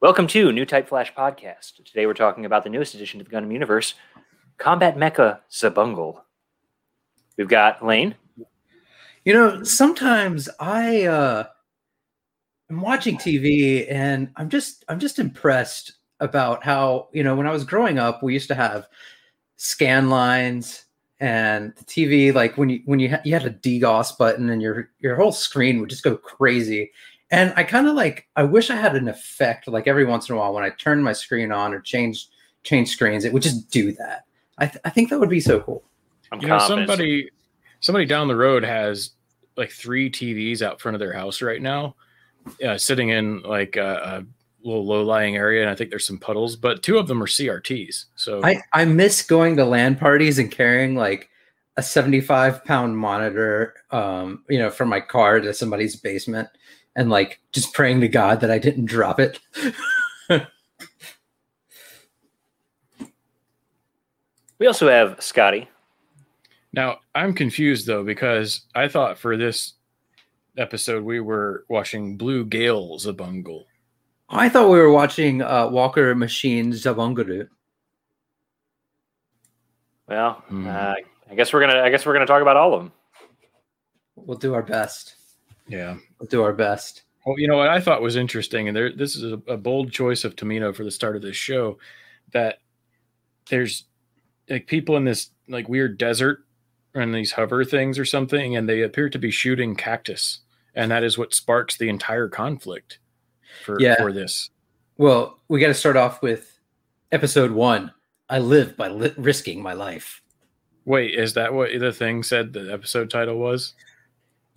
Welcome 0.00 0.28
to 0.28 0.52
New 0.52 0.64
Type 0.64 0.88
Flash 0.88 1.12
Podcast. 1.12 1.84
Today 1.84 2.06
we're 2.06 2.14
talking 2.14 2.44
about 2.44 2.62
the 2.62 2.70
newest 2.70 2.94
addition 2.94 3.18
to 3.18 3.24
the 3.24 3.30
Gundam 3.32 3.52
Universe, 3.52 3.94
Combat 4.56 4.96
Mecha 4.96 5.40
Zabungle. 5.50 6.20
We've 7.36 7.48
got 7.48 7.84
Lane. 7.84 8.14
You 9.24 9.32
know, 9.34 9.64
sometimes 9.64 10.48
I 10.60 11.06
uh 11.06 11.46
I'm 12.70 12.80
watching 12.80 13.16
TV 13.16 13.90
and 13.90 14.30
I'm 14.36 14.48
just 14.48 14.84
I'm 14.88 15.00
just 15.00 15.18
impressed 15.18 15.94
about 16.20 16.62
how, 16.62 17.08
you 17.12 17.24
know, 17.24 17.34
when 17.34 17.48
I 17.48 17.52
was 17.52 17.64
growing 17.64 17.98
up, 17.98 18.22
we 18.22 18.34
used 18.34 18.48
to 18.48 18.54
have 18.54 18.86
scan 19.56 20.10
lines 20.10 20.84
and 21.18 21.74
the 21.74 21.84
TV 21.84 22.32
like 22.32 22.56
when 22.56 22.68
you 22.68 22.82
when 22.84 23.00
you 23.00 23.10
ha- 23.10 23.22
you 23.24 23.32
had 23.32 23.46
a 23.46 23.50
degauss 23.50 24.16
button 24.16 24.48
and 24.50 24.62
your 24.62 24.90
your 25.00 25.16
whole 25.16 25.32
screen 25.32 25.80
would 25.80 25.90
just 25.90 26.04
go 26.04 26.16
crazy. 26.16 26.92
And 27.30 27.52
I 27.56 27.62
kind 27.62 27.86
of 27.86 27.94
like 27.94 28.26
I 28.36 28.42
wish 28.44 28.70
I 28.70 28.76
had 28.76 28.96
an 28.96 29.08
effect 29.08 29.68
like 29.68 29.86
every 29.86 30.04
once 30.04 30.28
in 30.28 30.34
a 30.34 30.38
while 30.38 30.54
when 30.54 30.64
I 30.64 30.70
turn 30.70 31.02
my 31.02 31.12
screen 31.12 31.52
on 31.52 31.74
or 31.74 31.80
change 31.80 32.28
change 32.62 32.88
screens, 32.90 33.24
it 33.24 33.32
would 33.32 33.42
just 33.42 33.70
do 33.70 33.92
that. 33.92 34.24
I, 34.58 34.66
th- 34.66 34.80
I 34.84 34.90
think 34.90 35.10
that 35.10 35.20
would 35.20 35.28
be 35.28 35.40
so 35.40 35.60
cool. 35.60 35.84
I'm 36.32 36.40
you 36.40 36.48
know, 36.48 36.58
somebody 36.58 37.30
somebody 37.80 38.06
down 38.06 38.28
the 38.28 38.36
road 38.36 38.64
has 38.64 39.10
like 39.56 39.70
three 39.70 40.10
TVs 40.10 40.62
out 40.62 40.80
front 40.80 40.94
of 40.94 41.00
their 41.00 41.12
house 41.12 41.42
right 41.42 41.60
now, 41.60 41.96
uh, 42.64 42.78
sitting 42.78 43.10
in 43.10 43.42
like 43.42 43.76
a, 43.76 44.24
a 44.64 44.66
little 44.66 44.86
low 44.86 45.02
lying 45.02 45.36
area, 45.36 45.62
and 45.62 45.70
I 45.70 45.74
think 45.74 45.90
there's 45.90 46.06
some 46.06 46.18
puddles, 46.18 46.56
but 46.56 46.82
two 46.82 46.98
of 46.98 47.08
them 47.08 47.22
are 47.22 47.26
CRTs. 47.26 48.06
So 48.16 48.42
I, 48.44 48.62
I 48.72 48.84
miss 48.84 49.22
going 49.22 49.56
to 49.56 49.64
LAN 49.64 49.96
parties 49.96 50.38
and 50.38 50.50
carrying 50.50 50.94
like 50.94 51.28
a 51.76 51.82
75 51.82 52.64
pound 52.64 52.96
monitor, 52.96 53.74
um, 53.90 54.44
you 54.48 54.58
know, 54.58 54.70
from 54.70 54.88
my 54.88 55.00
car 55.00 55.40
to 55.40 55.54
somebody's 55.54 55.96
basement 55.96 56.48
and 56.98 57.08
like 57.10 57.40
just 57.52 57.72
praying 57.72 58.00
to 58.00 58.08
God 58.08 58.40
that 58.40 58.50
I 58.50 58.58
didn't 58.58 58.86
drop 58.86 59.20
it. 59.20 59.38
we 64.58 64.66
also 64.66 64.88
have 64.88 65.22
Scotty. 65.22 65.68
now 66.72 66.98
I'm 67.14 67.32
confused 67.32 67.86
though 67.86 68.02
because 68.04 68.62
I 68.74 68.88
thought 68.88 69.16
for 69.18 69.36
this 69.36 69.74
episode 70.56 71.04
we 71.04 71.20
were 71.20 71.64
watching 71.68 72.16
Blue 72.16 72.44
Gale 72.44 72.98
Zabungle. 72.98 73.64
I 74.28 74.48
thought 74.48 74.68
we 74.70 74.78
were 74.78 74.90
watching 74.92 75.40
uh, 75.40 75.68
Walker 75.68 76.14
Machine 76.14 76.72
Zabunguru. 76.72 77.48
Well, 80.08 80.32
Hmm. 80.48 80.66
uh, 80.66 80.94
I 81.30 81.34
guess 81.36 81.52
we're 81.52 81.60
gonna 81.60 81.80
I 81.80 81.90
guess 81.90 82.04
we're 82.04 82.14
gonna 82.14 82.26
talk 82.26 82.42
about 82.42 82.56
all 82.56 82.74
of 82.74 82.82
them. 82.82 82.92
We'll 84.16 84.36
do 84.38 84.54
our 84.54 84.62
best. 84.64 85.14
Yeah. 85.68 85.96
We'll 86.18 86.28
do 86.28 86.42
our 86.42 86.52
best. 86.52 87.02
Well, 87.26 87.38
you 87.38 87.46
know 87.46 87.56
what 87.58 87.68
I 87.68 87.80
thought 87.80 88.00
was 88.00 88.16
interesting, 88.16 88.68
and 88.68 88.76
there 88.76 88.90
this 88.90 89.14
is 89.14 89.32
a, 89.32 89.40
a 89.52 89.56
bold 89.56 89.92
choice 89.92 90.24
of 90.24 90.34
Tomino 90.34 90.74
for 90.74 90.82
the 90.84 90.90
start 90.90 91.14
of 91.16 91.22
this 91.22 91.36
show, 91.36 91.78
that 92.32 92.58
there's 93.50 93.84
like 94.48 94.66
people 94.66 94.96
in 94.96 95.04
this 95.04 95.30
like 95.48 95.68
weird 95.68 95.98
desert 95.98 96.44
and 96.94 97.14
these 97.14 97.32
hover 97.32 97.64
things 97.64 97.98
or 97.98 98.04
something, 98.06 98.56
and 98.56 98.66
they 98.68 98.80
appear 98.82 99.10
to 99.10 99.18
be 99.18 99.30
shooting 99.30 99.74
cactus, 99.76 100.40
and 100.74 100.90
that 100.90 101.04
is 101.04 101.18
what 101.18 101.34
sparks 101.34 101.76
the 101.76 101.88
entire 101.90 102.28
conflict 102.28 102.98
for 103.64 103.78
Yeah. 103.78 103.96
for 103.96 104.10
this. 104.12 104.48
Well, 104.96 105.38
we 105.48 105.60
got 105.60 105.68
to 105.68 105.74
start 105.74 105.96
off 105.96 106.22
with 106.22 106.58
episode 107.12 107.50
one. 107.50 107.92
I 108.30 108.38
live 108.38 108.76
by 108.76 108.88
li- 108.88 109.14
risking 109.18 109.62
my 109.62 109.74
life. 109.74 110.22
Wait, 110.86 111.14
is 111.14 111.34
that 111.34 111.52
what 111.52 111.70
the 111.78 111.92
thing 111.92 112.22
said 112.22 112.52
the 112.54 112.72
episode 112.72 113.10
title 113.10 113.36
was? 113.38 113.74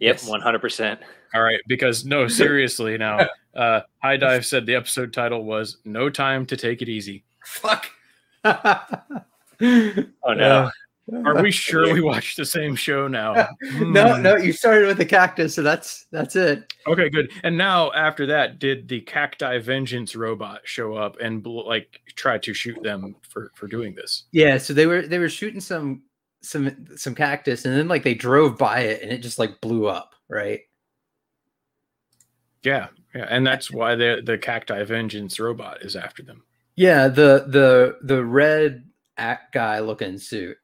Yep, 0.01 0.23
one 0.25 0.41
hundred 0.41 0.59
percent. 0.59 0.99
All 1.33 1.41
right, 1.41 1.59
because 1.67 2.03
no, 2.05 2.27
seriously 2.43 2.97
now, 2.97 3.27
uh, 3.55 3.81
HIDIVE 4.03 4.43
said 4.45 4.65
the 4.65 4.75
episode 4.75 5.13
title 5.13 5.45
was 5.45 5.77
"No 5.85 6.09
Time 6.09 6.45
to 6.47 6.57
Take 6.57 6.81
It 6.81 6.89
Easy." 6.89 7.23
Fuck. 7.45 7.87
Oh 9.63 10.33
no. 10.33 10.71
Are 11.25 11.41
we 11.43 11.51
sure 11.67 11.93
we 11.93 12.01
watched 12.01 12.35
the 12.37 12.45
same 12.45 12.75
show 12.75 13.07
now? 13.07 13.33
no, 13.79 14.15
Hmm. 14.15 14.21
no, 14.23 14.37
you 14.37 14.53
started 14.53 14.87
with 14.87 14.97
the 14.97 15.05
cactus, 15.05 15.53
so 15.53 15.61
that's 15.61 16.05
that's 16.11 16.35
it. 16.35 16.73
Okay, 16.87 17.09
good. 17.09 17.31
And 17.43 17.57
now 17.57 17.91
after 17.91 18.25
that, 18.27 18.57
did 18.59 18.87
the 18.87 19.01
Cacti 19.01 19.59
Vengeance 19.59 20.15
robot 20.15 20.61
show 20.63 20.95
up 20.95 21.17
and 21.21 21.43
bl- 21.43 21.67
like 21.67 21.99
try 22.15 22.37
to 22.39 22.53
shoot 22.55 22.81
them 22.81 23.15
for 23.29 23.51
for 23.53 23.67
doing 23.67 23.93
this? 23.93 24.23
Yeah, 24.31 24.57
so 24.57 24.73
they 24.73 24.87
were 24.87 25.03
they 25.03 25.19
were 25.19 25.29
shooting 25.29 25.59
some 25.61 26.01
some 26.41 26.87
some 26.95 27.15
cactus, 27.15 27.65
and 27.65 27.75
then 27.75 27.87
like 27.87 28.03
they 28.03 28.13
drove 28.13 28.57
by 28.57 28.79
it, 28.81 29.01
and 29.01 29.11
it 29.11 29.19
just 29.19 29.39
like 29.39 29.61
blew 29.61 29.87
up, 29.87 30.15
right? 30.29 30.61
Yeah, 32.63 32.87
yeah, 33.15 33.25
and 33.29 33.45
that's 33.45 33.71
why 33.71 33.95
the 33.95 34.21
the 34.23 34.37
Cacti 34.37 34.83
Vengeance 34.83 35.39
robot 35.39 35.81
is 35.81 35.95
after 35.95 36.23
them. 36.23 36.43
Yeah, 36.75 37.07
the 37.07 37.45
the 37.47 37.97
the 38.03 38.23
red 38.23 38.85
act 39.17 39.53
guy 39.53 39.79
looking 39.79 40.17
suit. 40.17 40.57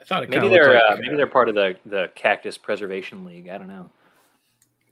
I 0.00 0.04
thought 0.04 0.24
it 0.24 0.30
Maybe 0.30 0.48
they're 0.48 0.74
like, 0.74 0.82
uh, 0.90 0.96
maybe 1.00 1.16
they're 1.16 1.26
part 1.26 1.48
of 1.48 1.54
the 1.54 1.76
the 1.86 2.10
Cactus 2.14 2.58
Preservation 2.58 3.24
League. 3.24 3.48
I 3.48 3.56
don't 3.58 3.68
know. 3.68 3.90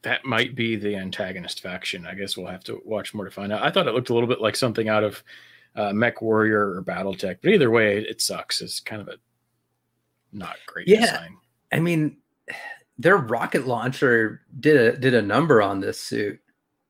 that 0.02 0.24
might 0.24 0.54
be 0.54 0.76
the 0.76 0.96
antagonist 0.96 1.60
faction. 1.60 2.06
I 2.06 2.14
guess 2.14 2.36
we'll 2.36 2.46
have 2.46 2.64
to 2.64 2.80
watch 2.84 3.12
more 3.12 3.24
to 3.24 3.30
find 3.30 3.52
out. 3.52 3.62
I 3.62 3.70
thought 3.70 3.86
it 3.86 3.94
looked 3.94 4.10
a 4.10 4.14
little 4.14 4.28
bit 4.28 4.40
like 4.40 4.56
something 4.56 4.88
out 4.88 5.04
of 5.04 5.22
uh, 5.76 5.92
Mech 5.92 6.20
Warrior 6.22 6.74
or 6.76 6.82
BattleTech, 6.82 7.38
but 7.42 7.50
either 7.52 7.70
way, 7.70 7.98
it 7.98 8.20
sucks. 8.20 8.60
It's 8.60 8.80
kind 8.80 9.00
of 9.00 9.08
a 9.08 9.14
not 10.32 10.56
great 10.66 10.88
Yeah. 10.88 11.00
design. 11.02 11.36
I 11.72 11.80
mean, 11.80 12.16
their 12.98 13.16
rocket 13.16 13.66
launcher 13.66 14.42
did 14.58 14.76
a 14.76 14.96
did 14.98 15.14
a 15.14 15.22
number 15.22 15.62
on 15.62 15.80
this 15.80 15.98
suit. 16.00 16.40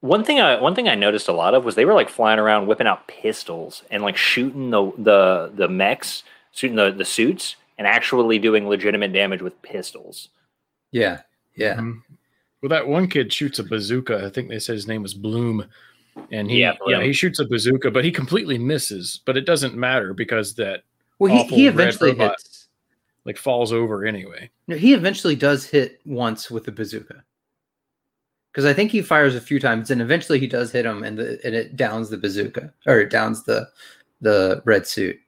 One 0.01 0.25
thing 0.25 0.41
I 0.41 0.61
one 0.61 0.75
thing 0.75 0.89
I 0.89 0.95
noticed 0.95 1.29
a 1.29 1.33
lot 1.33 1.55
of 1.55 1.65
was 1.65 1.75
they 1.75 1.85
were 1.85 1.95
like 1.95 2.09
flying 2.09 2.39
around 2.39 2.67
whipping 2.67 2.87
out 2.87 3.07
pistols 3.07 3.83
and 3.91 4.03
like 4.03 4.17
shooting 4.17 4.71
the 4.71 4.91
the 4.99 5.53
the 5.55 5.69
mechs, 5.69 6.23
shooting 6.53 6.77
the, 6.77 6.91
the 6.91 7.05
suits, 7.05 7.57
and 7.79 7.87
actually 7.87 8.39
doing 8.39 8.67
legitimate 8.69 9.13
damage 9.13 9.43
with 9.43 9.61
pistols. 9.63 10.31
Yeah, 10.91 11.21
yeah. 11.55 11.77
Mhm. 11.77 12.01
Well, 12.63 12.71
that 12.71 12.89
one 12.89 13.09
kid 13.09 13.33
shoots 13.33 13.59
a 13.59 13.65
bazooka. 13.65 14.25
I 14.27 14.31
think 14.31 14.49
they 14.49 14.59
said 14.59 14.75
his 14.75 14.89
name 14.89 15.03
was 15.03 15.15
Bloom, 15.15 15.67
and 16.31 16.51
he 16.51 16.61
Yeah, 16.61 16.75
yeah, 16.87 17.03
he 17.03 17.13
shoots 17.13 17.39
a 17.41 17.45
bazooka, 17.45 17.91
but 17.91 18.05
he 18.05 18.11
completely 18.11 18.59
misses. 18.59 19.21
But 19.25 19.37
it 19.37 19.47
doesn't 19.47 19.75
matter 19.75 20.15
because 20.15 20.55
that 20.57 20.83
Well, 21.19 21.33
he, 21.33 21.41
Awful 21.41 21.57
he 21.57 21.67
red 21.67 21.75
eventually 21.75 22.11
robot. 22.13 22.31
hits. 22.33 22.69
like 23.25 23.37
falls 23.37 23.73
over 23.73 24.05
anyway. 24.07 24.51
No, 24.69 24.77
he 24.77 24.95
eventually 24.95 25.37
does 25.37 25.65
hit 25.67 26.01
once 26.05 26.51
with 26.51 26.65
the 26.65 26.73
bazooka. 26.73 27.23
Because 28.53 28.65
I 28.65 28.73
think 28.73 28.91
he 28.91 29.01
fires 29.01 29.37
a 29.37 29.41
few 29.41 29.61
times, 29.61 29.91
and 29.93 30.03
eventually 30.03 30.41
he 30.41 30.49
does 30.49 30.73
hit 30.73 30.85
him, 30.85 31.05
and 31.05 31.17
the 31.17 31.39
and 31.45 31.55
it 31.55 31.77
downs 31.77 32.11
the 32.11 32.17
bazooka 32.17 32.73
or 32.87 33.01
it 33.01 33.11
downs 33.11 33.45
the 33.45 33.69
the 34.21 34.61
red 34.65 34.87
suit. 34.87 35.19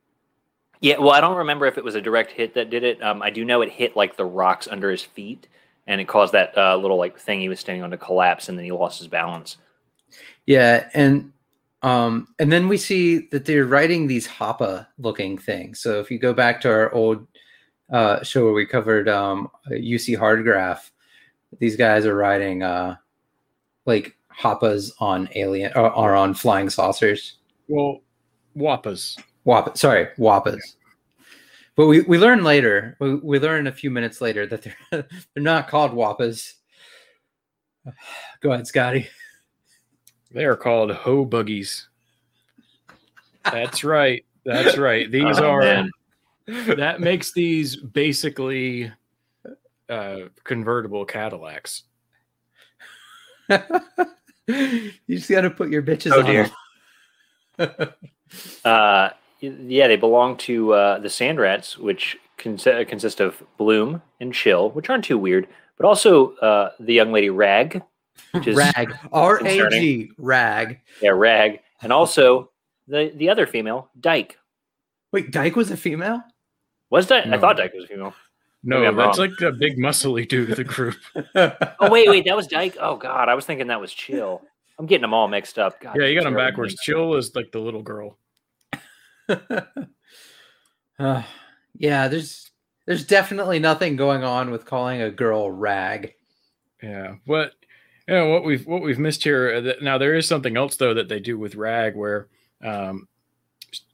Yeah, 0.81 0.99
well, 0.99 1.10
I 1.12 1.20
don't 1.20 1.37
remember 1.37 1.66
if 1.66 1.78
it 1.78 1.84
was 1.84 1.94
a 1.94 2.00
direct 2.00 2.32
hit 2.32 2.54
that 2.54 2.69
did 2.69 2.82
it. 2.82 3.00
Um, 3.00 3.22
I 3.22 3.31
do 3.31 3.44
know 3.44 3.62
it 3.62 3.70
hit 3.70 3.94
like 3.94 4.16
the 4.16 4.25
rocks 4.25 4.66
under 4.66 4.91
his 4.91 5.03
feet, 5.03 5.47
and 5.87 6.00
it 6.00 6.09
caused 6.09 6.32
that 6.34 6.59
uh, 6.59 6.76
little 6.76 6.97
like 6.97 7.16
thing 7.16 7.38
he 7.41 7.49
was 7.49 7.60
standing 7.60 7.84
on 7.84 7.93
to 7.93 7.97
collapse, 7.97 8.49
and 8.49 8.59
then 8.59 8.64
he 8.64 8.72
lost 8.72 8.99
his 8.99 9.06
balance. 9.06 9.59
Yeah, 10.47 10.89
and 10.95 11.33
um, 11.83 12.28
and 12.39 12.50
then 12.50 12.69
we 12.69 12.77
see 12.77 13.28
that 13.33 13.45
they're 13.45 13.67
writing 13.67 14.06
these 14.06 14.27
Hoppa 14.27 14.87
looking 14.99 15.37
things. 15.37 15.81
So 15.81 15.99
if 16.00 16.11
you 16.11 16.19
go 16.19 16.33
back 16.33 16.61
to 16.62 16.71
our 16.71 16.93
old 16.95 17.27
uh, 17.93 18.23
show 18.23 18.45
where 18.45 18.53
we 18.53 18.67
covered 18.67 19.09
um, 19.09 19.50
UC 19.69 20.17
Hardgraph, 20.17 20.93
these 21.59 21.77
guys 21.77 22.06
are 22.06 22.15
writing 22.15 22.62
uh, 22.62 22.97
like 23.84 24.17
Hoppas 24.37 24.93
on 25.00 25.28
alien 25.34 25.73
or, 25.75 25.91
or 25.91 26.15
on 26.15 26.34
flying 26.34 26.71
saucers. 26.71 27.39
Well, 27.69 28.00
Wappas. 28.56 29.19
Wap, 29.44 29.77
sorry, 29.77 30.09
Wappas. 30.19 30.61
But 31.75 31.87
we, 31.87 32.03
we 32.03 32.19
learn 32.19 32.44
later, 32.44 32.97
we, 33.00 33.15
we 33.17 33.39
learn 33.39 33.67
a 33.67 33.73
few 33.73 33.91
minutes 33.91 34.21
later 34.21 34.47
that 34.47 34.62
they're 34.62 34.77
they're 35.34 35.43
not 35.43 35.69
called 35.69 35.93
Wappas. 35.93 36.55
Go 38.41 38.53
ahead, 38.53 38.67
Scotty. 38.67 39.09
They 40.32 40.44
are 40.44 40.56
called 40.56 40.91
hoe 40.91 41.25
buggies. 41.25 41.88
That's 43.44 43.84
right. 43.84 44.25
That's 44.44 44.76
right. 44.79 45.11
These 45.11 45.38
Oh, 45.38 45.46
are 45.50 45.61
man. 45.61 45.90
that 46.76 47.00
makes 47.00 47.32
these 47.32 47.76
basically 47.76 48.90
uh, 49.88 50.17
convertible 50.44 51.05
Cadillacs. 51.05 51.82
you 53.49 54.93
just 55.08 55.31
got 55.31 55.43
to 55.43 55.50
put 55.50 55.70
your 55.70 55.82
bitches 55.82 56.12
Oh, 56.12 56.20
on. 56.20 56.26
dear. 56.26 56.50
them. 57.58 57.88
Uh, 58.64 59.11
yeah, 59.40 59.87
they 59.88 59.96
belong 59.96 60.38
to 60.38 60.73
uh, 60.73 60.99
the 60.99 61.11
Sand 61.11 61.38
Rats, 61.38 61.76
which 61.76 62.17
cons- 62.38 62.67
uh, 62.67 62.82
consist 62.88 63.20
of 63.20 63.43
Bloom 63.58 64.00
and 64.20 64.32
Chill, 64.32 64.70
which 64.70 64.88
aren't 64.88 65.05
too 65.05 65.19
weird, 65.19 65.46
but 65.76 65.85
also 65.85 66.35
uh, 66.37 66.70
the 66.81 66.94
young 66.94 67.12
lady 67.12 67.28
Rag, 67.28 67.82
which 68.32 68.47
is 68.47 68.56
rag. 68.56 68.97
R 69.12 69.44
A 69.47 69.70
G. 69.70 70.11
Rag. 70.19 70.81
yeah 71.00 71.11
Rag, 71.11 71.61
and 71.82 71.93
also 71.93 72.50
the 72.88 73.12
the 73.17 73.29
other 73.29 73.47
female 73.47 73.91
Dyke. 74.00 74.38
Wait, 75.12 75.31
Dyke 75.31 75.56
was 75.56 75.70
a 75.70 75.76
female? 75.76 76.23
Was 76.91 77.06
Dyke? 77.06 77.26
I 77.26 77.38
thought 77.38 77.56
Dyke 77.56 77.75
was 77.75 77.85
a 77.85 77.88
female. 77.88 78.14
No, 78.64 78.81
that's 78.94 79.19
wrong. 79.19 79.29
like 79.29 79.41
a 79.41 79.50
big 79.53 79.76
muscly 79.76 80.26
dude 80.26 80.50
of 80.50 80.56
the 80.56 80.64
group. 80.64 80.97
Oh 81.81 81.91
wait, 81.91 82.09
wait, 82.09 82.25
that 82.26 82.37
was 82.37 82.47
Dyke. 82.47 82.76
Oh 82.81 82.97
god, 82.97 83.29
I 83.29 83.35
was 83.35 83.44
thinking 83.44 83.67
that 83.69 83.81
was 83.81 83.93
Chill. 83.93 84.43
I'm 84.79 84.87
getting 84.87 85.03
them 85.03 85.14
all 85.14 85.29
mixed 85.29 85.59
up. 85.59 85.81
God, 85.81 85.97
yeah, 85.99 86.06
you 86.06 86.14
got 86.14 86.25
them 86.25 86.35
backwards. 86.35 86.76
Chill 86.76 87.14
is 87.17 87.35
like 87.35 87.50
the 87.53 87.59
little 87.61 87.82
girl. 87.82 88.19
Uh, 90.99 91.23
yeah, 91.75 92.06
there's 92.06 92.50
there's 92.87 93.05
definitely 93.05 93.59
nothing 93.59 93.97
going 93.97 94.23
on 94.23 94.50
with 94.50 94.64
calling 94.64 95.03
a 95.03 95.11
girl 95.11 95.50
rag. 95.50 96.14
Yeah, 96.82 97.14
what 97.25 97.53
you 98.08 98.14
know 98.14 98.28
what 98.28 98.44
we've 98.44 98.66
what 98.66 98.82
we've 98.82 98.99
missed 98.99 99.22
here. 99.25 99.54
uh, 99.54 99.82
Now 99.84 99.99
there 99.99 100.14
is 100.14 100.26
something 100.26 100.56
else 100.56 100.76
though 100.76 100.94
that 100.94 101.08
they 101.08 101.20
do 101.20 101.38
with 101.38 101.54
Rag, 101.54 101.94
where 101.96 102.28
um, 102.62 103.08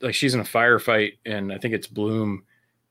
like 0.01 0.15
she's 0.15 0.35
in 0.35 0.41
a 0.41 0.45
firefight, 0.45 1.19
and 1.25 1.53
I 1.53 1.59
think 1.59 1.75
it's 1.75 1.87
Bloom 1.87 2.45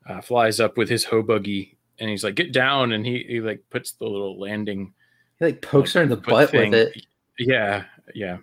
uh, 0.07 0.21
flies 0.21 0.59
up 0.59 0.77
with 0.77 0.89
his 0.89 1.03
hoe 1.03 1.23
buggy, 1.23 1.77
and 1.99 2.09
he's 2.09 2.23
like, 2.23 2.35
"Get 2.35 2.53
down!" 2.53 2.91
and 2.91 3.05
he 3.05 3.23
he 3.27 3.41
like 3.41 3.63
puts 3.69 3.91
the 3.91 4.05
little 4.05 4.39
landing 4.39 4.93
He 5.39 5.45
like 5.45 5.61
pokes 5.61 5.93
her 5.93 6.01
in 6.03 6.09
the 6.09 6.17
butt 6.17 6.51
thing- 6.51 6.71
with 6.71 6.93
it. 6.95 7.05
Yeah, 7.39 7.83
yeah. 8.15 8.37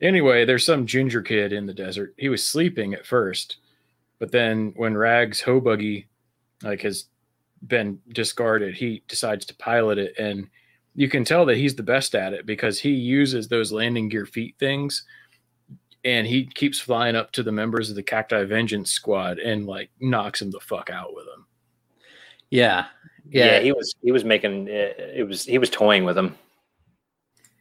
Anyway, 0.00 0.44
there's 0.44 0.64
some 0.64 0.86
ginger 0.86 1.22
kid 1.22 1.52
in 1.52 1.66
the 1.66 1.74
desert. 1.74 2.14
He 2.16 2.28
was 2.28 2.44
sleeping 2.44 2.92
at 2.94 3.06
first, 3.06 3.58
but 4.18 4.32
then 4.32 4.72
when 4.76 4.96
Rag's 4.96 5.40
hoe 5.40 5.60
buggy 5.60 6.08
like 6.62 6.80
has 6.82 7.04
been 7.68 8.00
discarded, 8.08 8.74
he 8.74 9.02
decides 9.06 9.46
to 9.46 9.54
pilot 9.54 9.98
it, 9.98 10.18
and 10.18 10.48
you 10.94 11.08
can 11.08 11.24
tell 11.24 11.46
that 11.46 11.56
he's 11.56 11.74
the 11.74 11.82
best 11.82 12.14
at 12.14 12.32
it 12.32 12.46
because 12.46 12.78
he 12.78 12.90
uses 12.90 13.48
those 13.48 13.72
landing 13.72 14.08
gear 14.08 14.26
feet 14.26 14.56
things, 14.58 15.04
and 16.04 16.26
he 16.26 16.46
keeps 16.46 16.80
flying 16.80 17.16
up 17.16 17.32
to 17.32 17.42
the 17.42 17.52
members 17.52 17.88
of 17.90 17.96
the 17.96 18.02
Cacti 18.02 18.44
Vengeance 18.44 18.90
Squad 18.90 19.38
and 19.38 19.66
like 19.66 19.90
knocks 20.00 20.40
them 20.40 20.50
the 20.50 20.60
fuck 20.60 20.90
out 20.90 21.14
with 21.14 21.24
them. 21.26 21.46
Yeah, 22.50 22.86
Yeah, 23.30 23.44
yeah, 23.46 23.60
he 23.60 23.72
was 23.72 23.94
he 24.02 24.12
was 24.12 24.24
making 24.24 24.68
uh, 24.68 24.92
it 25.14 25.26
was 25.26 25.44
he 25.44 25.58
was 25.58 25.70
toying 25.70 26.04
with 26.04 26.18
him. 26.18 26.36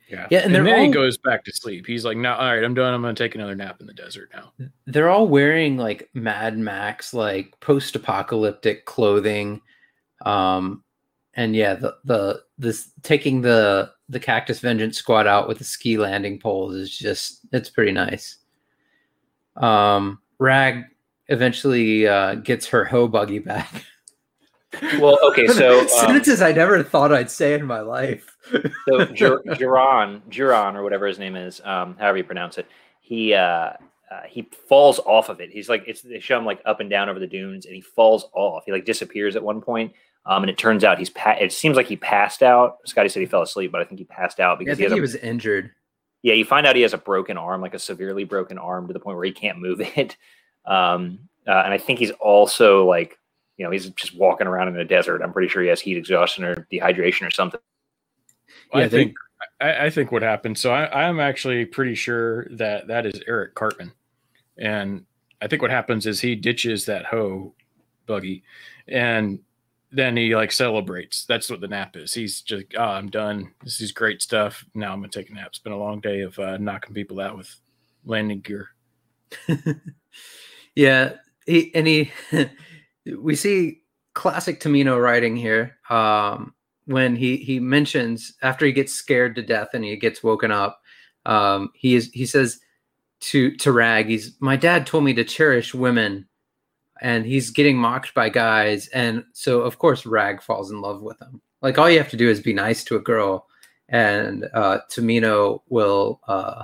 Yeah, 0.10 0.28
Yeah, 0.30 0.40
and 0.40 0.54
and, 0.54 0.68
then 0.68 0.76
all- 0.80 0.86
he 0.86 0.92
goes 0.92 1.18
back 1.18 1.46
to 1.46 1.54
sleep. 1.54 1.88
He's 1.88 2.04
like, 2.04 2.18
"No, 2.18 2.34
all 2.34 2.54
right, 2.54 2.62
I'm 2.62 2.74
done. 2.74 2.94
I'm 2.94 3.02
gonna 3.02 3.14
take 3.14 3.36
another 3.36 3.56
nap 3.56 3.80
in 3.80 3.88
the 3.88 3.94
desert 3.94 4.30
now." 4.34 4.52
they're 4.88 5.10
all 5.10 5.28
wearing 5.30 5.78
like 5.78 6.10
Mad 6.14 6.58
Max, 6.58 7.14
like 7.14 7.58
post-apocalyptic 7.62 8.84
clothing. 8.86 9.62
Um, 10.26 10.84
and 11.42 11.56
yeah, 11.56 11.74
the 11.74 11.96
the 12.06 12.44
this 12.58 12.92
taking 13.02 13.42
the 13.42 13.92
the 14.10 14.20
Cactus 14.20 14.60
Vengeance 14.60 14.98
squad 14.98 15.26
out 15.26 15.48
with 15.48 15.58
the 15.58 15.64
ski 15.64 15.98
landing 15.98 16.40
poles 16.40 16.76
is 16.76 16.96
just 16.96 17.40
it's 17.52 17.70
pretty 17.70 17.92
nice. 17.92 18.38
Um, 19.56 20.20
Rag 20.38 20.84
eventually 21.28 22.08
uh, 22.08 22.36
gets 22.36 22.68
her 22.68 22.86
hoe 22.86 23.08
buggy 23.08 23.40
back. 23.40 23.86
Well, 25.00 25.20
okay, 25.22 25.48
so 25.48 25.80
um, 25.82 25.88
sentences 25.90 26.42
I 26.42 26.54
never 26.54 26.82
thought 26.82 27.12
I'd 27.12 27.30
say 27.30 27.56
in 27.56 27.66
my 27.66 27.82
life. 27.82 28.38
so 28.88 29.04
Jur- 29.14 29.44
Juron, 29.48 30.22
Juron, 30.30 30.76
or 30.76 30.84
whatever 30.84 31.08
his 31.08 31.20
name 31.20 31.36
is, 31.36 31.60
um, 31.66 31.98
however 32.00 32.20
you 32.20 32.24
pronounce 32.24 32.58
it, 32.58 32.66
he 33.02 33.34
uh, 33.34 33.74
uh, 34.10 34.22
he 34.30 34.50
falls 34.70 35.00
off 35.00 35.28
of 35.28 35.42
it. 35.42 35.50
He's 35.50 35.68
like 35.68 35.84
it's 35.88 36.02
they 36.02 36.22
show 36.22 36.38
him 36.38 36.46
like 36.46 36.62
up 36.64 36.80
and 36.80 36.90
down 36.90 37.10
over 37.10 37.20
the 37.20 37.28
dunes, 37.28 37.66
and 37.66 37.76
he 37.76 37.82
falls 37.82 38.30
off. 38.32 38.64
He 38.66 38.72
like 38.72 38.86
disappears 38.86 39.36
at 39.36 39.44
one 39.44 39.60
point, 39.60 39.92
um, 40.26 40.44
and 40.44 40.50
it 40.50 40.58
turns 40.58 40.84
out 40.84 41.00
he's 41.00 41.10
pa- 41.10 41.38
it 41.40 41.52
seems 41.52 41.76
like 41.76 41.88
he 41.88 41.96
passed 41.98 42.44
out. 42.44 42.78
Scotty 42.86 43.10
said 43.10 43.20
he 43.22 43.26
fell 43.26 43.42
asleep, 43.42 43.72
but 43.72 43.82
I 43.82 43.86
think 43.86 44.00
he 44.00 44.06
passed 44.06 44.40
out 44.40 44.58
I 44.58 44.60
because 44.60 44.78
think 44.78 44.80
he, 44.80 44.84
has 44.92 44.94
he 44.94 45.02
was 45.02 45.16
injured. 45.16 45.72
yeah. 46.22 46.34
You 46.34 46.46
find 46.46 46.66
out 46.68 46.76
he 46.76 46.84
has 46.84 46.94
a 46.94 46.98
broken 46.98 47.38
arm, 47.38 47.62
like 47.62 47.74
a 47.74 47.80
severely 47.80 48.24
broken 48.24 48.58
arm, 48.58 48.88
to 48.88 48.94
the 48.94 49.00
point 49.00 49.18
where 49.18 49.26
he 49.26 49.32
can't 49.32 49.60
move 49.60 49.82
it. 49.98 50.18
Um, 50.66 51.20
uh, 51.48 51.62
and 51.66 51.74
I 51.74 51.78
think 51.80 52.00
he's 52.00 52.12
also 52.12 52.86
like 52.86 53.18
you 53.58 53.66
know 53.66 53.72
he's 53.72 53.90
just 53.92 54.16
walking 54.16 54.48
around 54.48 54.68
in 54.70 54.78
a 54.78 54.86
desert. 54.86 55.22
I'm 55.22 55.34
pretty 55.34 55.48
sure 55.48 55.62
he 55.64 55.70
has 55.70 55.82
heat 55.82 55.98
exhaustion 55.98 56.44
or 56.44 56.68
dehydration 56.72 57.28
or 57.28 57.32
something. 57.32 57.60
I 58.74 58.82
Yeah, 58.82 58.88
they- 58.88 58.98
think 58.98 59.16
I, 59.60 59.86
I 59.86 59.90
think 59.90 60.12
what 60.12 60.22
happened. 60.22 60.58
So 60.60 60.72
I, 60.72 61.08
I'm 61.08 61.20
actually 61.20 61.66
pretty 61.66 61.96
sure 61.96 62.48
that 62.52 62.88
that 62.88 63.08
is 63.08 63.20
Eric 63.28 63.56
Cartman, 63.56 63.92
and 64.58 65.04
I 65.42 65.48
think 65.48 65.64
what 65.64 65.72
happens 65.72 66.06
is 66.06 66.22
he 66.22 66.36
ditches 66.36 66.86
that 66.86 67.06
hoe 67.06 67.56
buggy, 68.06 68.44
and 68.88 69.40
then 69.92 70.16
he 70.18 70.36
like 70.36 70.52
celebrates. 70.52 71.26
That's 71.26 71.50
what 71.50 71.62
the 71.62 71.68
nap 71.68 71.96
is. 71.98 72.14
He's 72.14 72.42
just, 72.42 72.68
oh, 72.78 72.84
I'm 72.84 73.10
done. 73.10 73.52
This 73.64 73.82
is 73.82 73.92
great 73.92 74.22
stuff. 74.22 74.64
Now 74.74 74.94
I'm 74.94 75.00
gonna 75.00 75.10
take 75.10 75.30
a 75.30 75.34
nap. 75.34 75.48
It's 75.48 75.60
been 75.60 75.74
a 75.74 75.78
long 75.78 76.00
day 76.00 76.22
of 76.22 76.38
uh, 76.40 76.58
knocking 76.58 76.94
people 76.94 77.20
out 77.20 77.38
with 77.38 77.54
landing 78.06 78.42
gear. 78.42 78.70
Yeah, 80.76 81.14
he 81.46 81.74
and 81.76 81.88
he 81.88 82.12
we 83.18 83.36
see 83.36 83.82
classic 84.14 84.60
Tomino 84.60 85.02
writing 85.02 85.36
here. 85.36 85.78
Um 85.90 86.54
when 86.86 87.16
he 87.16 87.38
he 87.38 87.60
mentions 87.60 88.34
after 88.42 88.66
he 88.66 88.72
gets 88.72 88.94
scared 88.94 89.36
to 89.36 89.42
death 89.42 89.70
and 89.74 89.84
he 89.84 89.96
gets 89.98 90.24
woken 90.24 90.52
up, 90.52 90.82
um 91.26 91.72
he 91.76 91.96
is 91.96 92.10
he 92.14 92.26
says 92.26 92.60
to 93.22 93.56
to 93.58 93.72
Rag, 93.72 94.08
he's 94.08 94.36
my 94.40 94.56
dad 94.56 94.88
told 94.88 95.04
me 95.04 95.14
to 95.14 95.24
cherish 95.24 95.74
women 95.74 96.28
and 97.02 97.26
he's 97.26 97.50
getting 97.50 97.76
mocked 97.78 98.14
by 98.14 98.30
guys 98.30 98.88
and 98.90 99.24
so 99.34 99.62
of 99.62 99.78
course 99.80 100.06
Rag 100.06 100.42
falls 100.42 100.72
in 100.72 100.82
love 100.82 101.02
with 101.02 101.20
him. 101.22 101.42
Like 101.62 101.78
all 101.78 101.90
you 101.90 101.98
have 101.98 102.10
to 102.12 102.18
do 102.18 102.30
is 102.30 102.40
be 102.40 102.54
nice 102.54 102.84
to 102.86 102.96
a 102.96 103.00
girl 103.00 103.48
and 103.90 104.48
uh 104.54 104.80
Tomino 104.90 105.62
will 105.70 106.22
uh 106.28 106.64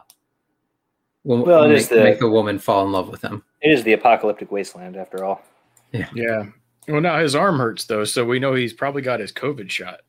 will 1.24 1.44
Well, 1.44 1.64
it 1.66 1.70
make, 1.70 1.78
is 1.78 1.90
the- 1.90 2.04
make 2.04 2.20
the 2.20 2.30
woman 2.30 2.60
fall 2.60 2.86
in 2.86 2.92
love 2.92 3.10
with 3.10 3.22
him. 3.22 3.44
It 3.62 3.72
is 3.72 3.84
the 3.84 3.94
apocalyptic 3.94 4.52
wasteland, 4.52 4.96
after 4.96 5.24
all. 5.26 5.42
yeah 5.92 6.10
Yeah. 6.14 6.46
Well, 6.88 7.02
now 7.02 7.20
his 7.20 7.36
arm 7.36 7.58
hurts 7.58 7.86
though, 7.86 8.06
so 8.06 8.24
we 8.24 8.40
know 8.40 8.54
he's 8.54 8.72
probably 8.74 9.02
got 9.02 9.20
his 9.20 9.34
COVID 9.34 9.70
shot. 9.70 10.02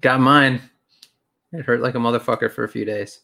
Got 0.00 0.20
mine. 0.20 0.60
It 1.52 1.64
hurt 1.64 1.80
like 1.80 1.94
a 1.94 1.98
motherfucker 1.98 2.50
for 2.52 2.64
a 2.64 2.68
few 2.68 2.84
days. 2.84 3.20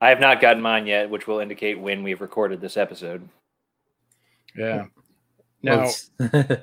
I 0.00 0.08
have 0.08 0.20
not 0.20 0.40
gotten 0.40 0.62
mine 0.62 0.86
yet, 0.86 1.10
which 1.10 1.26
will 1.26 1.38
indicate 1.40 1.78
when 1.78 2.02
we've 2.02 2.20
recorded 2.20 2.60
this 2.60 2.76
episode. 2.76 3.28
Yeah. 4.56 4.86
Well, 5.62 5.94
Now, 6.20 6.56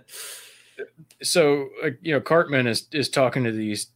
so 1.21 1.69
uh, 1.83 1.89
you 2.01 2.13
know 2.13 2.21
cartman 2.21 2.67
is 2.67 2.87
is 2.91 3.09
talking 3.09 3.43
to 3.43 3.51
these 3.51 3.87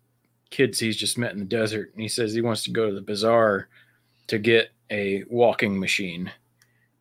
kids 0.49 0.79
he's 0.79 0.97
just 0.97 1.17
met 1.17 1.31
in 1.31 1.39
the 1.39 1.45
desert 1.45 1.91
and 1.93 2.01
he 2.01 2.07
says 2.07 2.33
he 2.33 2.41
wants 2.41 2.63
to 2.63 2.71
go 2.71 2.87
to 2.89 2.93
the 2.93 3.01
bazaar 3.01 3.67
to 4.27 4.37
get 4.37 4.69
a 4.91 5.23
walking 5.29 5.79
machine 5.79 6.31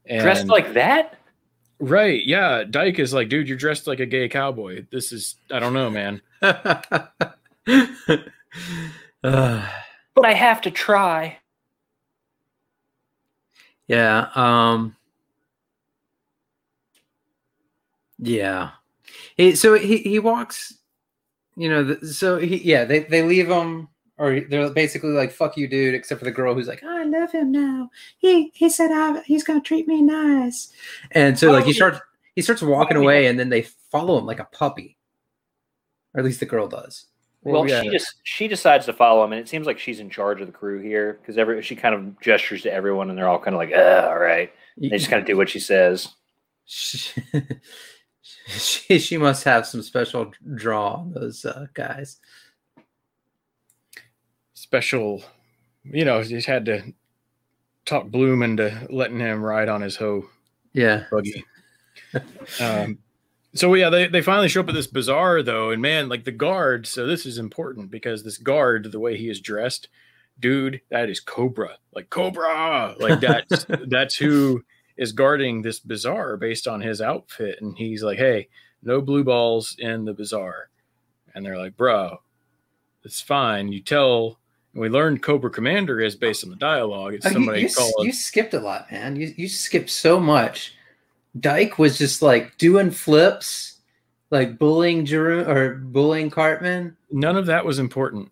and 0.06 0.22
Dressed 0.22 0.46
like 0.46 0.72
that? 0.74 1.18
right 1.80 2.24
yeah 2.24 2.62
dyke 2.64 2.98
is 3.00 3.12
like 3.12 3.28
dude 3.28 3.48
you're 3.48 3.56
dressed 3.58 3.86
like 3.88 3.98
a 4.00 4.06
gay 4.06 4.28
cowboy 4.28 4.84
this 4.92 5.10
is 5.12 5.34
i 5.50 5.58
don't 5.58 5.74
know 5.74 5.90
man 5.90 6.20
Uh, 6.40 7.00
But 10.14 10.26
I 10.26 10.32
have 10.34 10.60
to 10.62 10.70
try. 10.70 11.38
yeah. 13.88 14.28
Um. 14.34 14.94
Yeah. 18.22 18.70
He, 19.36 19.54
so 19.56 19.74
he 19.74 19.98
he 19.98 20.18
walks. 20.20 20.74
You 21.56 21.68
know. 21.68 21.84
The, 21.84 22.06
so 22.06 22.38
he 22.38 22.56
yeah 22.58 22.84
they 22.84 23.00
they 23.00 23.22
leave 23.22 23.50
him 23.50 23.88
or 24.16 24.40
they're 24.40 24.70
basically 24.70 25.10
like 25.10 25.32
fuck 25.32 25.56
you 25.56 25.66
dude 25.66 25.94
except 25.94 26.20
for 26.20 26.24
the 26.24 26.30
girl 26.30 26.54
who's 26.54 26.68
like 26.68 26.82
oh, 26.84 26.98
I 26.98 27.04
love 27.04 27.32
him 27.32 27.50
now. 27.50 27.90
He 28.18 28.52
he 28.54 28.70
said 28.70 28.90
I, 28.92 29.20
he's 29.22 29.42
gonna 29.44 29.60
treat 29.60 29.88
me 29.88 30.00
nice. 30.02 30.72
And 31.10 31.36
so 31.38 31.50
like 31.50 31.64
he 31.64 31.70
Oh. 31.70 31.74
starts 31.74 31.98
he 32.36 32.42
starts 32.42 32.62
walking 32.62 32.96
Oh, 32.96 33.00
yeah. 33.00 33.04
away 33.04 33.26
and 33.26 33.38
then 33.38 33.48
they 33.48 33.62
follow 33.90 34.16
him 34.18 34.24
like 34.24 34.38
a 34.38 34.44
puppy. 34.44 34.96
Or 36.14 36.20
at 36.20 36.24
least 36.24 36.40
the 36.40 36.46
girl 36.46 36.68
does. 36.68 37.06
Well, 37.44 37.64
we 37.64 37.70
she 37.70 37.88
just 37.90 38.14
she 38.22 38.46
decides 38.46 38.86
to 38.86 38.92
follow 38.92 39.24
him, 39.24 39.32
and 39.32 39.40
it 39.40 39.48
seems 39.48 39.66
like 39.66 39.76
she's 39.80 39.98
in 39.98 40.10
charge 40.10 40.40
of 40.40 40.46
the 40.46 40.52
crew 40.52 40.80
here 40.80 41.18
because 41.20 41.36
every 41.38 41.60
she 41.60 41.74
kind 41.74 41.92
of 41.92 42.20
gestures 42.20 42.62
to 42.62 42.72
everyone, 42.72 43.10
and 43.10 43.18
they're 43.18 43.28
all 43.28 43.40
kind 43.40 43.56
of 43.56 43.58
like, 43.58 43.72
"All 43.74 44.16
right." 44.16 44.52
They 44.76 44.90
just 44.90 45.10
kind 45.10 45.20
of 45.20 45.26
do 45.26 45.36
what 45.36 45.48
she 45.48 45.58
says. 45.58 46.08
she, 48.46 48.98
she 48.98 49.16
must 49.18 49.44
have 49.44 49.66
some 49.66 49.82
special 49.82 50.32
draw 50.54 50.94
on 50.96 51.12
those 51.12 51.44
uh, 51.44 51.66
guys. 51.74 52.18
special 54.54 55.22
you 55.84 56.04
know 56.04 56.22
he's 56.22 56.46
had 56.46 56.64
to 56.64 56.82
talk 57.84 58.06
bloom 58.06 58.42
into 58.42 58.86
letting 58.90 59.18
him 59.18 59.42
ride 59.42 59.68
on 59.68 59.80
his 59.82 59.96
hoe 59.96 60.24
Yeah. 60.72 61.04
buggy. 61.10 61.44
um, 62.60 62.98
so 63.54 63.74
yeah, 63.74 63.90
they, 63.90 64.06
they 64.06 64.22
finally 64.22 64.48
show 64.48 64.60
up 64.60 64.68
at 64.68 64.74
this 64.74 64.86
bazaar 64.86 65.42
though, 65.42 65.70
and 65.70 65.82
man, 65.82 66.08
like 66.08 66.24
the 66.24 66.30
guard. 66.32 66.86
So 66.86 67.06
this 67.06 67.26
is 67.26 67.38
important 67.38 67.90
because 67.90 68.22
this 68.22 68.38
guard, 68.38 68.90
the 68.92 69.00
way 69.00 69.16
he 69.18 69.28
is 69.28 69.40
dressed, 69.40 69.88
dude, 70.38 70.80
that 70.90 71.10
is 71.10 71.20
Cobra, 71.20 71.76
like 71.94 72.08
Cobra, 72.08 72.94
like 72.98 73.20
that's 73.20 73.66
that's 73.88 74.16
who 74.16 74.62
is 74.96 75.12
guarding 75.12 75.62
this 75.62 75.78
bazaar 75.80 76.36
based 76.36 76.66
on 76.68 76.80
his 76.80 77.00
outfit, 77.00 77.58
and 77.60 77.76
he's 77.76 78.02
like, 78.02 78.18
hey, 78.18 78.48
no 78.82 79.00
blue 79.00 79.24
balls 79.24 79.76
in 79.78 80.04
the 80.04 80.12
bazaar, 80.12 80.68
and 81.34 81.44
they're 81.44 81.58
like, 81.58 81.76
bro, 81.76 82.20
it's 83.04 83.20
fine. 83.20 83.72
You 83.72 83.80
tell. 83.80 84.38
We 84.74 84.88
learned 84.88 85.22
Cobra 85.22 85.50
Commander 85.50 86.00
is 86.00 86.16
based 86.16 86.44
on 86.44 86.50
the 86.50 86.56
dialogue. 86.56 87.12
It's 87.14 87.26
Oh, 87.26 87.28
you, 87.28 87.34
somebody 87.34 87.60
you, 87.60 87.66
s- 87.66 87.76
called. 87.76 88.06
you 88.06 88.12
skipped 88.12 88.54
a 88.54 88.60
lot, 88.60 88.90
man. 88.90 89.16
You 89.16 89.34
you 89.36 89.46
skipped 89.48 89.90
so 89.90 90.18
much. 90.18 90.74
Dyke 91.38 91.78
was 91.78 91.98
just 91.98 92.22
like 92.22 92.56
doing 92.58 92.90
flips, 92.90 93.80
like 94.30 94.58
bullying 94.58 95.04
Jeroen 95.04 95.46
or 95.46 95.74
bullying 95.74 96.30
Cartman. 96.30 96.96
None 97.10 97.36
of 97.36 97.44
that 97.46 97.64
was 97.66 97.78
important. 97.78 98.30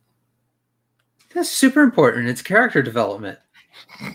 That's 1.35 1.49
super 1.51 1.83
important. 1.83 2.29
It's 2.29 2.43
character 2.43 2.83
development. 2.83 3.39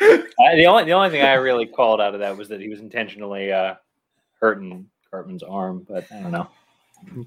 I, 0.00 0.54
the 0.56 0.66
only 0.66 0.84
the 0.84 0.92
only 0.92 1.10
thing 1.10 1.22
I 1.22 1.34
really 1.34 1.66
called 1.66 2.00
out 2.00 2.14
of 2.14 2.20
that 2.20 2.36
was 2.36 2.48
that 2.48 2.60
he 2.60 2.68
was 2.68 2.80
intentionally 2.80 3.52
uh, 3.52 3.74
hurting 4.40 4.86
Cartman's 5.10 5.42
arm, 5.42 5.84
but 5.88 6.06
I 6.12 6.20
don't 6.20 6.32
know. 6.32 6.48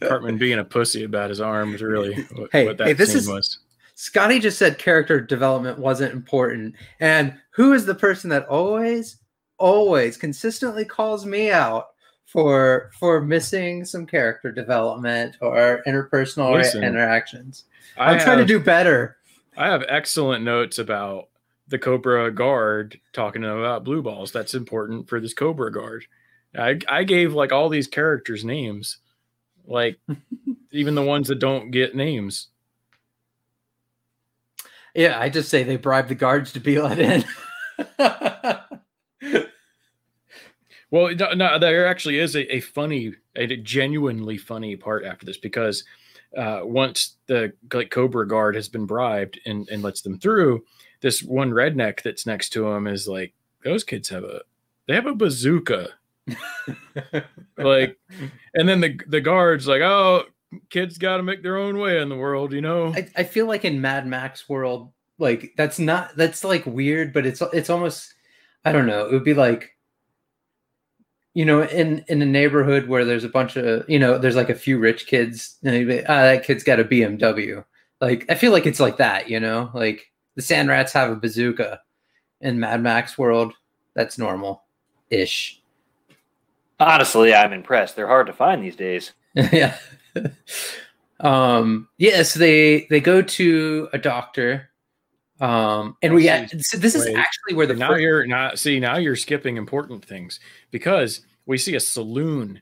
Cartman 0.02 0.38
being 0.38 0.60
a 0.60 0.64
pussy 0.64 1.04
about 1.04 1.30
his 1.30 1.40
arm 1.42 1.74
is 1.74 1.82
really 1.82 2.24
what, 2.36 2.50
Hey, 2.52 2.66
what 2.66 2.78
that 2.78 2.88
hey, 2.88 2.94
this 2.94 3.10
scene 3.10 3.18
is- 3.20 3.28
was. 3.28 3.60
Scotty 3.96 4.40
just 4.40 4.58
said 4.58 4.80
character 4.80 5.22
development 5.22 5.78
wasn't 5.78 6.12
important. 6.14 6.74
And 7.02 7.36
who 7.52 7.74
is 7.74 7.86
the 7.86 7.94
person 7.94 8.30
that 8.32 8.48
always, 8.48 9.18
always 9.60 10.18
consistently 10.18 10.86
calls 10.86 11.26
me 11.26 11.52
out 11.52 11.90
for 12.26 12.90
for 13.00 13.22
missing 13.22 13.86
some 13.86 14.08
character 14.08 14.52
development 14.52 15.36
or 15.42 15.84
interpersonal 15.86 16.54
Listen, 16.54 16.84
interactions? 16.84 17.66
I 17.98 18.14
I'm 18.14 18.20
trying 18.20 18.40
to 18.40 18.46
do 18.46 18.60
better. 18.60 19.18
I 19.58 19.68
have 19.68 19.84
excellent 19.88 20.44
notes 20.44 20.80
about 20.80 21.28
the 21.72 21.80
Cobra 21.80 22.30
Guard 22.32 23.00
talking 23.14 23.44
about 23.44 23.84
blue 23.84 24.02
balls. 24.02 24.32
That's 24.32 24.54
important 24.54 25.10
for 25.10 25.20
this 25.20 25.34
Cobra 25.34 25.72
Guard. 25.72 26.06
I, 26.56 26.80
I 26.88 27.04
gave 27.04 27.34
like 27.34 27.52
all 27.52 27.70
these 27.70 27.88
characters 27.88 28.46
names, 28.46 28.98
like 29.66 29.98
even 30.72 30.96
the 30.96 31.02
ones 31.02 31.30
that 31.30 31.40
don't 31.40 31.72
get 31.72 31.96
names. 31.96 32.50
Yeah, 34.94 35.18
I 35.20 35.30
just 35.30 35.50
say 35.50 35.64
they 35.64 35.78
bribed 35.78 36.10
the 36.10 36.16
guards 36.16 36.52
to 36.54 36.60
be 36.60 36.80
let 36.80 37.00
in. 37.00 37.24
Well, 40.92 41.16
no, 41.16 41.32
no, 41.32 41.58
there 41.58 41.88
actually 41.88 42.20
is 42.20 42.36
a, 42.36 42.56
a 42.56 42.60
funny, 42.60 43.14
a 43.38 43.48
genuinely 43.56 44.38
funny 44.38 44.76
part 44.76 45.06
after 45.06 45.26
this 45.26 45.38
because 45.38 45.86
uh, 46.38 46.62
once 46.64 47.16
the 47.28 47.54
like 47.74 47.90
Cobra 47.90 48.28
Guard 48.28 48.56
has 48.56 48.68
been 48.68 48.86
bribed 48.86 49.40
and, 49.46 49.68
and 49.70 49.82
lets 49.82 50.02
them 50.02 50.20
through, 50.20 50.66
this 51.02 51.22
one 51.22 51.52
redneck 51.52 52.02
that's 52.02 52.26
next 52.26 52.50
to 52.50 52.68
him 52.68 52.88
is 52.88 53.08
like, 53.08 53.34
those 53.64 53.84
kids 53.84 54.10
have 54.10 54.24
a, 54.24 54.42
they 54.88 54.96
have 54.96 55.06
a 55.06 55.16
bazooka. 55.16 55.90
like, 57.58 57.98
and 58.54 58.70
then 58.70 58.82
the 58.82 59.00
the 59.08 59.22
guards 59.22 59.68
like, 59.68 59.82
oh, 59.82 60.24
kids 60.70 60.98
got 60.98 61.18
to 61.18 61.24
make 61.24 61.44
their 61.44 61.58
own 61.58 61.78
way 61.78 62.00
in 62.02 62.10
the 62.10 62.16
world, 62.16 62.54
you 62.54 62.62
know. 62.62 62.94
I, 62.96 63.08
I 63.18 63.24
feel 63.24 63.48
like 63.48 63.66
in 63.66 63.82
Mad 63.82 64.08
Max 64.08 64.48
world, 64.48 64.92
like 65.18 65.54
that's 65.58 65.80
not 65.80 66.16
that's 66.16 66.44
like 66.44 66.66
weird, 66.66 67.14
but 67.14 67.26
it's 67.26 67.42
it's 67.54 67.70
almost 67.70 68.14
I 68.66 68.72
don't 68.72 68.86
know. 68.86 69.06
It 69.06 69.12
would 69.12 69.24
be 69.24 69.34
like 69.34 69.76
you 71.34 71.46
know, 71.46 71.64
in 71.64 72.04
in 72.08 72.22
a 72.22 72.26
neighborhood 72.26 72.88
where 72.88 73.06
there's 73.06 73.24
a 73.24 73.30
bunch 73.30 73.56
of 73.56 73.90
you 73.90 74.00
know, 74.00 74.18
there's 74.18 74.36
like 74.36 74.50
a 74.50 74.56
few 74.56 74.78
rich 74.78 75.08
kids, 75.08 75.58
and 75.64 75.88
be, 75.88 76.06
ah, 76.06 76.22
that 76.24 76.44
kid's 76.44 76.64
got 76.64 76.80
a 76.80 76.84
BMW. 76.84 77.64
Like 78.02 78.26
I 78.30 78.36
feel 78.36 78.52
like 78.52 78.66
it's 78.66 78.80
like 78.80 78.98
that, 78.98 79.30
you 79.30 79.40
know, 79.40 79.72
like 79.74 80.11
the 80.36 80.42
Sand 80.42 80.70
Rats 80.70 80.94
have 80.94 81.12
a 81.12 81.16
bazooka 81.16 81.82
in 82.42 82.60
Mad 82.60 82.82
Max 82.82 83.18
world. 83.18 83.54
That's 83.94 84.18
normal, 84.18 84.64
ish. 85.10 85.62
Honestly, 86.80 87.34
I'm 87.34 87.54
impressed. 87.54 87.96
They're 87.96 88.08
hard 88.08 88.28
to 88.28 88.34
find 88.34 88.64
these 88.64 88.76
days. 88.76 89.12
yeah. 89.36 89.78
um 91.22 91.88
yes 91.98 92.34
they 92.34 92.88
they 92.90 93.00
go 93.00 93.22
to 93.22 93.88
a 93.94 93.98
doctor 93.98 94.70
um 95.40 95.96
and 96.02 96.14
we 96.14 96.30
Oh, 96.30 96.46
so 96.60 96.78
this 96.78 96.96
is 96.96 97.06
actually 97.06 97.54
where 97.54 97.68
the 97.68 97.76
now 97.76 97.90
first, 97.90 98.02
you're 98.02 98.26
not 98.26 98.60
see 98.60 98.80
now 98.80 98.98
you're 98.98 99.16
skipping 99.16 99.58
important 99.58 100.04
things 100.04 100.40
because 100.72 101.22
we 101.46 101.58
see 101.58 101.76
a 101.76 101.80
saloon 101.80 102.62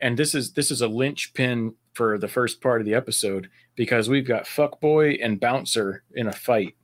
and 0.00 0.18
this 0.18 0.34
is 0.34 0.52
this 0.52 0.70
is 0.70 0.82
a 0.82 0.88
linchpin 0.88 1.74
for 1.94 2.18
the 2.18 2.28
first 2.28 2.60
part 2.60 2.80
of 2.80 2.86
the 2.86 2.94
episode 2.94 3.48
because 3.76 4.08
we've 4.08 4.26
got 4.26 4.44
fuckboy 4.44 5.18
and 5.22 5.40
bouncer 5.40 6.02
in 6.14 6.26
a 6.26 6.32
fight 6.32 6.74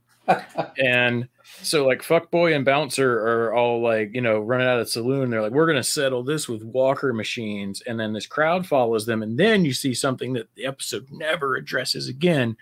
and 0.77 1.27
so 1.61 1.85
like 1.85 2.01
fuckboy 2.01 2.55
and 2.55 2.65
bouncer 2.65 3.19
are 3.19 3.53
all 3.53 3.81
like 3.81 4.11
you 4.13 4.21
know 4.21 4.39
running 4.39 4.67
out 4.67 4.79
of 4.79 4.85
the 4.85 4.91
saloon. 4.91 5.29
They're 5.29 5.41
like 5.41 5.51
we're 5.51 5.67
gonna 5.67 5.83
settle 5.83 6.23
this 6.23 6.47
with 6.47 6.63
walker 6.63 7.13
machines. 7.13 7.81
And 7.85 7.99
then 7.99 8.13
this 8.13 8.27
crowd 8.27 8.67
follows 8.67 9.05
them. 9.05 9.23
And 9.23 9.37
then 9.37 9.65
you 9.65 9.73
see 9.73 9.93
something 9.93 10.33
that 10.33 10.53
the 10.55 10.65
episode 10.65 11.07
never 11.11 11.55
addresses 11.55 12.07
again 12.07 12.57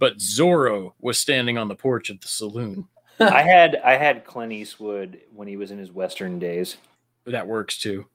but 0.00 0.16
zorro 0.16 0.94
was 0.98 1.20
standing 1.20 1.58
on 1.58 1.68
the 1.68 1.76
porch 1.76 2.10
of 2.10 2.20
the 2.20 2.26
saloon. 2.26 2.88
I 3.20 3.42
had 3.42 3.76
I 3.84 3.96
had 3.96 4.24
Clint 4.24 4.52
Eastwood 4.52 5.20
when 5.32 5.46
he 5.46 5.56
was 5.56 5.70
in 5.70 5.78
his 5.78 5.92
Western 5.92 6.40
days. 6.40 6.78
that 7.26 7.46
works 7.46 7.78
too. 7.78 8.06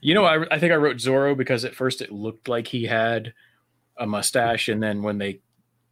You 0.00 0.14
know, 0.14 0.24
I, 0.24 0.42
I 0.50 0.58
think 0.58 0.72
I 0.72 0.76
wrote 0.76 0.96
Zorro 0.96 1.36
because 1.36 1.64
at 1.64 1.74
first 1.74 2.00
it 2.00 2.10
looked 2.10 2.48
like 2.48 2.66
he 2.66 2.84
had 2.84 3.34
a 3.98 4.06
mustache, 4.06 4.68
and 4.68 4.82
then 4.82 5.02
when 5.02 5.18
they 5.18 5.40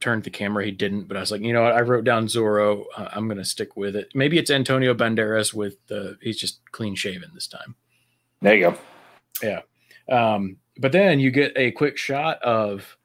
turned 0.04 0.22
the 0.22 0.30
camera, 0.30 0.62
he 0.62 0.70
didn't. 0.70 1.08
But 1.08 1.16
I 1.16 1.20
was 1.20 1.30
like, 1.30 1.40
you 1.40 1.54
know 1.54 1.62
what? 1.62 1.72
I 1.72 1.80
wrote 1.80 2.04
down 2.04 2.26
Zorro. 2.26 2.84
Uh, 2.94 3.08
I'm 3.12 3.26
going 3.26 3.38
to 3.38 3.44
stick 3.44 3.74
with 3.74 3.96
it. 3.96 4.10
Maybe 4.14 4.36
it's 4.38 4.50
Antonio 4.50 4.92
Banderas 4.92 5.54
with 5.54 5.78
the 5.86 6.18
he's 6.20 6.38
just 6.38 6.60
clean 6.72 6.94
shaven 6.94 7.30
this 7.32 7.46
time. 7.46 7.74
There 8.42 8.54
you 8.54 8.70
go. 8.70 8.78
Yeah. 9.42 9.62
Um, 10.14 10.58
but 10.76 10.92
then 10.92 11.20
you 11.20 11.30
get 11.30 11.54
a 11.56 11.70
quick 11.70 11.96
shot 11.96 12.42
of 12.42 12.98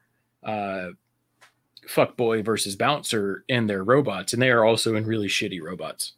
uh, 0.44 0.88
Fuckboy 1.88 2.44
versus 2.44 2.76
Bouncer 2.76 3.44
in 3.48 3.66
their 3.66 3.82
robots, 3.82 4.34
and 4.34 4.42
they 4.42 4.50
are 4.50 4.64
also 4.64 4.94
in 4.94 5.06
really 5.06 5.28
shitty 5.28 5.62
robots. 5.62 6.12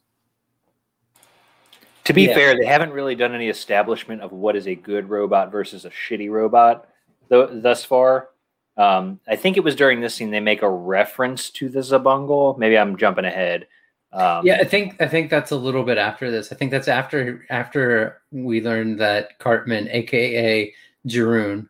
To 2.03 2.13
be 2.13 2.23
Yeah. 2.23 2.33
fair, 2.35 2.57
they 2.59 2.65
haven't 2.65 2.91
really 2.91 3.15
done 3.15 3.33
any 3.33 3.47
establishment 3.47 4.21
of 4.21 4.33
what 4.33 4.57
is 4.57 4.67
a 4.67 4.75
good 4.75 5.09
robot 5.09 5.49
versus 5.49 5.85
a 5.85 5.89
shitty 5.89 6.29
robot 6.29 6.89
th- 7.29 7.49
thus 7.53 7.85
far. 7.85 8.27
Um, 8.77 9.19
I 9.27 9.35
think 9.35 9.57
it 9.57 9.63
was 9.63 9.75
during 9.75 10.01
this 10.01 10.15
scene 10.15 10.31
they 10.31 10.39
make 10.39 10.61
a 10.61 10.69
reference 10.69 11.49
to 11.51 11.69
the 11.69 11.81
Zabungle. 11.81 12.57
Maybe 12.57 12.77
I'm 12.77 12.97
jumping 12.97 13.25
ahead. 13.25 13.67
Um, 14.11 14.45
yeah 14.45 14.57
i 14.57 14.63
think 14.63 15.01
i 15.01 15.07
think 15.07 15.31
that's 15.31 15.49
a 15.49 15.55
little 15.55 15.81
bit 15.81 15.97
after 15.97 16.29
this 16.29 16.51
i 16.51 16.55
think 16.55 16.69
that's 16.69 16.87
after 16.87 17.47
after 17.49 18.21
we 18.31 18.61
learned 18.61 18.99
that 18.99 19.39
cartman 19.39 19.89
aka 19.89 20.71
Jeroen, 21.07 21.67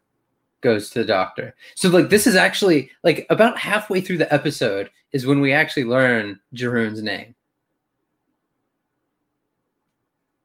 goes 0.59 0.89
to 0.89 0.99
the 0.99 1.05
doctor 1.05 1.55
so 1.75 1.87
like 1.87 2.09
this 2.09 2.27
is 2.27 2.35
actually 2.35 2.91
like 3.01 3.25
about 3.29 3.57
halfway 3.57 4.01
through 4.01 4.17
the 4.17 4.33
episode 4.33 4.89
is 5.13 5.25
when 5.25 5.39
we 5.39 5.53
actually 5.53 5.85
learn 5.85 6.37
Jeroen's 6.53 7.01
name 7.01 7.33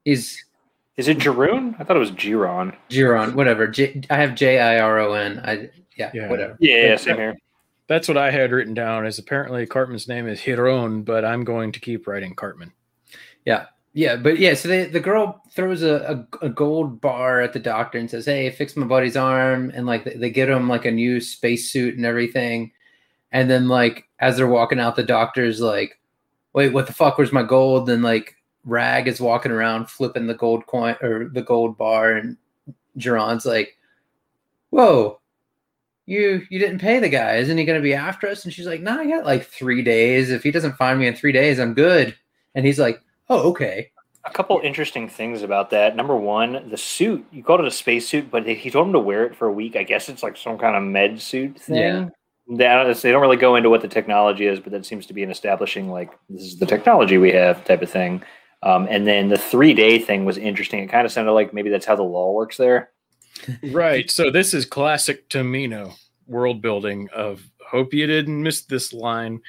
Is 0.09 0.43
Is 0.97 1.07
it 1.07 1.19
Jiroon? 1.19 1.79
I 1.79 1.85
thought 1.85 1.97
it 1.97 2.01
was 2.01 2.13
Giron. 2.13 2.75
Giron, 2.89 3.35
whatever. 3.35 3.67
J- 3.67 4.01
I 4.09 4.17
have 4.17 4.35
J 4.35 4.59
I 4.59 4.81
R 4.81 4.99
O 5.01 5.13
N. 5.13 5.39
I 5.45 5.69
yeah, 5.99 6.11
Yeah. 6.15 6.29
whatever. 6.29 6.57
Yeah, 6.61 6.97
same 6.97 7.17
here. 7.17 7.37
That's 7.89 8.07
what 8.07 8.17
I 8.19 8.31
had 8.31 8.53
written 8.53 8.75
down. 8.75 9.07
Is 9.07 9.19
apparently 9.19 9.67
Cartman's 9.67 10.09
name 10.09 10.29
is 10.29 10.43
Hiron, 10.45 11.03
but 11.03 11.25
I'm 11.25 11.45
going 11.45 11.73
to 11.73 11.81
keep 11.81 12.07
writing 12.07 12.35
Cartman. 12.35 12.73
Yeah, 13.47 13.67
yeah, 13.95 14.17
but 14.17 14.39
yeah. 14.39 14.55
So 14.55 14.69
they, 14.69 14.85
the 14.85 15.01
girl 15.01 15.43
throws 15.53 15.83
a, 15.83 16.27
a, 16.43 16.47
a 16.47 16.49
gold 16.51 17.01
bar 17.01 17.41
at 17.41 17.53
the 17.55 17.59
doctor 17.59 17.99
and 17.99 18.11
says, 18.11 18.27
"Hey, 18.27 18.51
fix 18.51 18.77
my 18.77 18.87
buddy's 18.87 19.17
arm," 19.17 19.73
and 19.75 19.87
like 19.87 20.05
they, 20.05 20.15
they 20.15 20.31
get 20.31 20.51
him 20.51 20.69
like 20.69 20.85
a 20.85 20.91
new 20.91 21.21
spacesuit 21.21 21.97
and 21.97 22.05
everything. 22.05 22.73
And 23.33 23.51
then 23.51 23.69
like 23.69 24.07
as 24.21 24.37
they're 24.37 24.47
walking 24.47 24.81
out, 24.81 24.95
the 24.97 25.03
doctor's 25.03 25.61
like, 25.61 25.99
"Wait, 26.53 26.73
what 26.75 26.87
the 26.87 26.93
fuck? 26.93 27.17
Where's 27.17 27.33
my 27.33 27.43
gold?" 27.43 27.89
And 27.89 28.03
like 28.03 28.37
Rag 28.65 29.09
is 29.09 29.21
walking 29.21 29.53
around 29.53 29.89
flipping 29.89 30.27
the 30.27 30.35
gold 30.35 30.67
coin 30.67 30.95
or 31.01 31.31
the 31.33 31.43
gold 31.43 31.79
bar, 31.79 32.13
and 32.13 32.37
Geron's 32.99 33.47
like, 33.47 33.79
"Whoa." 34.71 35.21
You 36.09 36.47
you 36.49 36.59
didn't 36.59 36.79
pay 36.79 37.01
the 37.01 37.11
guy. 37.11 37.37
Isn't 37.37 37.59
he 37.59 37.67
going 37.67 37.79
to 37.79 37.83
be 37.83 37.93
after 37.93 38.29
us? 38.29 38.45
And 38.45 38.55
she's 38.55 38.67
like, 38.67 38.81
"No, 38.81 38.99
I 38.99 39.07
got 39.07 39.27
like 39.27 39.45
three 39.45 39.83
days. 39.83 40.31
If 40.31 40.43
he 40.43 40.51
doesn't 40.51 40.79
find 40.79 40.99
me 40.99 41.07
in 41.07 41.15
three 41.15 41.33
days, 41.33 41.61
I'm 41.61 41.75
good." 41.75 42.17
And 42.55 42.65
he's 42.65 42.79
like, 42.79 43.03
"Oh, 43.29 43.51
okay." 43.51 43.91
A 44.25 44.31
couple 44.31 44.59
interesting 44.65 45.07
things 45.07 45.43
about 45.43 45.69
that. 45.69 45.97
Number 45.97 46.17
one, 46.17 46.71
the 46.71 46.79
suit. 46.79 47.27
You 47.31 47.45
called 47.45 47.61
it 47.61 47.67
a 47.67 47.71
spacesuit, 47.71 48.31
but 48.31 48.47
he 48.47 48.71
told 48.71 48.87
him 48.87 48.95
to 48.95 48.99
wear 48.99 49.27
it 49.27 49.37
for 49.37 49.49
a 49.49 49.53
week. 49.53 49.77
I 49.77 49.83
guess 49.83 50.09
it's 50.09 50.23
like 50.23 50.39
some 50.39 50.57
kind 50.57 50.77
of 50.77 50.83
med 50.83 51.21
suit 51.21 51.61
thing. 51.61 51.77
Yeah. 51.77 52.09
They, 52.49 52.95
they 52.95 53.13
don't 53.13 53.21
really 53.21 53.37
go 53.37 53.57
into 53.57 53.69
what 53.69 53.83
the 53.83 53.89
technology 53.89 54.47
is, 54.47 54.61
but 54.61 54.73
that 54.73 54.87
seems 54.87 55.05
to 55.07 55.13
be 55.13 55.23
an 55.23 55.31
establishing 55.31 55.91
like 55.91 56.11
this 56.31 56.43
is 56.43 56.59
the 56.59 56.65
technology 56.65 57.19
we 57.19 57.33
have 57.33 57.63
type 57.67 57.83
of 57.83 57.91
thing. 57.91 58.23
Um, 58.63 58.89
and 58.91 59.07
then 59.07 59.29
the 59.29 59.37
three 59.37 59.75
day 59.75 59.99
thing 59.99 60.25
was 60.25 60.39
interesting. 60.39 60.81
It 60.81 60.89
kind 60.89 61.05
of 61.05 61.13
sounded 61.13 61.33
like 61.33 61.53
maybe 61.53 61.69
that's 61.69 61.85
how 61.85 61.97
the 61.97 62.03
law 62.03 62.33
works 62.33 62.57
there. 62.57 62.89
Right. 63.63 64.11
So 64.11 64.31
this 64.31 64.55
is 64.55 64.65
classic 64.65 65.29
Tomino 65.29 65.95
world 66.27 66.61
building 66.61 67.09
of 67.15 67.43
hope 67.67 67.93
you 67.95 68.07
didn't 68.07 68.43
miss 68.43 68.63
this 68.63 68.93
line. 68.93 69.41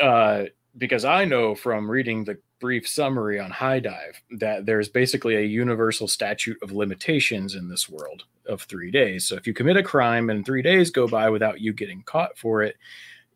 Uh, 0.00 0.44
because 0.78 1.04
I 1.04 1.24
know 1.24 1.54
from 1.54 1.90
reading 1.90 2.24
the 2.24 2.38
brief 2.60 2.86
summary 2.86 3.40
on 3.40 3.50
HIDIVE 3.50 4.20
that 4.38 4.66
there's 4.66 4.88
basically 4.88 5.36
a 5.36 5.42
universal 5.42 6.06
statute 6.06 6.58
of 6.62 6.72
limitations 6.72 7.54
in 7.54 7.68
this 7.68 7.88
world 7.88 8.24
of 8.46 8.62
three 8.62 8.90
days. 8.90 9.26
So 9.26 9.34
if 9.34 9.46
you 9.46 9.54
commit 9.54 9.76
a 9.76 9.82
crime 9.82 10.30
and 10.30 10.44
three 10.44 10.62
days 10.62 10.90
go 10.90 11.08
by 11.08 11.28
without 11.30 11.60
you 11.60 11.72
getting 11.72 12.02
caught 12.02 12.36
for 12.38 12.62
it, 12.62 12.76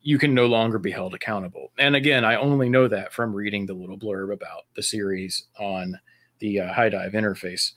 you 0.02 0.18
can 0.18 0.34
no 0.34 0.46
longer 0.46 0.78
be 0.78 0.90
held 0.90 1.14
accountable. 1.14 1.72
And 1.78 1.96
again, 1.96 2.24
I 2.24 2.36
only 2.36 2.68
know 2.68 2.86
that 2.88 3.12
from 3.12 3.34
reading 3.34 3.64
the 3.64 3.72
little 3.74 3.98
blurb 3.98 4.32
about 4.32 4.64
the 4.76 4.82
series 4.82 5.46
on 5.58 5.98
the 6.40 6.60
uh, 6.60 6.72
HIDIVE 6.72 7.12
interface. 7.12 7.72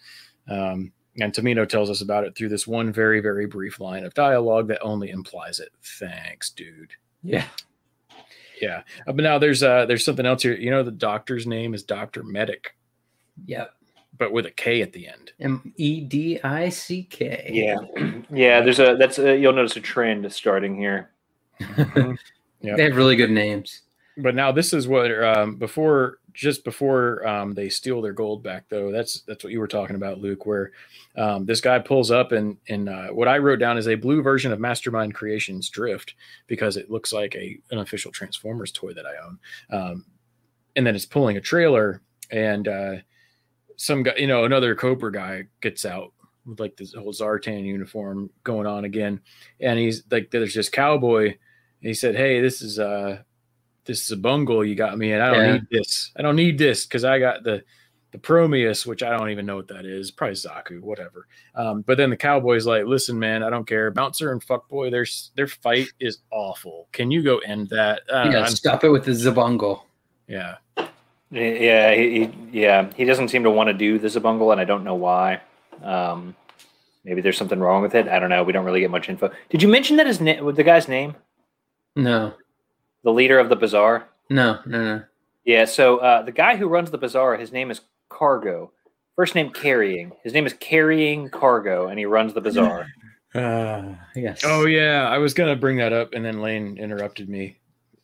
Um, 0.50 0.92
And 1.20 1.34
Tomino 1.34 1.68
tells 1.68 1.90
us 1.90 2.02
about 2.02 2.24
it 2.26 2.36
through 2.36 2.50
this 2.50 2.68
one 2.68 2.94
very, 2.94 3.20
very 3.22 3.48
brief 3.48 3.80
line 3.80 4.06
of 4.06 4.14
dialogue 4.14 4.68
that 4.68 4.82
only 4.82 5.10
implies 5.10 5.60
it. 5.60 5.70
Thanks, 5.82 6.52
dude. 6.52 6.92
Yeah. 7.24 7.46
Yeah. 8.62 8.84
Uh, 9.08 9.14
but 9.14 9.24
now 9.24 9.38
there's 9.40 9.64
uh 9.64 9.86
there's 9.86 10.06
something 10.06 10.26
else 10.26 10.44
here. 10.44 10.56
You 10.56 10.70
know, 10.72 10.84
the 10.84 10.92
doctor's 10.92 11.48
name 11.48 11.74
is 11.74 11.84
Dr. 11.84 12.24
Medic, 12.24 12.76
Yep. 13.46 13.74
but 14.18 14.32
with 14.32 14.46
a 14.46 14.52
K 14.52 14.82
at 14.82 14.94
the 14.94 15.08
end. 15.08 15.32
M 15.40 15.74
E 15.78 16.02
D 16.02 16.40
I 16.44 16.70
C 16.70 17.04
K. 17.04 17.50
Yeah, 17.52 17.76
yeah. 18.32 18.62
There's 18.62 18.80
a 18.80 18.96
that's 18.98 19.20
a, 19.20 19.38
you'll 19.38 19.54
notice 19.54 19.76
a 19.76 19.82
trend 19.82 20.32
starting 20.32 20.76
here. 20.78 21.12
Yeah. 21.60 22.14
They 22.62 22.84
have 22.84 22.96
really 22.96 23.16
good 23.16 23.30
names. 23.30 23.84
But 24.18 24.36
now 24.36 24.52
this 24.52 24.74
is 24.74 24.88
what 24.88 25.12
um 25.24 25.58
before 25.58 26.20
just 26.34 26.64
before 26.64 27.26
um 27.28 27.54
they 27.54 27.70
steal 27.70 28.02
their 28.02 28.14
gold 28.14 28.44
back 28.44 28.66
though. 28.70 28.92
That's 28.92 29.22
that's 29.22 29.44
what 29.44 29.54
you 29.54 29.60
were 29.60 29.68
talking 29.68 29.96
about, 29.96 30.20
Luke, 30.20 30.46
where 30.46 30.72
um 31.18 31.46
this 31.46 31.62
guy 31.62 31.80
pulls 31.80 32.12
up 32.12 32.32
and 32.32 32.58
and 32.70 32.90
uh, 32.90 33.08
what 33.10 33.28
I 33.28 33.38
wrote 33.40 33.60
down 33.60 33.78
is 33.78 33.88
a 33.88 33.96
blue 33.96 34.22
version 34.22 34.52
of 34.52 34.60
Mastermind 34.60 35.16
Creations 35.16 35.70
Drift 35.70 36.16
because 36.48 36.78
it 36.78 36.92
looks 36.92 37.14
like 37.14 37.36
a 37.36 37.60
an 37.72 37.80
official 37.80 38.12
Transformers 38.12 38.72
toy 38.72 38.94
that 38.94 39.06
I 39.06 39.26
own. 39.26 39.40
Um 39.72 40.06
and 40.76 40.86
then 40.88 40.96
it's 40.96 41.06
pulling 41.06 41.38
a 41.38 41.42
trailer 41.42 42.02
and 42.32 42.68
uh 42.68 42.96
some 43.78 44.04
guy, 44.04 44.16
you 44.18 44.28
know, 44.28 44.46
another 44.46 44.76
Cobra 44.76 45.12
guy 45.12 45.46
gets 45.62 45.86
out 45.86 46.14
with 46.46 46.60
like 46.60 46.78
this 46.78 46.94
whole 46.94 47.14
Zartan 47.14 47.64
uniform 47.66 48.30
going 48.44 48.68
on 48.68 48.86
again. 48.86 49.22
And 49.60 49.80
he's 49.80 50.04
like, 50.12 50.32
there's 50.32 50.56
this 50.56 50.70
cowboy. 50.70 51.28
And 51.28 51.38
he 51.90 51.94
said, 51.94 52.16
Hey, 52.16 52.42
this 52.42 52.62
is 52.62 52.80
uh 52.80 53.20
this 53.88 54.04
is 54.04 54.12
a 54.12 54.18
bungle 54.18 54.64
you 54.64 54.76
got 54.76 54.98
me 54.98 55.14
and 55.14 55.24
I 55.24 55.32
don't 55.34 55.46
Yeah. 55.46 55.54
need 55.54 55.68
this. 55.72 56.12
I 56.16 56.22
don't 56.22 56.36
need 56.36 56.58
this 56.60 56.86
because 56.86 57.04
I 57.04 57.18
got 57.20 57.44
the 57.44 57.64
the 58.12 58.18
Prometheus, 58.20 58.86
which 58.86 59.04
I 59.04 59.10
don't 59.18 59.30
even 59.32 59.46
know 59.46 59.58
what 59.58 59.68
that 59.68 59.86
is. 59.86 60.12
Probably 60.12 60.36
Zaku, 60.36 60.80
whatever. 60.80 61.28
Um, 61.56 61.82
but 61.82 61.98
then 61.98 62.10
the 62.10 62.16
cowboy's 62.16 62.66
like, 62.66 62.86
listen, 62.86 63.20
man, 63.20 63.44
I 63.44 63.50
don't 63.50 63.68
care. 63.68 63.92
Bouncer 63.92 64.32
and 64.32 64.42
fuckboy, 64.42 64.92
their 64.92 65.06
their 65.36 65.48
fight 65.48 65.88
is 66.00 66.20
awful. 66.32 66.88
Can 66.94 67.12
you 67.12 67.22
go 67.24 67.40
end 67.40 67.68
that? 67.70 68.04
Uh, 68.10 68.30
yeah, 68.32 68.40
I'm- 68.44 68.50
stop 68.52 68.84
it 68.84 68.90
with 68.90 69.04
the 69.06 69.12
Zabungle. 69.12 69.82
yeah. 70.28 70.56
Yeah, 71.30 71.94
he, 71.94 72.26
he 72.26 72.34
yeah 72.62 72.90
he 72.96 73.04
doesn't 73.04 73.28
seem 73.28 73.44
to 73.44 73.52
want 73.52 73.68
to 73.68 73.74
do 73.74 74.00
the 74.00 74.08
Zabungle, 74.08 74.54
and 74.54 74.62
I 74.62 74.64
don't 74.64 74.86
know 74.86 74.96
why. 74.96 75.42
Um, 75.84 76.34
maybe 77.04 77.20
there's 77.20 77.38
something 77.38 77.60
wrong 77.60 77.82
with 77.82 77.94
it. 77.96 78.08
I 78.08 78.20
don't 78.20 78.30
know. 78.30 78.44
We 78.46 78.54
don't 78.54 78.64
really 78.64 78.80
get 78.80 78.90
much 78.92 79.10
info. 79.10 79.32
Did 79.50 79.62
you 79.62 79.68
mention 79.68 79.98
that 79.98 80.08
his 80.08 80.22
na- 80.22 80.50
the 80.52 80.64
guy's 80.64 80.88
name, 80.88 81.16
No, 81.98 82.34
the 83.08 83.14
leader 83.14 83.40
of 83.40 83.48
the 83.48 83.56
bazaar? 83.56 84.10
no, 84.30 84.60
no, 84.66 84.84
no. 84.84 85.04
Yeah. 85.46 85.64
So 85.64 86.00
uh, 86.00 86.24
the 86.24 86.34
guy 86.34 86.58
who 86.58 86.68
runs 86.68 86.92
the 86.92 86.98
bazaar, 86.98 87.38
his 87.38 87.54
name 87.54 87.72
is 87.72 87.80
Cargo. 88.10 88.74
First 89.16 89.34
name 89.34 89.50
Carrying. 89.52 90.12
His 90.26 90.34
name 90.34 90.46
is 90.46 90.52
Carrying 90.52 91.30
Cargo, 91.30 91.88
and 91.88 91.98
he 91.98 92.04
runs 92.06 92.34
the 92.34 92.42
bazaar. 92.42 92.88
Uh, 93.36 93.94
yes. 94.16 94.42
Oh 94.46 94.66
yeah, 94.66 95.08
I 95.08 95.18
was 95.20 95.34
gonna 95.36 95.56
bring 95.56 95.78
that 95.78 95.92
up, 95.94 96.14
and 96.14 96.26
then 96.26 96.42
Lane 96.42 96.78
interrupted 96.78 97.30
me 97.30 97.60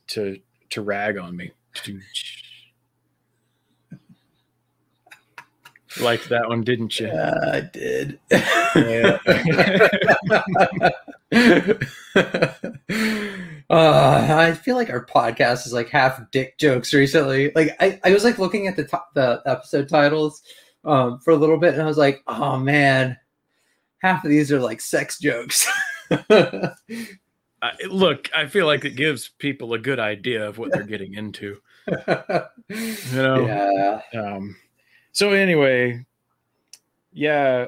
to 0.08 0.38
to 0.72 0.82
rag 0.82 1.18
on 1.18 1.36
me. 1.36 1.50
Liked 6.02 6.30
that 6.30 6.50
one, 6.50 6.62
didn't 6.62 7.00
you? 7.00 7.08
Yeah, 7.08 7.34
I 7.52 7.62
did. 7.62 8.20
uh, 13.70 14.28
I 14.30 14.54
feel 14.54 14.76
like 14.76 14.90
our 14.90 15.06
podcast 15.06 15.66
is 15.66 15.74
like 15.74 15.90
half 15.90 16.20
dick 16.32 16.58
jokes 16.58 16.94
recently. 16.94 17.52
Like 17.56 17.76
I, 17.80 18.00
I 18.04 18.14
was 18.14 18.24
like 18.24 18.40
looking 18.40 18.68
at 18.68 18.76
the 18.76 18.84
top, 18.84 19.14
the 19.14 19.42
episode 19.46 19.90
titles 19.90 20.42
um, 20.86 21.20
for 21.20 21.32
a 21.32 21.36
little 21.36 21.58
bit, 21.58 21.74
and 21.74 21.82
I 21.82 21.86
was 21.86 21.98
like, 21.98 22.24
oh 22.28 22.58
man, 22.58 23.18
half 24.00 24.24
of 24.24 24.30
these 24.30 24.52
are 24.52 24.60
like 24.60 24.82
sex 24.82 25.20
jokes. 25.20 25.68
I, 26.12 27.74
look, 27.90 28.30
I 28.36 28.48
feel 28.48 28.66
like 28.66 28.84
it 28.84 28.98
gives 28.98 29.30
people 29.40 29.74
a 29.74 29.80
good 29.80 30.00
idea 30.00 30.48
of 30.48 30.58
what 30.58 30.72
they're 30.72 30.84
getting 30.84 31.14
into. 31.14 31.60
You 32.70 32.96
know. 33.14 33.46
yeah. 33.46 34.02
Um, 34.20 34.56
so 35.12 35.32
anyway, 35.32 36.06
yeah, 37.12 37.68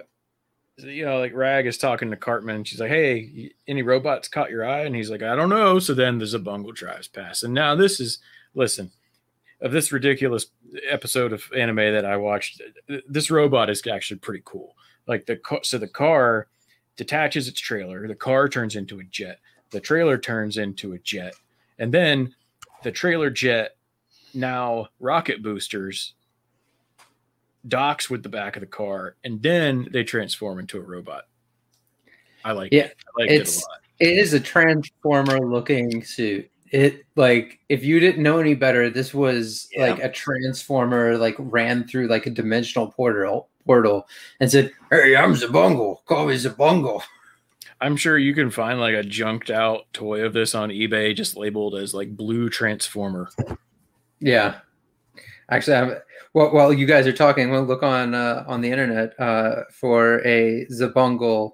you 0.78 1.06
know, 1.06 1.20
like 1.20 1.34
Rag 1.34 1.68
is 1.68 1.78
talking 1.78 2.10
to 2.12 2.18
Cartman. 2.18 2.64
She's 2.64 2.80
like, 2.80 2.90
"Hey, 2.90 3.54
any 3.68 3.82
robots 3.82 4.28
caught 4.28 4.52
your 4.52 4.66
eye?" 4.66 4.82
And 4.82 4.96
he's 4.96 5.10
like, 5.10 5.24
"I 5.24 5.36
don't 5.36 5.50
know." 5.50 5.80
So 5.80 5.94
then 5.94 6.18
the 6.18 6.26
Zabungle 6.26 6.74
drives 6.74 7.08
past, 7.08 7.44
and 7.44 7.54
now 7.54 7.76
this 7.76 8.00
is 8.00 8.20
listen 8.54 8.92
of 9.62 9.72
this 9.72 9.92
ridiculous 9.92 10.48
episode 10.88 11.34
of 11.34 11.44
anime 11.56 11.78
that 11.78 12.06
I 12.06 12.18
watched. 12.18 12.62
This 13.08 13.32
robot 13.32 13.70
is 13.70 13.86
actually 13.88 14.20
pretty 14.20 14.42
cool. 14.46 14.76
Like 15.08 15.26
the 15.26 15.40
so 15.64 15.78
the 15.78 15.88
car 15.88 16.48
detaches 16.98 17.48
its 17.48 17.60
trailer, 17.60 18.08
the 18.08 18.16
car 18.16 18.50
turns 18.50 18.76
into 18.76 19.00
a 19.00 19.04
jet, 19.06 19.40
the 19.72 19.80
trailer 19.80 20.18
turns 20.18 20.58
into 20.58 20.94
a 20.94 21.00
jet, 21.00 21.36
and 21.80 21.94
then 21.94 22.34
the 22.84 22.92
trailer 22.92 23.30
jet 23.30 23.76
now 24.34 24.90
rocket 25.00 25.42
boosters 25.42 26.15
docks 27.68 28.10
with 28.10 28.24
the 28.24 28.30
back 28.30 28.56
of 28.56 28.62
the 28.62 28.68
car, 28.68 29.16
and 29.24 29.42
then 29.42 29.88
they 29.92 30.04
transform 30.04 30.60
into 30.60 30.78
a 30.78 30.82
robot. 30.82 31.24
I 32.44 32.52
like 32.52 32.72
Yeah, 32.72 32.84
it. 32.86 32.98
I 33.18 33.22
liked 33.22 33.32
it 33.32 33.36
a 33.36 33.42
it's- 33.42 33.64
lot. 33.64 33.80
It 34.00 34.10
is 34.18 34.34
a 34.34 34.40
transformer 34.42 35.40
looking 35.40 36.04
suit. 36.04 36.50
It 36.72 37.06
like 37.16 37.60
if 37.70 37.84
you 37.86 38.00
didn't 38.02 38.22
know 38.22 38.40
any 38.40 38.54
better, 38.54 38.90
this 38.90 39.14
was 39.14 39.70
Yeah. 39.72 39.92
like 39.92 40.04
a 40.04 40.10
transformer 40.12 41.18
like 41.18 41.36
ran 41.40 41.88
through 41.88 42.08
like 42.08 42.26
a 42.26 42.30
dimensional 42.30 42.92
portal 42.92 43.48
portal 43.66 44.08
and 44.42 44.52
said, 44.52 44.74
Hey, 44.92 45.16
I'm 45.16 45.34
Zabungle. 45.34 46.04
Call 46.06 46.26
me 46.28 46.34
Zabungle. 46.36 47.02
I'm 47.80 47.96
sure 47.96 48.18
you 48.18 48.34
can 48.36 48.50
find 48.52 48.80
like 48.82 48.96
a 48.96 49.04
junked 49.04 49.50
out 49.50 49.86
toy 49.94 50.26
of 50.26 50.34
this 50.34 50.54
on 50.54 50.70
eBay, 50.70 51.16
just 51.16 51.38
labeled 51.38 51.76
as 51.76 51.94
like 51.94 52.18
blue 52.18 52.50
transformer. 52.50 53.30
Yeah. 54.20 54.56
Actually, 55.50 55.78
I'm, 55.78 55.96
well, 56.34 56.52
while 56.54 56.74
you 56.74 56.86
guys 56.86 57.06
are 57.08 57.14
talking, 57.14 57.50
we'll 57.52 57.64
look 57.64 57.84
on 57.84 58.14
uh, 58.16 58.44
on 58.48 58.62
the 58.62 58.70
internet 58.72 59.20
uh, 59.20 59.64
for 59.72 60.26
a 60.26 60.66
Zabungle 60.72 61.52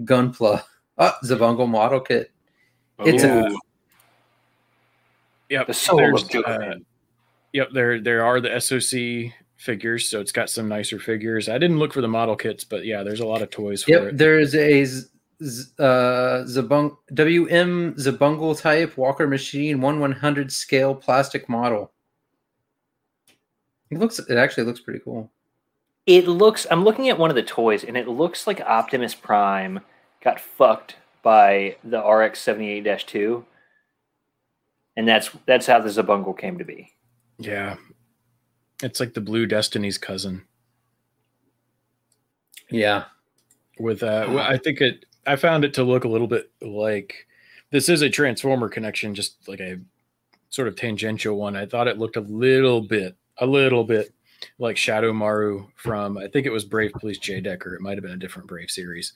Gunpla. 0.00 0.62
Uh, 0.98 1.12
Zabungle 1.24 1.68
model 1.68 2.00
kit. 2.00 2.30
It's 3.00 3.22
a- 3.24 3.50
Yep. 5.48 5.66
the 5.66 5.74
soul 5.74 5.96
there's, 5.96 6.22
of 6.34 6.44
uh, 6.46 6.74
Yep, 7.52 7.68
there 7.72 8.00
there 8.00 8.24
are 8.24 8.40
the 8.40 8.60
SOC 8.60 9.32
figures, 9.56 10.08
so 10.08 10.20
it's 10.20 10.30
got 10.32 10.48
some 10.48 10.68
nicer 10.68 10.98
figures. 11.00 11.48
I 11.48 11.58
didn't 11.58 11.78
look 11.78 11.92
for 11.92 12.00
the 12.00 12.08
model 12.08 12.36
kits, 12.36 12.62
but 12.64 12.84
yeah, 12.84 13.02
there's 13.02 13.20
a 13.20 13.26
lot 13.26 13.42
of 13.42 13.50
toys 13.50 13.82
for 13.82 13.90
Yep, 13.90 14.02
it. 14.02 14.18
there's 14.18 14.54
a 14.54 14.84
Z- 14.84 15.06
Z- 15.42 15.70
uh, 15.78 16.44
Zabung 16.46 16.96
WM 17.14 17.94
Zabungle 17.94 18.60
type 18.60 18.96
Walker 18.96 19.26
machine 19.26 19.80
one 19.80 19.98
one 19.98 20.12
hundred 20.12 20.52
scale 20.52 20.94
plastic 20.94 21.48
model. 21.48 21.90
It 23.90 23.98
looks. 23.98 24.18
It 24.18 24.36
actually 24.36 24.64
looks 24.64 24.80
pretty 24.80 25.00
cool. 25.00 25.30
It 26.06 26.26
looks. 26.28 26.66
I'm 26.70 26.84
looking 26.84 27.08
at 27.08 27.18
one 27.18 27.30
of 27.30 27.36
the 27.36 27.42
toys, 27.42 27.84
and 27.84 27.96
it 27.96 28.08
looks 28.08 28.46
like 28.46 28.60
Optimus 28.60 29.14
Prime 29.14 29.80
got 30.22 30.40
fucked 30.40 30.96
by 31.22 31.76
the 31.84 31.98
RX 32.00 32.42
78-2, 32.44 33.44
and 34.96 35.06
that's 35.06 35.30
that's 35.46 35.66
how 35.66 35.80
the 35.80 35.88
Zabungle 35.90 36.38
came 36.38 36.58
to 36.58 36.64
be. 36.64 36.92
Yeah. 37.38 37.76
It's 38.82 39.00
like 39.00 39.12
the 39.14 39.20
Blue 39.20 39.46
Destiny's 39.46 39.98
cousin. 39.98 40.42
Yeah. 42.70 43.04
with 43.80 44.02
uh 44.02 44.26
well, 44.28 44.38
i 44.38 44.56
think 44.56 44.80
it 44.80 45.06
i 45.26 45.34
found 45.34 45.64
it 45.64 45.74
to 45.74 45.82
look 45.82 46.04
a 46.04 46.08
little 46.08 46.28
bit 46.28 46.50
like 46.62 47.26
this 47.72 47.88
is 47.88 48.02
a 48.02 48.08
transformer 48.10 48.68
connection 48.68 49.14
just 49.14 49.48
like 49.48 49.58
a 49.60 49.78
sort 50.50 50.68
of 50.68 50.76
tangential 50.76 51.36
one 51.36 51.56
i 51.56 51.66
thought 51.66 51.88
it 51.88 51.98
looked 51.98 52.16
a 52.16 52.20
little 52.20 52.80
bit 52.80 53.16
a 53.40 53.46
little 53.46 53.84
bit 53.84 54.12
like 54.58 54.76
shadow 54.76 55.12
maru 55.12 55.66
from 55.76 56.16
i 56.16 56.26
think 56.28 56.46
it 56.46 56.52
was 56.52 56.64
brave 56.64 56.92
police 56.92 57.18
j 57.18 57.40
decker 57.40 57.74
it 57.74 57.80
might 57.80 57.96
have 57.96 58.02
been 58.02 58.12
a 58.12 58.16
different 58.16 58.48
brave 58.48 58.70
series 58.70 59.12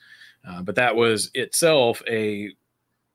uh, 0.49 0.63
but 0.63 0.75
that 0.75 0.95
was 0.95 1.31
itself 1.35 2.03
a 2.09 2.51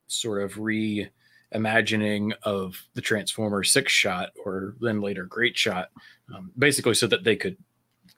sort 0.08 0.42
of 0.42 0.56
reimagining 0.56 2.34
of 2.44 2.82
the 2.96 3.02
transformer 3.02 3.64
six 3.64 3.92
shot 3.92 4.30
or 4.44 4.76
then 4.82 5.02
later 5.02 5.26
great 5.26 5.56
shot 5.58 5.90
um, 6.34 6.52
basically 6.58 6.96
so 6.96 7.06
that 7.06 7.24
they 7.24 7.36
could 7.36 7.58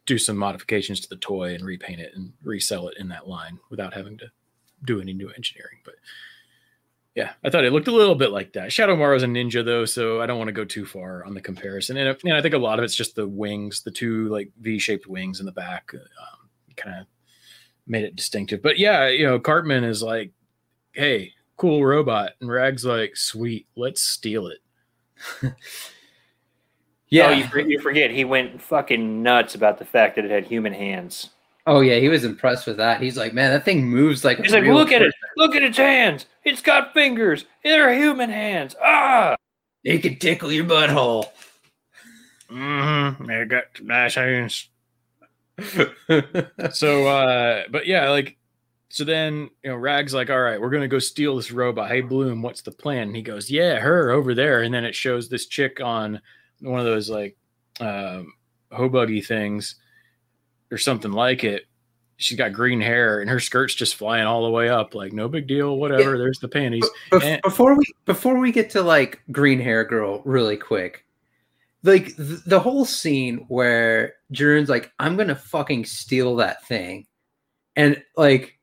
do 0.05 0.17
some 0.17 0.37
modifications 0.37 0.99
to 0.99 1.09
the 1.09 1.15
toy 1.17 1.53
and 1.53 1.65
repaint 1.65 1.99
it 1.99 2.11
and 2.15 2.33
resell 2.43 2.87
it 2.87 2.97
in 2.97 3.07
that 3.09 3.27
line 3.27 3.59
without 3.69 3.93
having 3.93 4.17
to 4.17 4.25
do 4.85 4.99
any 4.99 5.13
new 5.13 5.29
engineering. 5.29 5.79
But 5.85 5.95
yeah, 7.15 7.33
I 7.43 7.49
thought 7.49 7.65
it 7.65 7.73
looked 7.73 7.89
a 7.89 7.93
little 7.93 8.15
bit 8.15 8.31
like 8.31 8.53
that. 8.53 8.71
Shadow 8.71 8.95
Maro's 8.95 9.23
a 9.23 9.27
ninja 9.27 9.65
though, 9.65 9.85
so 9.85 10.21
I 10.21 10.25
don't 10.25 10.37
want 10.37 10.47
to 10.47 10.53
go 10.53 10.63
too 10.63 10.85
far 10.85 11.25
on 11.25 11.33
the 11.33 11.41
comparison. 11.41 11.97
And, 11.97 12.17
and 12.23 12.33
I 12.33 12.41
think 12.41 12.53
a 12.53 12.59
lot 12.59 12.79
of 12.79 12.85
it's 12.85 12.95
just 12.95 13.15
the 13.15 13.27
wings, 13.27 13.81
the 13.81 13.91
two 13.91 14.29
like 14.29 14.49
V-shaped 14.61 15.07
wings 15.07 15.39
in 15.39 15.45
the 15.45 15.51
back, 15.51 15.91
um, 15.93 16.49
kind 16.77 17.01
of 17.01 17.07
made 17.85 18.05
it 18.05 18.15
distinctive. 18.15 18.61
But 18.61 18.79
yeah, 18.79 19.09
you 19.09 19.25
know, 19.25 19.39
Cartman 19.39 19.83
is 19.83 20.01
like, 20.01 20.31
"Hey, 20.93 21.33
cool 21.57 21.83
robot," 21.85 22.31
and 22.39 22.49
Rag's 22.49 22.85
like, 22.85 23.17
"Sweet, 23.17 23.67
let's 23.75 24.01
steal 24.01 24.47
it." 24.47 25.53
Oh, 27.13 27.31
you, 27.31 27.67
you 27.67 27.79
forget 27.81 28.09
he 28.09 28.23
went 28.23 28.61
fucking 28.61 29.21
nuts 29.21 29.53
about 29.53 29.77
the 29.77 29.83
fact 29.85 30.15
that 30.15 30.23
it 30.23 30.31
had 30.31 30.45
human 30.45 30.71
hands. 30.71 31.29
Oh 31.67 31.81
yeah, 31.81 31.97
he 31.97 32.09
was 32.09 32.23
impressed 32.23 32.65
with 32.65 32.77
that. 32.77 33.01
He's 33.01 33.17
like, 33.17 33.33
man, 33.33 33.51
that 33.51 33.63
thing 33.63 33.85
moves 33.85 34.25
like. 34.25 34.39
He's 34.39 34.53
like, 34.53 34.63
look 34.63 34.91
at 34.91 35.01
it. 35.01 35.13
Look 35.37 35.55
at 35.55 35.63
its 35.63 35.77
hands. 35.77 36.25
It's 36.43 36.61
got 36.61 36.93
fingers. 36.93 37.45
They're 37.63 37.93
human 37.93 38.29
hands. 38.29 38.75
Ah. 38.83 39.35
It 39.83 39.99
can 39.99 40.17
tickle 40.17 40.51
your 40.51 40.65
butthole. 40.65 41.25
Mm-hmm. 42.51 43.29
I 43.29 43.45
got 43.45 43.63
nice 43.81 44.15
hands. 44.15 44.69
So, 46.73 47.07
uh, 47.07 47.63
but 47.69 47.85
yeah, 47.87 48.09
like, 48.09 48.37
so 48.89 49.03
then, 49.03 49.49
you 49.63 49.69
know, 49.69 49.75
Rag's 49.75 50.13
like, 50.13 50.29
all 50.29 50.41
right, 50.41 50.59
we're 50.59 50.69
going 50.69 50.81
to 50.81 50.87
go 50.87 50.99
steal 50.99 51.35
this 51.35 51.51
robot. 51.51 51.89
Hey, 51.89 52.01
Bloom, 52.01 52.41
what's 52.41 52.61
the 52.61 52.71
plan? 52.71 53.07
And 53.07 53.15
he 53.15 53.21
goes, 53.21 53.49
yeah, 53.49 53.79
her 53.79 54.11
over 54.11 54.33
there. 54.33 54.63
And 54.63 54.73
then 54.73 54.83
it 54.83 54.95
shows 54.95 55.29
this 55.29 55.45
chick 55.47 55.79
on 55.81 56.21
one 56.59 56.79
of 56.79 56.85
those 56.85 57.09
like 57.09 57.37
um, 57.79 58.33
hobuggy 58.71 59.25
things 59.25 59.75
or 60.71 60.77
something 60.77 61.11
like 61.11 61.43
it. 61.43 61.65
She's 62.17 62.37
got 62.37 62.53
green 62.53 62.81
hair 62.81 63.19
and 63.19 63.29
her 63.29 63.39
skirt's 63.39 63.73
just 63.73 63.95
flying 63.95 64.25
all 64.27 64.43
the 64.43 64.51
way 64.51 64.69
up. 64.69 64.93
Like, 64.93 65.11
no 65.11 65.27
big 65.27 65.47
deal, 65.47 65.75
whatever. 65.77 66.17
There's 66.19 66.37
the 66.39 66.47
panties. 66.47 66.87
Bef- 67.11 67.23
And- 67.23 67.41
before 67.41 67.75
we 67.75 67.85
before 68.05 68.37
we 68.37 68.51
get 68.51 68.69
to 68.71 68.81
like 68.83 69.21
green 69.31 69.59
hair 69.59 69.83
girl 69.83 70.21
really 70.25 70.57
quick 70.57 71.05
like 71.83 72.15
th- 72.15 72.43
the 72.45 72.59
whole 72.59 72.85
scene 72.85 73.45
where 73.47 74.13
Jern's 74.31 74.69
like 74.69 74.91
i'm 74.99 75.17
gonna 75.17 75.33
fucking 75.35 75.85
steal 75.85 76.35
that 76.35 76.63
thing 76.67 77.07
and 77.75 78.03
like 78.15 78.59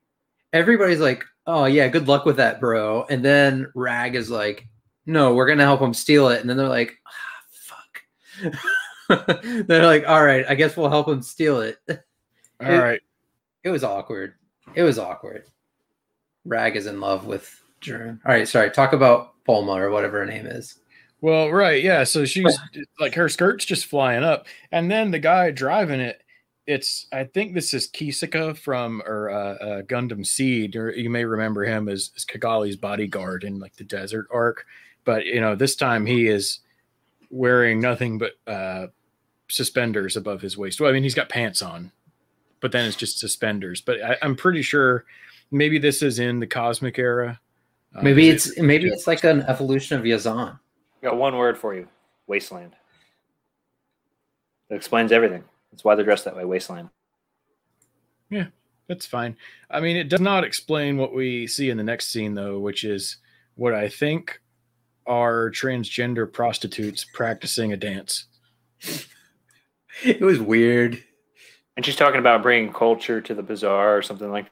everybody's 0.53 1.01
like 1.01 1.25
oh 1.47 1.65
yeah 1.65 1.89
good 1.89 2.07
luck 2.07 2.25
with 2.25 2.37
that 2.37 2.61
bro 2.61 3.05
and 3.11 3.25
then 3.25 3.67
rag 3.75 4.15
is 4.15 4.31
like 4.31 4.69
no 5.05 5.35
we're 5.35 5.49
gonna 5.49 5.65
help 5.65 5.81
him 5.83 5.95
steal 5.95 6.29
it 6.29 6.41
and 6.41 6.49
then 6.49 6.57
they're 6.57 6.69
like 6.69 6.93
ah, 7.09 7.41
fuck 7.51 8.55
they're 9.67 9.87
like 9.87 10.05
all 10.07 10.23
right 10.23 10.45
i 10.49 10.55
guess 10.55 10.77
we'll 10.77 10.91
help 10.91 11.09
him 11.09 11.23
steal 11.23 11.61
it 11.61 11.79
all 12.61 12.79
right. 12.79 13.01
it 13.65 13.71
was 13.71 13.85
awkward 13.85 14.35
it 14.75 14.83
was 14.83 14.99
awkward 14.99 15.45
rag 16.45 16.77
is 16.77 16.87
in 16.87 17.01
love 17.01 17.27
with 17.27 17.63
Jern. 17.81 18.21
all 18.27 18.33
right 18.33 18.49
sorry 18.49 18.71
talk 18.71 18.93
about 18.93 19.33
Bulma 19.47 19.79
or 19.79 19.91
whatever 19.91 20.19
her 20.19 20.27
name 20.27 20.47
is 20.47 20.79
Well, 21.21 21.51
right, 21.51 21.83
yeah. 21.83 22.05
So 22.05 22.25
she's 22.25 22.57
like 23.01 23.15
her 23.15 23.29
skirt's 23.29 23.65
just 23.65 23.87
flying 23.87 24.23
up, 24.23 24.47
and 24.71 24.91
then 24.91 25.11
the 25.11 25.19
guy 25.19 25.51
driving 25.51 26.01
it, 26.01 26.23
it's 26.67 27.07
I 27.13 27.25
think 27.25 27.55
this 27.55 27.75
is 27.75 27.89
Kisaka 27.89 28.57
from 28.57 29.03
or 29.05 29.31
uh, 29.31 29.55
uh, 29.55 29.83
Gundam 29.83 30.25
Seed, 30.25 30.77
or 30.77 30.91
you 30.93 31.11
may 31.11 31.25
remember 31.25 31.65
him 31.65 31.89
as, 31.89 32.13
as 32.15 32.25
Cagalli's 32.25 32.77
bodyguard 32.77 33.43
in 33.43 33.59
like 33.59 33.75
the 33.75 33.85
desert 33.85 34.29
arc, 34.31 34.65
but 35.05 35.27
you 35.27 35.41
know 35.41 35.57
this 35.57 35.75
time 35.75 36.07
he 36.07 36.29
is 36.29 36.61
wearing 37.31 37.81
nothing 37.81 38.19
but 38.19 38.33
uh, 38.47 38.87
suspenders 39.51 40.17
above 40.17 40.41
his 40.41 40.57
waist. 40.57 40.81
Well, 40.81 40.91
I 40.91 40.93
mean 40.93 41.03
he's 41.03 41.15
got 41.15 41.29
pants 41.29 41.63
on, 41.63 41.91
but 42.61 42.73
then 42.73 42.87
it's 42.87 42.97
just 42.97 43.19
suspenders. 43.19 43.81
But 43.81 44.03
I, 44.03 44.17
I'm 44.23 44.37
pretty 44.37 44.63
sure 44.63 45.05
maybe 45.51 45.79
this 45.79 46.03
is 46.03 46.19
in 46.19 46.41
the 46.41 46.47
cosmic 46.47 46.99
era. 46.99 47.41
Uh, 47.95 48.03
maybe 48.03 48.29
it's 48.29 48.49
it- 48.49 48.63
maybe 48.63 48.89
it's 48.89 49.07
like 49.07 49.25
an 49.25 49.43
evolution 49.43 49.99
of 49.99 50.05
Yazan 50.05 50.59
Got 51.03 51.17
one 51.17 51.37
word 51.37 51.57
for 51.57 51.75
you. 51.75 51.87
Wasteland. 52.27 52.75
It 54.69 54.75
explains 54.75 55.13
everything. 55.13 55.45
That's 55.71 55.85
why 55.85 55.95
they're 55.95 56.05
dressed 56.05 56.25
that 56.25 56.37
way. 56.37 56.45
Wasteland. 56.45 56.91
Yeah, 58.31 58.47
that's 58.89 59.07
fine. 59.07 59.37
I 59.71 59.81
mean, 59.81 59.97
it 59.97 60.09
does 60.11 60.21
not 60.21 60.45
explain 60.45 60.97
what 60.99 61.15
we 61.15 61.47
see 61.47 61.71
in 61.71 61.77
the 61.79 61.85
next 61.85 62.09
scene, 62.09 62.35
though, 62.35 62.59
which 62.59 62.85
is 62.85 63.19
what 63.55 63.73
I 63.75 63.89
think 63.89 64.41
are 65.07 65.51
transgender 65.51 66.31
prostitutes 66.31 67.05
practicing 67.15 67.73
a 67.73 67.77
dance. 67.77 68.27
It 70.05 70.21
was 70.21 70.41
weird 70.41 71.03
And 71.77 71.85
she's 71.87 71.97
talking 71.97 72.19
about 72.21 72.43
bringing 72.43 72.73
culture 72.73 73.21
to 73.21 73.35
the 73.35 73.43
bazaar 73.43 73.97
or 73.97 74.03
something 74.03 74.31
like 74.31 74.47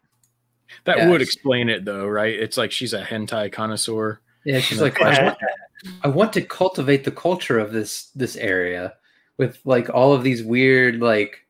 That 0.85 0.99
Yes. 0.99 1.11
would 1.11 1.23
explain 1.23 1.69
it, 1.69 1.85
though, 1.85 2.07
right? 2.07 2.35
It's 2.35 2.57
like 2.57 2.73
she's 2.73 2.93
a 2.93 3.03
hentai 3.03 3.53
connoisseur. 3.53 4.21
yeah 4.45 4.61
she's 4.61 4.81
like 4.81 5.01
I 5.01 5.23
want, 5.25 5.39
I 6.03 6.09
want 6.09 6.33
to 6.35 6.43
cultivate 6.43 7.05
the 7.05 7.11
culture 7.13 7.59
of 7.59 7.73
this 7.73 8.11
this 8.15 8.37
area 8.37 8.95
with 9.39 9.59
like 9.65 9.91
all 9.91 10.13
of 10.13 10.23
these 10.23 10.43
weird 10.43 11.01
like 11.01 11.47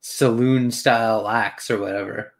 saloon 0.00 0.70
style 0.70 1.26
acts 1.28 1.70
or 1.70 1.78
whatever 1.80 2.32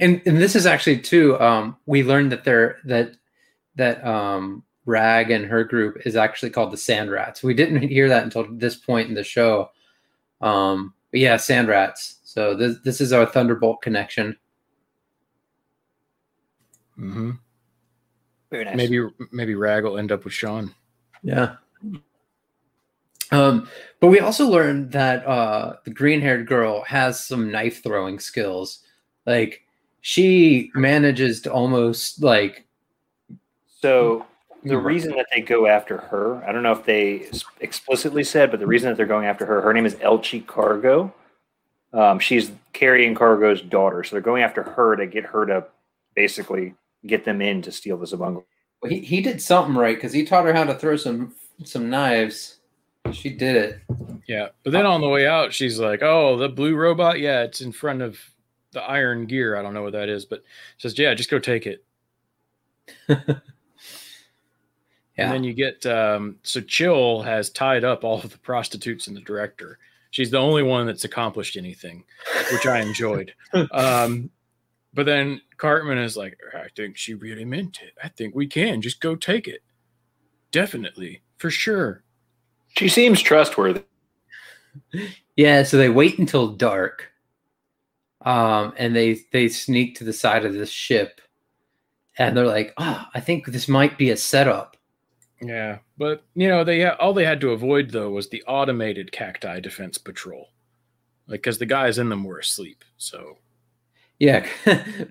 and 0.00 0.20
and 0.26 0.38
this 0.38 0.56
is 0.56 0.66
actually 0.66 0.98
too 0.98 1.38
um 1.40 1.76
we 1.86 2.02
learned 2.02 2.32
that 2.32 2.42
they're 2.44 2.78
that 2.84 3.12
that 3.76 4.04
um 4.04 4.64
rag 4.86 5.30
and 5.30 5.46
her 5.46 5.64
group 5.64 5.96
is 6.06 6.16
actually 6.16 6.50
called 6.50 6.72
the 6.72 6.76
sand 6.76 7.10
rats 7.10 7.42
we 7.42 7.54
didn't 7.54 7.82
hear 7.88 8.08
that 8.08 8.24
until 8.24 8.46
this 8.50 8.76
point 8.76 9.08
in 9.08 9.14
the 9.14 9.24
show 9.24 9.70
um 10.40 10.92
but 11.10 11.20
yeah 11.20 11.36
sand 11.36 11.68
rats 11.68 12.16
so 12.24 12.54
this 12.54 12.76
this 12.84 13.00
is 13.00 13.12
our 13.12 13.26
thunderbolt 13.26 13.80
connection 13.82 14.36
hmm 16.96 17.32
very 18.54 18.66
nice. 18.66 18.76
Maybe 18.76 19.00
maybe 19.32 19.56
Rag 19.56 19.82
will 19.82 19.98
end 19.98 20.12
up 20.12 20.22
with 20.22 20.32
Sean. 20.32 20.72
Yeah. 21.24 21.56
Um, 23.32 23.68
but 23.98 24.06
we 24.06 24.20
also 24.20 24.46
learned 24.46 24.92
that 24.92 25.26
uh, 25.26 25.74
the 25.84 25.90
green 25.90 26.20
haired 26.20 26.46
girl 26.46 26.82
has 26.84 27.18
some 27.24 27.50
knife 27.50 27.82
throwing 27.82 28.20
skills. 28.20 28.78
Like 29.26 29.62
she 30.02 30.70
manages 30.76 31.40
to 31.40 31.52
almost 31.52 32.22
like 32.22 32.64
So 33.66 34.24
the 34.64 34.78
reason 34.78 35.12
that 35.16 35.26
they 35.34 35.42
go 35.42 35.66
after 35.66 35.98
her, 35.98 36.42
I 36.46 36.52
don't 36.52 36.62
know 36.62 36.72
if 36.72 36.84
they 36.84 37.28
explicitly 37.60 38.24
said, 38.24 38.50
but 38.50 38.60
the 38.60 38.66
reason 38.66 38.88
that 38.88 38.96
they're 38.96 39.06
going 39.06 39.26
after 39.26 39.44
her, 39.44 39.60
her 39.60 39.72
name 39.72 39.84
is 39.84 39.94
Elchi 39.96 40.46
Cargo. 40.46 41.12
Um, 41.92 42.18
she's 42.18 42.50
carrying 42.72 43.14
Cargo's 43.14 43.60
daughter, 43.60 44.02
so 44.02 44.16
they're 44.16 44.22
going 44.22 44.42
after 44.42 44.62
her 44.62 44.96
to 44.96 45.06
get 45.06 45.24
her 45.24 45.46
to 45.46 45.66
basically 46.14 46.74
get 47.06 47.24
them 47.24 47.40
in 47.42 47.62
to 47.62 47.70
steal 47.70 47.96
the 47.98 48.06
Zabungle. 48.06 48.44
he, 48.88 49.00
he 49.00 49.20
did 49.20 49.40
something 49.40 49.76
right 49.76 49.96
because 49.96 50.12
he 50.12 50.24
taught 50.24 50.44
her 50.46 50.54
how 50.54 50.64
to 50.64 50.74
throw 50.74 50.96
some 50.96 51.34
some 51.62 51.90
knives. 51.90 52.58
She 53.12 53.30
did 53.30 53.54
it. 53.54 53.80
Yeah, 54.26 54.48
but 54.64 54.72
then 54.72 54.86
on 54.86 55.02
the 55.02 55.08
way 55.08 55.26
out, 55.26 55.52
she's 55.52 55.78
like, 55.78 56.02
"Oh, 56.02 56.36
the 56.36 56.48
blue 56.48 56.74
robot. 56.74 57.20
Yeah, 57.20 57.42
it's 57.42 57.60
in 57.60 57.70
front 57.70 58.02
of 58.02 58.18
the 58.72 58.82
iron 58.82 59.26
gear. 59.26 59.56
I 59.56 59.62
don't 59.62 59.74
know 59.74 59.82
what 59.82 59.92
that 59.92 60.08
is, 60.08 60.24
but 60.24 60.42
says, 60.78 60.98
yeah, 60.98 61.14
just 61.14 61.30
go 61.30 61.38
take 61.38 61.66
it." 61.66 61.84
Yeah. 65.16 65.24
And 65.24 65.32
then 65.32 65.44
you 65.44 65.52
get 65.52 65.84
um, 65.86 66.36
so 66.42 66.60
Chill 66.60 67.22
has 67.22 67.50
tied 67.50 67.84
up 67.84 68.04
all 68.04 68.20
of 68.20 68.30
the 68.30 68.38
prostitutes 68.38 69.06
and 69.06 69.16
the 69.16 69.20
director. 69.20 69.78
She's 70.10 70.30
the 70.30 70.38
only 70.38 70.62
one 70.62 70.86
that's 70.86 71.04
accomplished 71.04 71.56
anything, 71.56 72.04
which 72.52 72.66
I 72.66 72.80
enjoyed. 72.80 73.32
um, 73.72 74.30
but 74.92 75.06
then 75.06 75.40
Cartman 75.56 75.98
is 75.98 76.16
like, 76.16 76.38
I 76.54 76.68
think 76.76 76.96
she 76.96 77.14
really 77.14 77.44
meant 77.44 77.80
it. 77.82 77.94
I 78.02 78.08
think 78.08 78.34
we 78.34 78.46
can 78.46 78.80
just 78.80 79.00
go 79.00 79.16
take 79.16 79.48
it. 79.48 79.60
Definitely, 80.52 81.22
for 81.38 81.50
sure. 81.50 82.04
She 82.76 82.88
seems 82.88 83.20
trustworthy. 83.20 83.82
Yeah, 85.36 85.64
so 85.64 85.76
they 85.76 85.88
wait 85.88 86.18
until 86.18 86.48
dark. 86.48 87.10
Um, 88.24 88.72
and 88.78 88.96
they 88.96 89.18
they 89.32 89.48
sneak 89.48 89.96
to 89.98 90.04
the 90.04 90.12
side 90.12 90.44
of 90.44 90.54
the 90.54 90.64
ship 90.64 91.20
and 92.16 92.36
they're 92.36 92.46
like, 92.46 92.72
"Ah, 92.78 93.10
I 93.14 93.20
think 93.20 93.46
this 93.46 93.68
might 93.68 93.98
be 93.98 94.10
a 94.10 94.16
setup." 94.16 94.73
Yeah, 95.40 95.78
but 95.98 96.24
you 96.34 96.48
know 96.48 96.64
they 96.64 96.86
all 96.86 97.12
they 97.12 97.24
had 97.24 97.40
to 97.42 97.50
avoid 97.50 97.90
though 97.90 98.10
was 98.10 98.28
the 98.28 98.42
automated 98.46 99.12
cacti 99.12 99.60
defense 99.60 99.98
patrol, 99.98 100.48
like 101.26 101.40
because 101.42 101.58
the 101.58 101.66
guys 101.66 101.98
in 101.98 102.08
them 102.08 102.24
were 102.24 102.38
asleep. 102.38 102.84
So 102.96 103.38
Yeah, 104.18 104.46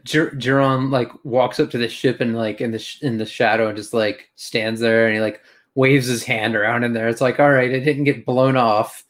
Geron 0.06 0.90
like 0.92 1.12
walks 1.26 1.60
up 1.60 1.70
to 1.72 1.78
the 1.78 1.90
ship 1.90 2.22
and 2.22 2.36
like 2.36 2.62
in 2.62 2.72
the 2.72 2.80
sh- 2.80 3.02
in 3.02 3.18
the 3.18 3.26
shadow 3.26 3.68
and 3.68 3.78
just 3.78 3.94
like 3.94 4.30
stands 4.36 4.80
there 4.80 5.06
and 5.08 5.16
he 5.16 5.22
like 5.22 5.42
waves 5.76 6.08
his 6.08 6.24
hand 6.24 6.56
around 6.56 6.84
in 6.84 6.94
there. 6.94 7.10
It's 7.10 7.22
like, 7.22 7.40
all 7.40 7.52
right, 7.52 7.72
it 7.72 7.82
didn't 7.82 8.06
get 8.06 8.26
blown 8.26 8.56
off. 8.56 9.04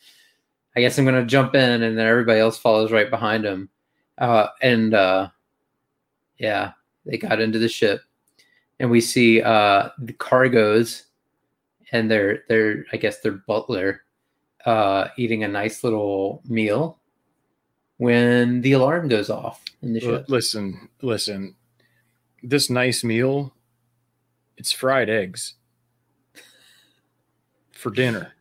I 0.76 0.82
guess 0.82 0.98
I'm 0.98 1.06
gonna 1.06 1.26
jump 1.26 1.56
in, 1.56 1.84
and 1.84 1.98
then 1.98 2.08
everybody 2.08 2.40
else 2.40 2.58
follows 2.58 2.92
right 2.92 3.10
behind 3.10 3.46
him. 3.46 3.70
Uh, 4.18 4.48
and 4.62 4.94
uh, 4.94 5.30
yeah, 6.38 6.74
they 7.06 7.18
got 7.18 7.40
into 7.42 7.60
the 7.60 7.70
ship, 7.70 8.02
and 8.84 8.92
we 8.92 9.00
see 9.00 9.42
uh, 9.42 9.88
the 9.98 10.12
cargoes 10.12 11.06
and 11.94 12.12
their 12.12 12.44
their 12.50 12.86
I 12.92 12.98
guess 12.98 13.22
their 13.22 13.32
butler 13.32 14.02
uh, 14.66 15.08
eating 15.16 15.46
a 15.46 15.48
nice 15.48 15.86
little 15.86 16.42
meal 16.44 17.00
when 17.96 18.60
the 18.60 18.74
alarm 18.74 19.08
goes 19.08 19.30
off 19.30 19.64
in 19.82 19.94
the 19.94 20.02
ship. 20.02 20.26
listen, 20.28 20.90
listen, 21.02 21.56
this 22.44 22.70
nice 22.70 23.06
meal, 23.06 23.54
it's 24.58 24.74
fried 24.74 25.10
eggs 25.10 25.54
for 27.72 27.90
dinner. 27.90 28.34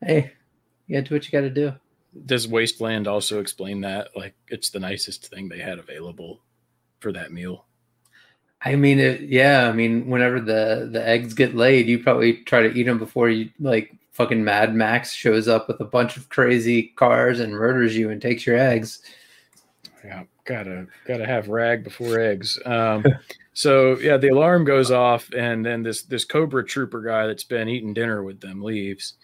Hey, 0.00 0.34
you 0.86 0.94
gotta 0.94 1.08
do 1.08 1.14
what 1.16 1.24
you 1.24 1.32
gotta 1.32 1.50
do. 1.50 1.72
Does 2.26 2.46
Wasteland 2.46 3.08
also 3.08 3.40
explain 3.40 3.80
that? 3.80 4.10
Like 4.14 4.36
it's 4.46 4.70
the 4.70 4.78
nicest 4.78 5.26
thing 5.26 5.48
they 5.48 5.58
had 5.58 5.80
available 5.80 6.42
for 7.00 7.10
that 7.10 7.32
meal. 7.32 7.66
I 8.64 8.76
mean, 8.76 9.00
it, 9.00 9.22
yeah. 9.22 9.68
I 9.68 9.72
mean, 9.72 10.06
whenever 10.06 10.40
the 10.40 10.88
the 10.90 11.06
eggs 11.06 11.34
get 11.34 11.54
laid, 11.54 11.86
you 11.88 12.02
probably 12.02 12.34
try 12.44 12.62
to 12.62 12.72
eat 12.72 12.84
them 12.84 12.98
before 12.98 13.28
you 13.28 13.50
like 13.58 13.94
fucking 14.12 14.44
Mad 14.44 14.74
Max 14.74 15.12
shows 15.12 15.48
up 15.48 15.66
with 15.68 15.80
a 15.80 15.84
bunch 15.84 16.16
of 16.16 16.28
crazy 16.28 16.92
cars 16.96 17.40
and 17.40 17.52
murders 17.52 17.96
you 17.96 18.10
and 18.10 18.22
takes 18.22 18.46
your 18.46 18.56
eggs. 18.56 19.02
Yeah, 20.04 20.24
gotta 20.44 20.86
gotta 21.06 21.26
have 21.26 21.48
rag 21.48 21.82
before 21.82 22.20
eggs. 22.20 22.58
Um, 22.64 23.04
so 23.52 23.98
yeah, 23.98 24.16
the 24.16 24.28
alarm 24.28 24.64
goes 24.64 24.90
off, 24.90 25.28
and 25.36 25.66
then 25.66 25.82
this 25.82 26.02
this 26.02 26.24
Cobra 26.24 26.64
Trooper 26.64 27.02
guy 27.02 27.26
that's 27.26 27.44
been 27.44 27.68
eating 27.68 27.94
dinner 27.94 28.22
with 28.22 28.40
them 28.40 28.62
leaves. 28.62 29.14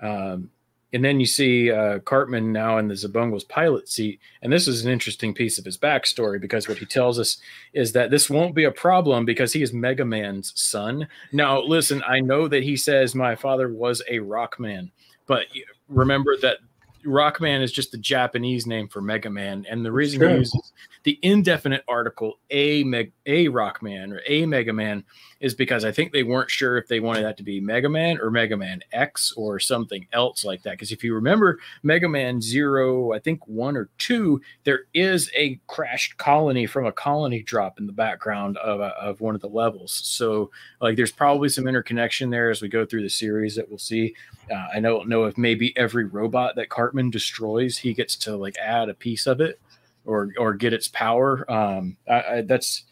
Um, 0.00 0.50
and 0.94 1.04
then 1.04 1.18
you 1.18 1.26
see 1.26 1.72
uh, 1.72 1.98
Cartman 1.98 2.52
now 2.52 2.78
in 2.78 2.86
the 2.86 2.94
Zabungle's 2.94 3.42
pilot 3.42 3.88
seat. 3.88 4.20
And 4.42 4.52
this 4.52 4.68
is 4.68 4.84
an 4.84 4.92
interesting 4.92 5.34
piece 5.34 5.58
of 5.58 5.64
his 5.64 5.76
backstory 5.76 6.40
because 6.40 6.68
what 6.68 6.78
he 6.78 6.86
tells 6.86 7.18
us 7.18 7.38
is 7.72 7.90
that 7.92 8.12
this 8.12 8.30
won't 8.30 8.54
be 8.54 8.62
a 8.62 8.70
problem 8.70 9.24
because 9.24 9.52
he 9.52 9.60
is 9.60 9.72
Mega 9.72 10.04
Man's 10.04 10.52
son. 10.54 11.08
Now, 11.32 11.60
listen, 11.60 12.00
I 12.06 12.20
know 12.20 12.46
that 12.46 12.62
he 12.62 12.76
says 12.76 13.12
my 13.12 13.34
father 13.34 13.68
was 13.68 14.02
a 14.08 14.20
rock 14.20 14.60
man, 14.60 14.92
but 15.26 15.46
remember 15.88 16.36
that 16.42 16.58
Rockman 17.04 17.60
is 17.60 17.72
just 17.72 17.90
the 17.90 17.98
Japanese 17.98 18.64
name 18.64 18.86
for 18.86 19.02
Mega 19.02 19.28
Man, 19.28 19.66
and 19.68 19.84
the 19.84 19.92
reason 19.92 20.26
he 20.26 20.36
uses 20.36 20.72
the 21.04 21.18
indefinite 21.22 21.84
article 21.86 22.38
a 22.50 22.82
Meg, 22.82 23.12
a 23.26 23.48
Rockman 23.48 24.12
or 24.12 24.22
a 24.26 24.46
Mega 24.46 24.72
Man 24.72 25.04
is 25.40 25.54
because 25.54 25.84
I 25.84 25.92
think 25.92 26.12
they 26.12 26.22
weren't 26.22 26.50
sure 26.50 26.78
if 26.78 26.88
they 26.88 27.00
wanted 27.00 27.24
that 27.24 27.36
to 27.36 27.42
be 27.42 27.60
Mega 27.60 27.88
Man 27.88 28.18
or 28.18 28.30
Mega 28.30 28.56
Man 28.56 28.80
X 28.92 29.34
or 29.36 29.60
something 29.60 30.06
else 30.14 30.44
like 30.44 30.62
that. 30.62 30.72
Because 30.72 30.92
if 30.92 31.04
you 31.04 31.14
remember 31.14 31.58
Mega 31.82 32.08
Man 32.08 32.40
Zero, 32.40 33.12
I 33.12 33.18
think 33.18 33.46
one 33.46 33.76
or 33.76 33.90
two, 33.98 34.40
there 34.64 34.84
is 34.94 35.30
a 35.36 35.60
crashed 35.66 36.16
colony 36.16 36.64
from 36.64 36.86
a 36.86 36.92
colony 36.92 37.42
drop 37.42 37.78
in 37.78 37.86
the 37.86 37.92
background 37.92 38.56
of, 38.58 38.80
a, 38.80 38.96
of 38.96 39.20
one 39.20 39.34
of 39.34 39.42
the 39.42 39.48
levels. 39.48 39.92
So 39.92 40.50
like, 40.80 40.96
there's 40.96 41.12
probably 41.12 41.50
some 41.50 41.68
interconnection 41.68 42.30
there 42.30 42.50
as 42.50 42.62
we 42.62 42.68
go 42.68 42.86
through 42.86 43.02
the 43.02 43.10
series 43.10 43.54
that 43.56 43.68
we'll 43.68 43.78
see. 43.78 44.14
Uh, 44.50 44.68
I 44.74 44.80
don't 44.80 45.08
know 45.08 45.24
if 45.24 45.36
maybe 45.36 45.76
every 45.76 46.04
robot 46.04 46.56
that 46.56 46.70
Cartman 46.70 47.10
destroys, 47.10 47.76
he 47.76 47.92
gets 47.92 48.16
to 48.16 48.36
like 48.36 48.56
add 48.56 48.88
a 48.88 48.94
piece 48.94 49.26
of 49.26 49.42
it 49.42 49.60
or 50.04 50.30
or 50.38 50.54
get 50.54 50.72
its 50.72 50.88
power. 50.88 51.50
Um, 51.50 51.96
I, 52.08 52.22
I, 52.22 52.40
that's 52.42 52.84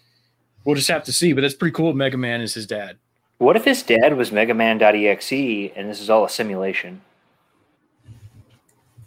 we'll 0.64 0.76
just 0.76 0.88
have 0.88 1.04
to 1.04 1.12
see. 1.12 1.32
But 1.32 1.42
that's 1.42 1.54
pretty 1.54 1.74
cool. 1.74 1.92
Mega 1.94 2.16
Man 2.16 2.40
is 2.40 2.54
his 2.54 2.66
dad. 2.66 2.98
What 3.38 3.56
if 3.56 3.64
his 3.64 3.82
dad 3.82 4.16
was 4.16 4.30
Mega 4.30 4.54
Man.exe 4.54 5.32
and 5.32 5.88
this 5.88 6.00
is 6.00 6.08
all 6.08 6.24
a 6.24 6.30
simulation? 6.30 7.00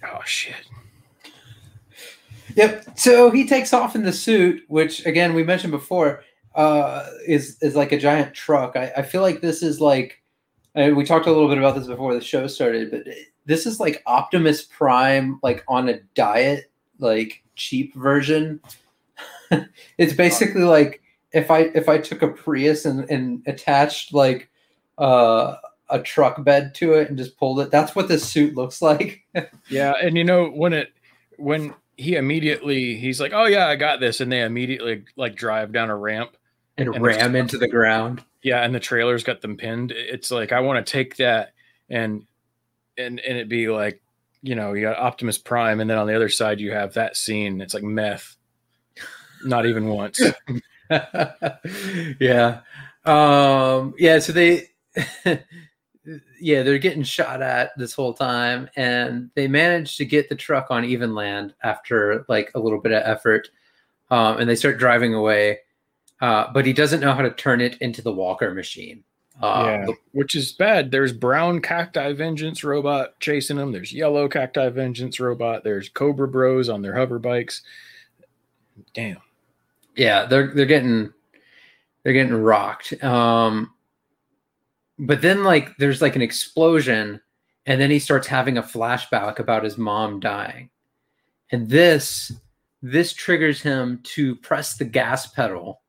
Oh 0.04 0.22
shit. 0.26 0.68
Yep. 2.56 2.98
So 2.98 3.32
he 3.32 3.48
takes 3.48 3.74
off 3.74 3.96
in 3.96 4.04
the 4.04 4.14
suit, 4.14 4.64
which 4.68 5.06
again 5.06 5.34
we 5.34 5.44
mentioned 5.44 5.72
before, 5.72 6.24
uh, 6.54 7.08
is 7.26 7.58
is 7.62 7.76
like 7.76 7.92
a 7.92 7.98
giant 7.98 8.34
truck. 8.34 8.76
I, 8.76 8.92
I 8.98 9.02
feel 9.02 9.22
like 9.22 9.42
this 9.42 9.64
is 9.64 9.80
like 9.80 10.22
and 10.76 10.96
we 10.96 11.06
talked 11.06 11.26
a 11.26 11.32
little 11.32 11.48
bit 11.48 11.58
about 11.58 11.76
this 11.76 11.88
before 11.88 12.14
the 12.14 12.22
show 12.22 12.48
started, 12.48 12.92
but 12.92 13.08
this 13.46 13.66
is 13.66 13.80
like 13.80 14.04
Optimus 14.06 14.64
Prime, 14.64 15.40
like 15.42 15.64
on 15.70 15.88
a 15.88 16.00
diet, 16.16 16.70
like 17.00 17.42
cheap 17.56 17.96
version. 17.96 18.60
it's 19.98 20.14
basically 20.14 20.64
like 20.64 21.02
if 21.32 21.52
I 21.52 21.60
if 21.76 21.90
I 21.90 21.98
took 21.98 22.22
a 22.22 22.30
Prius 22.30 22.86
and, 22.86 23.10
and 23.10 23.44
attached 23.46 24.14
like 24.14 24.50
uh, 24.98 25.56
a 25.90 26.00
truck 26.00 26.44
bed 26.44 26.74
to 26.76 26.94
it 26.94 27.10
and 27.10 27.18
just 27.18 27.38
pulled 27.38 27.60
it, 27.60 27.72
that's 27.72 27.96
what 27.96 28.08
this 28.08 28.28
suit 28.28 28.56
looks 28.56 28.82
like. 28.82 29.24
yeah, 29.70 29.94
and 30.02 30.18
you 30.18 30.24
know 30.24 30.48
when 30.48 30.74
it 30.74 30.94
when 31.38 31.74
he 31.98 32.16
immediately 32.16 32.96
he's 32.96 33.20
like, 33.20 33.34
"Oh 33.34 33.46
yeah, 33.46 33.68
I 33.68 33.76
got 33.76 34.00
this," 34.00 34.22
and 34.22 34.32
they 34.32 34.42
immediately 34.42 35.04
like 35.16 35.36
drive 35.36 35.72
down 35.72 35.90
a 35.90 35.96
ramp 35.96 36.36
and, 36.78 36.94
and 36.94 37.04
ram 37.04 37.36
into 37.36 37.58
the 37.58 37.68
ground. 37.68 38.24
Yeah, 38.42 38.64
and 38.64 38.74
the 38.74 38.80
trailer's 38.80 39.24
got 39.24 39.42
them 39.42 39.58
pinned. 39.58 39.92
It's 39.92 40.32
like 40.32 40.52
I 40.52 40.60
want 40.62 40.86
to 40.86 40.92
take 40.92 41.18
that 41.18 41.54
and 41.90 42.26
and 42.98 43.20
and 43.20 43.38
it 43.38 43.50
be 43.50 43.70
like, 43.70 44.02
you 44.46 44.56
know, 44.56 44.74
you 44.74 44.82
got 44.82 44.98
Optimus 44.98 45.38
Prime, 45.38 45.80
and 45.80 45.90
then 45.90 45.98
on 45.98 46.08
the 46.08 46.16
other 46.16 46.30
side 46.30 46.60
you 46.60 46.72
have 46.72 46.94
that 46.94 47.18
scene. 47.18 47.62
It's 47.62 47.74
like 47.74 47.84
meth. 47.84 48.36
Not 49.44 49.66
even 49.66 49.88
once. 49.88 50.22
yeah. 52.20 52.62
Um, 53.06 53.94
yeah, 53.98 54.20
so 54.20 54.32
they 54.32 54.70
yeah, 56.40 56.64
they're 56.64 56.78
getting 56.80 57.04
shot 57.04 57.42
at 57.42 57.72
this 57.78 57.94
whole 57.94 58.14
time, 58.14 58.70
and 58.76 59.30
they 59.36 59.48
manage 59.48 59.98
to 59.98 60.06
get 60.06 60.30
the 60.30 60.36
truck 60.36 60.68
on 60.70 60.86
even 60.86 61.16
land 61.16 61.54
after 61.64 62.26
like 62.30 62.52
a 62.56 62.60
little 62.60 62.80
bit 62.80 62.92
of 62.92 63.04
effort. 63.04 63.50
Um, 64.12 64.38
and 64.38 64.48
they 64.50 64.56
start 64.56 64.78
driving 64.78 65.16
away 65.16 65.60
uh, 66.22 66.52
but 66.54 66.66
he 66.66 66.74
doesn't 66.74 67.02
know 67.02 67.14
how 67.14 67.22
to 67.22 67.32
turn 67.32 67.62
it 67.62 67.78
into 67.82 68.02
the 68.02 68.12
Walker 68.12 68.54
machine. 68.54 69.04
Uh, 69.42 69.64
yeah, 69.66 69.94
which 70.14 70.34
is 70.36 70.54
bad. 70.54 70.92
There's 70.92 71.12
brown 71.12 71.60
cacti 71.62 72.14
vengeance 72.14 72.64
robot 72.64 73.20
chasing 73.20 73.58
them. 73.58 73.72
There's 73.72 73.92
yellow 73.92 74.30
cacti 74.30 74.70
vengeance 74.70 75.20
robot. 75.20 75.64
There's 75.64 75.90
Cobra 75.90 76.28
Bros 76.28 76.70
on 76.70 76.82
their 76.82 76.96
hover 76.96 77.20
bikes. 77.20 77.62
Damn. 78.94 79.18
Yeah, 79.96 80.26
they're 80.26 80.54
they're 80.54 80.66
getting 80.66 81.12
they're 82.04 82.14
getting 82.14 82.34
rocked. 82.34 83.02
Um, 83.04 83.72
but 84.98 85.22
then 85.22 85.44
like 85.44 85.76
there's 85.78 86.02
like 86.02 86.16
an 86.16 86.22
explosion, 86.22 87.20
and 87.66 87.82
then 87.82 87.92
he 87.92 88.00
starts 88.00 88.28
having 88.28 88.58
a 88.58 88.64
flashback 88.64 89.40
about 89.40 89.64
his 89.64 89.78
mom 89.78 90.20
dying, 90.20 90.70
and 91.52 91.70
this 91.70 92.32
this 92.82 93.14
triggers 93.14 93.62
him 93.62 94.00
to 94.04 94.36
press 94.38 94.78
the 94.78 94.86
gas 94.86 95.28
pedal 95.28 95.82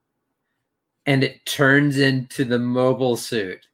and 1.07 1.25
it 1.25 1.47
turns 1.47 1.99
into 1.99 2.45
the 2.45 2.59
mobile 2.59 3.17
suit. 3.17 3.67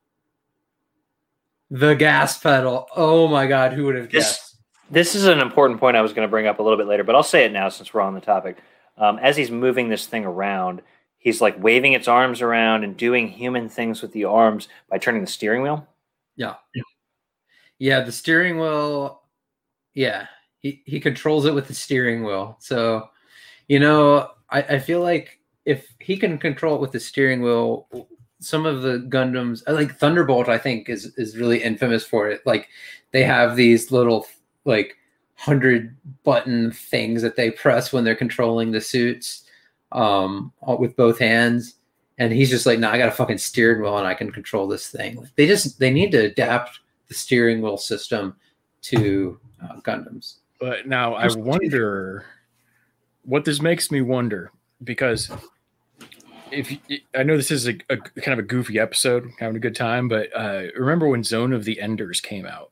The 1.70 1.94
gas 1.94 2.38
pedal. 2.38 2.86
Oh 2.94 3.26
my 3.26 3.46
god, 3.46 3.72
who 3.72 3.86
would 3.86 3.96
have 3.96 4.10
guessed? 4.10 4.58
This, 4.90 5.12
this 5.12 5.14
is 5.14 5.24
an 5.24 5.40
important 5.40 5.80
point 5.80 5.96
I 5.96 6.02
was 6.02 6.12
going 6.12 6.28
to 6.28 6.30
bring 6.30 6.46
up 6.46 6.58
a 6.58 6.62
little 6.62 6.76
bit 6.76 6.86
later, 6.86 7.02
but 7.02 7.14
I'll 7.14 7.22
say 7.22 7.44
it 7.44 7.52
now 7.52 7.70
since 7.70 7.94
we're 7.94 8.02
on 8.02 8.14
the 8.14 8.20
topic. 8.20 8.58
Um, 8.98 9.18
as 9.18 9.38
he's 9.38 9.50
moving 9.50 9.88
this 9.88 10.06
thing 10.06 10.26
around, 10.26 10.82
he's 11.16 11.40
like 11.40 11.60
waving 11.62 11.94
its 11.94 12.08
arms 12.08 12.42
around 12.42 12.84
and 12.84 12.94
doing 12.94 13.26
human 13.26 13.70
things 13.70 14.02
with 14.02 14.12
the 14.12 14.26
arms 14.26 14.68
by 14.90 14.98
turning 14.98 15.22
the 15.22 15.26
steering 15.26 15.62
wheel. 15.62 15.88
Yeah. 16.36 16.56
Yeah, 17.78 18.00
the 18.00 18.12
steering 18.12 18.58
wheel. 18.58 19.22
Yeah, 19.94 20.26
he, 20.58 20.82
he 20.84 21.00
controls 21.00 21.46
it 21.46 21.54
with 21.54 21.68
the 21.68 21.74
steering 21.74 22.22
wheel. 22.22 22.56
So, 22.60 23.08
you 23.66 23.80
know, 23.80 24.30
I, 24.50 24.62
I 24.62 24.78
feel 24.78 25.00
like 25.00 25.38
he 26.02 26.16
can 26.16 26.38
control 26.38 26.76
it 26.76 26.80
with 26.80 26.92
the 26.92 27.00
steering 27.00 27.42
wheel, 27.42 27.86
some 28.40 28.66
of 28.66 28.82
the 28.82 28.98
Gundams, 29.08 29.62
like 29.68 29.96
Thunderbolt, 29.98 30.48
I 30.48 30.58
think 30.58 30.88
is 30.88 31.14
is 31.16 31.36
really 31.36 31.62
infamous 31.62 32.04
for 32.04 32.28
it. 32.28 32.42
Like 32.44 32.68
they 33.12 33.22
have 33.22 33.56
these 33.56 33.90
little 33.90 34.26
like 34.64 34.96
hundred 35.36 35.96
button 36.24 36.70
things 36.70 37.22
that 37.22 37.36
they 37.36 37.50
press 37.50 37.92
when 37.92 38.04
they're 38.04 38.14
controlling 38.14 38.70
the 38.70 38.80
suits 38.80 39.44
um, 39.90 40.52
with 40.78 40.96
both 40.96 41.18
hands. 41.18 41.74
And 42.18 42.32
he's 42.32 42.50
just 42.50 42.66
like, 42.66 42.78
no, 42.78 42.90
I 42.90 42.98
got 42.98 43.08
a 43.08 43.12
fucking 43.12 43.38
steering 43.38 43.82
wheel 43.82 43.98
and 43.98 44.06
I 44.06 44.14
can 44.14 44.30
control 44.30 44.68
this 44.68 44.88
thing. 44.88 45.28
They 45.36 45.46
just 45.46 45.78
they 45.78 45.90
need 45.90 46.12
to 46.12 46.26
adapt 46.26 46.80
the 47.08 47.14
steering 47.14 47.60
wheel 47.60 47.76
system 47.76 48.36
to 48.82 49.40
uh, 49.62 49.80
Gundams. 49.80 50.36
But 50.60 50.86
now 50.86 51.14
I 51.14 51.28
wonder 51.34 52.24
what 53.24 53.44
this 53.44 53.60
makes 53.60 53.90
me 53.90 54.00
wonder 54.00 54.52
because 54.84 55.30
if 56.52 56.70
you, 56.70 56.98
I 57.14 57.22
know 57.22 57.36
this 57.36 57.50
is 57.50 57.66
a, 57.66 57.74
a, 57.88 57.96
kind 57.96 58.32
of 58.32 58.38
a 58.38 58.46
goofy 58.46 58.78
episode, 58.78 59.30
having 59.38 59.56
a 59.56 59.60
good 59.60 59.74
time, 59.74 60.08
but 60.08 60.28
uh, 60.34 60.64
remember 60.76 61.08
when 61.08 61.24
Zone 61.24 61.52
of 61.52 61.64
the 61.64 61.80
Enders 61.80 62.20
came 62.20 62.46
out? 62.46 62.70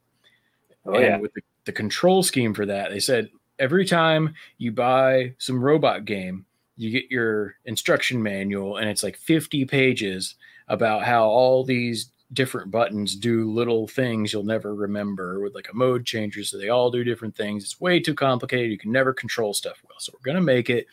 Oh 0.84 0.94
and 0.94 1.04
yeah. 1.04 1.18
With 1.18 1.34
the, 1.34 1.42
the 1.64 1.72
control 1.72 2.22
scheme 2.22 2.54
for 2.54 2.66
that, 2.66 2.90
they 2.90 3.00
said 3.00 3.30
every 3.58 3.84
time 3.84 4.34
you 4.58 4.72
buy 4.72 5.34
some 5.38 5.62
robot 5.62 6.04
game, 6.04 6.46
you 6.76 6.90
get 6.90 7.10
your 7.10 7.56
instruction 7.66 8.22
manual, 8.22 8.78
and 8.78 8.88
it's 8.88 9.02
like 9.02 9.16
50 9.16 9.66
pages 9.66 10.36
about 10.68 11.04
how 11.04 11.24
all 11.24 11.64
these 11.64 12.10
different 12.32 12.70
buttons 12.70 13.16
do 13.16 13.50
little 13.50 13.88
things 13.88 14.32
you'll 14.32 14.44
never 14.44 14.74
remember 14.74 15.40
with 15.40 15.54
like 15.54 15.68
a 15.70 15.76
mode 15.76 16.04
changer. 16.06 16.44
So 16.44 16.58
they 16.58 16.68
all 16.68 16.90
do 16.90 17.04
different 17.04 17.34
things. 17.34 17.64
It's 17.64 17.80
way 17.80 18.00
too 18.00 18.14
complicated. 18.14 18.70
You 18.70 18.78
can 18.78 18.92
never 18.92 19.12
control 19.12 19.52
stuff 19.52 19.82
well. 19.88 19.98
So 19.98 20.12
we're 20.14 20.24
going 20.24 20.36
to 20.36 20.40
make 20.40 20.70
it 20.70 20.86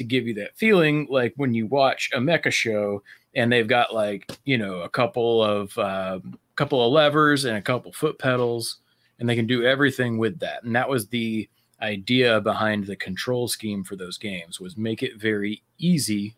to 0.00 0.04
give 0.04 0.26
you 0.26 0.32
that 0.32 0.56
feeling 0.56 1.06
like 1.10 1.34
when 1.36 1.52
you 1.52 1.66
watch 1.66 2.10
a 2.14 2.18
mecha 2.18 2.50
show 2.50 3.02
and 3.34 3.52
they've 3.52 3.68
got 3.68 3.94
like 3.94 4.30
you 4.44 4.56
know 4.56 4.80
a 4.80 4.88
couple 4.88 5.44
of 5.44 5.76
uh, 5.76 6.18
couple 6.56 6.84
of 6.84 6.90
levers 6.90 7.44
and 7.44 7.56
a 7.56 7.62
couple 7.62 7.92
foot 7.92 8.18
pedals 8.18 8.78
and 9.18 9.28
they 9.28 9.36
can 9.36 9.46
do 9.46 9.64
everything 9.64 10.18
with 10.18 10.38
that. 10.40 10.64
And 10.64 10.74
that 10.74 10.88
was 10.88 11.06
the 11.06 11.48
idea 11.82 12.40
behind 12.40 12.86
the 12.86 12.96
control 12.96 13.48
scheme 13.48 13.84
for 13.84 13.96
those 13.96 14.18
games 14.18 14.58
was 14.58 14.76
make 14.76 15.02
it 15.02 15.20
very 15.20 15.62
easy 15.78 16.34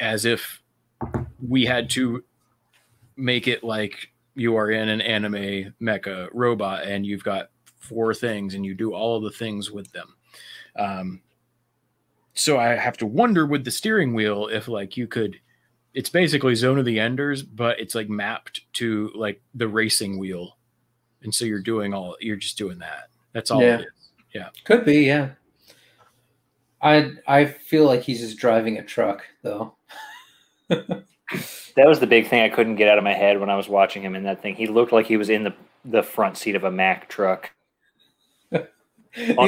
as 0.00 0.24
if 0.24 0.60
we 1.46 1.64
had 1.64 1.88
to 1.90 2.22
make 3.16 3.48
it 3.48 3.64
like 3.64 4.10
you 4.34 4.56
are 4.56 4.70
in 4.70 4.88
an 4.88 5.00
anime 5.00 5.74
mecha 5.80 6.28
robot 6.32 6.84
and 6.84 7.06
you've 7.06 7.24
got 7.24 7.50
four 7.78 8.12
things 8.14 8.54
and 8.54 8.64
you 8.64 8.74
do 8.74 8.92
all 8.92 9.16
of 9.16 9.22
the 9.22 9.30
things 9.30 9.70
with 9.70 9.90
them. 9.92 10.14
Um, 10.76 11.20
so 12.34 12.58
I 12.58 12.74
have 12.76 12.96
to 12.98 13.06
wonder 13.06 13.46
with 13.46 13.64
the 13.64 13.70
steering 13.70 14.12
wheel 14.14 14.48
if 14.48 14.68
like 14.68 14.96
you 14.96 15.06
could 15.06 15.38
it's 15.94 16.10
basically 16.10 16.54
Zone 16.56 16.78
of 16.78 16.84
the 16.84 16.98
Enders, 16.98 17.42
but 17.42 17.78
it's 17.78 17.94
like 17.94 18.08
mapped 18.08 18.60
to 18.74 19.10
like 19.14 19.40
the 19.54 19.68
racing 19.68 20.18
wheel, 20.18 20.56
and 21.22 21.32
so 21.34 21.44
you're 21.44 21.60
doing 21.60 21.94
all 21.94 22.16
you're 22.20 22.34
just 22.36 22.58
doing 22.58 22.78
that. 22.80 23.08
That's 23.32 23.50
all 23.50 23.62
Yeah. 23.62 23.78
it 23.80 23.86
is. 24.34 24.44
Could 24.64 24.84
be, 24.84 25.02
yeah. 25.04 25.30
I 26.82 27.12
I 27.26 27.44
feel 27.44 27.84
like 27.86 28.02
he's 28.02 28.20
just 28.20 28.36
driving 28.38 28.78
a 28.78 28.82
truck 28.84 29.24
though. 29.42 29.74
That 31.76 31.88
was 31.88 31.98
the 31.98 32.06
big 32.06 32.28
thing 32.28 32.42
I 32.42 32.48
couldn't 32.50 32.76
get 32.76 32.88
out 32.88 32.98
of 32.98 33.04
my 33.04 33.14
head 33.14 33.40
when 33.40 33.50
I 33.50 33.56
was 33.56 33.68
watching 33.68 34.02
him 34.02 34.14
in 34.14 34.22
that 34.24 34.40
thing. 34.42 34.54
He 34.54 34.66
looked 34.68 34.92
like 34.92 35.06
he 35.06 35.16
was 35.16 35.30
in 35.30 35.42
the 35.42 35.54
the 35.84 36.02
front 36.02 36.36
seat 36.36 36.54
of 36.54 36.62
a 36.64 36.70
Mack 36.70 37.08
truck. 37.08 37.50
On 38.52 38.60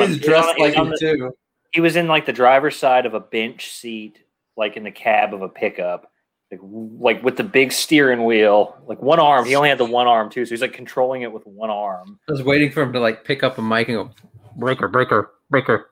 a- 0.03 0.07
he's 0.07 0.17
he's 0.17 0.25
on 0.25 0.31
dressed 0.31 0.59
like 0.59 0.77
on 0.77 0.87
him 0.87 0.91
the- 0.93 0.99
too. 0.99 1.37
He 1.77 1.83
was 1.83 1.95
in 1.95 2.09
like 2.09 2.25
the 2.25 2.33
driver's 2.33 2.75
side 2.75 3.05
of 3.05 3.13
a 3.13 3.21
bench 3.21 3.69
seat, 3.71 4.25
like 4.57 4.79
in 4.79 4.85
the 4.85 4.91
cab 4.91 5.35
of 5.35 5.43
a 5.43 5.49
pickup, 5.51 6.11
like 6.51 6.61
like 6.63 7.23
with 7.23 7.37
the 7.37 7.45
big 7.45 7.71
steering 7.71 8.25
wheel, 8.25 8.79
like 8.87 9.03
one 9.03 9.21
arm. 9.21 9.45
He 9.45 9.55
only 9.55 9.69
had 9.69 9.77
the 9.77 9.85
one 9.85 10.07
arm 10.07 10.31
too, 10.31 10.47
so 10.47 10.55
he's 10.55 10.63
like 10.63 10.73
controlling 10.73 11.21
it 11.21 11.31
with 11.31 11.47
one 11.47 11.69
arm. 11.69 12.19
I 12.31 12.33
was 12.33 12.43
waiting 12.43 12.73
for 12.73 12.81
him 12.81 12.95
to 12.95 12.99
like 12.99 13.25
pick 13.25 13.43
up 13.43 13.59
a 13.59 13.63
mic 13.63 13.91
and 13.91 14.09
go, 14.09 14.11
breaker, 14.57 14.89
breaker, 14.89 15.33
breaker. 15.51 15.91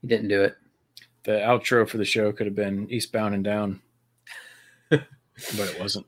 he 0.00 0.06
didn't 0.06 0.28
do 0.28 0.44
it. 0.44 0.54
The 1.24 1.32
outro 1.32 1.88
for 1.88 1.96
the 1.96 2.04
show 2.04 2.30
could 2.30 2.46
have 2.46 2.54
been 2.54 2.88
Eastbound 2.92 3.34
and 3.34 3.42
Down, 3.42 3.80
but 4.88 5.02
it 5.40 5.80
wasn't. 5.80 6.06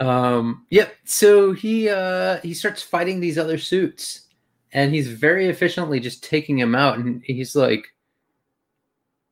Um, 0.00 0.66
yep. 0.68 0.94
So 1.06 1.54
he 1.54 1.88
uh 1.88 2.40
he 2.42 2.52
starts 2.52 2.82
fighting 2.82 3.20
these 3.20 3.38
other 3.38 3.56
suits, 3.56 4.26
and 4.72 4.94
he's 4.94 5.08
very 5.08 5.46
efficiently 5.48 6.00
just 6.00 6.22
taking 6.24 6.58
him 6.58 6.74
out. 6.74 6.98
And 6.98 7.22
he's 7.24 7.56
like, 7.56 7.86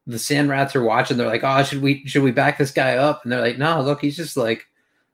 the 0.09 0.19
sand 0.19 0.49
rats 0.49 0.75
are 0.75 0.83
watching. 0.83 1.17
They're 1.19 1.27
like, 1.27 1.45
"Oh, 1.45 1.63
should 1.63 1.83
we 1.83 2.05
should 2.07 2.23
we 2.23 2.31
back 2.31 2.57
this 2.57 2.71
guy 2.71 2.97
up?" 2.97 3.23
And 3.23 3.31
they're 3.31 3.43
like, 3.43 3.59
"No, 3.59 3.83
look, 3.83 4.01
he's 4.01 4.17
just 4.17 4.37
like 4.39 4.67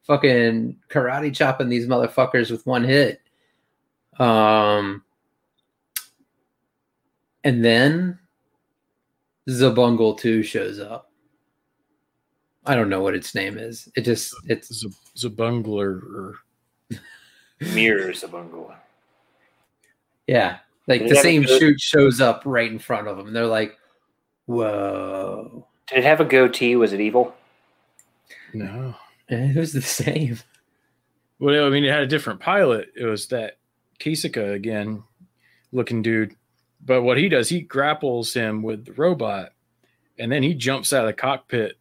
fucking 0.05 0.77
karate 0.89 1.35
chopping 1.35 1.69
these 1.69 1.87
motherfuckers 1.87 2.51
with 2.51 2.65
one 2.65 2.85
hit." 2.85 3.21
Um, 4.21 5.03
and 7.43 7.65
then 7.65 8.21
Xabungle 9.49 10.17
two 10.17 10.45
shows 10.45 10.79
up. 10.79 11.11
I 12.65 12.77
don't 12.77 12.89
know 12.89 13.03
what 13.03 13.17
its 13.17 13.35
name 13.35 13.59
is. 13.59 13.89
It 13.97 14.03
just 14.03 14.33
it's 14.47 14.73
Z- 14.73 14.89
Zabungler 15.17 16.03
or 16.03 16.35
Mirrors 17.61 18.23
of 18.23 18.31
Bungle. 18.31 18.73
Yeah, 20.27 20.59
like 20.87 21.03
Did 21.03 21.11
the 21.11 21.13
it 21.13 21.17
have 21.17 21.25
a 21.25 21.29
same 21.29 21.43
good- 21.43 21.59
shoot 21.61 21.81
shows 21.81 22.21
up 22.21 22.43
right 22.45 22.71
in 22.71 22.79
front 22.79 23.09
of 23.09 23.17
them. 23.17 23.33
They're 23.33 23.47
like, 23.47 23.77
"Whoa, 24.47 25.67
Did 25.89 25.99
it 25.99 26.05
have 26.05 26.21
a 26.21 26.25
goatee? 26.25 26.77
Was 26.77 26.93
it 26.93 27.01
evil? 27.01 27.35
no. 28.53 28.95
it 29.29 29.57
was 29.57 29.73
the 29.73 29.83
same." 29.83 30.39
Well, 31.41 31.67
I 31.67 31.71
mean, 31.71 31.85
it 31.85 31.91
had 31.91 32.03
a 32.03 32.07
different 32.07 32.41
pilot. 32.41 32.93
It 32.97 33.05
was 33.05 33.27
that 33.29 33.59
Kisika 33.99 34.53
again, 34.55 35.03
looking 35.73 36.01
dude. 36.03 36.35
But 36.85 37.03
what 37.03 37.19
he 37.19 37.29
does, 37.29 37.49
he 37.49 37.61
grapples 37.61 38.33
him 38.33 38.63
with 38.63 38.85
the 38.85 38.93
robot, 38.93 39.53
and 40.19 40.31
then 40.31 40.43
he 40.43 40.55
jumps 40.55 40.93
out 40.93 41.05
of 41.05 41.09
the 41.09 41.13
cockpit, 41.15 41.77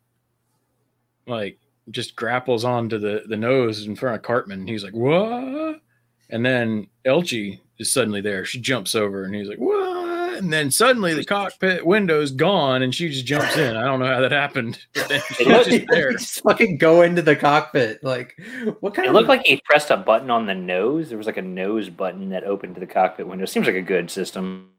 like 1.27 1.59
just 1.91 2.15
grapples 2.15 2.63
onto 2.65 2.97
the 2.97 3.23
the 3.27 3.37
nose 3.37 3.85
in 3.85 3.95
front 3.95 4.15
of 4.17 4.21
Cartman. 4.23 4.67
He's 4.67 4.83
like, 4.83 4.93
"What?" 4.93 5.81
And 6.29 6.45
then 6.45 6.87
Elche 7.05 7.59
is 7.79 7.91
suddenly 7.91 8.21
there. 8.21 8.45
She 8.45 8.59
jumps 8.59 8.95
over, 8.95 9.23
and 9.23 9.33
he's 9.35 9.47
like, 9.47 9.57
"What?" 9.59 10.37
And 10.37 10.51
then 10.51 10.71
suddenly 10.71 11.13
the 11.13 11.23
cockpit 11.25 11.85
window's 11.85 12.31
gone, 12.31 12.81
and 12.81 12.93
she 12.93 13.09
just 13.09 13.25
jumps 13.25 13.55
in. 13.57 13.75
I 13.75 13.83
don't 13.83 13.99
know 13.99 14.07
how 14.07 14.19
that 14.21 14.31
happened. 14.31 14.79
But 14.93 15.07
then 15.09 15.21
she's 15.35 15.47
looked- 15.47 15.69
just 15.69 15.85
there. 15.89 16.11
just 16.13 16.41
fucking 16.43 16.77
go 16.77 17.01
into 17.03 17.21
the 17.21 17.35
cockpit. 17.35 18.03
Like, 18.03 18.35
what 18.79 18.93
kind 18.95 19.05
It 19.05 19.09
of? 19.09 19.15
looked 19.15 19.29
like 19.29 19.45
he 19.45 19.61
pressed 19.65 19.91
a 19.91 19.97
button 19.97 20.31
on 20.31 20.45
the 20.47 20.55
nose. 20.55 21.09
There 21.09 21.17
was 21.17 21.27
like 21.27 21.37
a 21.37 21.41
nose 21.43 21.89
button 21.89 22.29
that 22.29 22.43
opened 22.45 22.73
to 22.75 22.79
the 22.79 22.87
cockpit 22.87 23.27
window. 23.27 23.45
Seems 23.45 23.67
like 23.67 23.75
a 23.75 23.81
good 23.81 24.09
system. 24.09 24.69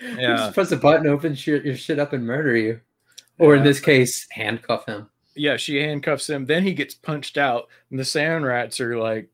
Yeah. 0.00 0.36
just 0.36 0.54
press 0.54 0.72
a 0.72 0.76
button, 0.76 1.06
open 1.06 1.34
shit, 1.34 1.64
your 1.64 1.76
shit 1.76 1.98
up, 1.98 2.12
and 2.14 2.24
murder 2.26 2.56
you, 2.56 2.80
or 3.38 3.54
in 3.54 3.62
this 3.62 3.80
case, 3.80 4.26
handcuff 4.30 4.86
him. 4.86 5.10
yeah, 5.34 5.56
she 5.58 5.76
handcuffs 5.76 6.28
him. 6.30 6.46
Then 6.46 6.62
he 6.64 6.72
gets 6.72 6.94
punched 6.94 7.36
out, 7.36 7.68
and 7.90 7.98
the 8.00 8.04
sand 8.04 8.46
rats 8.46 8.80
are 8.80 8.98
like, 8.98 9.28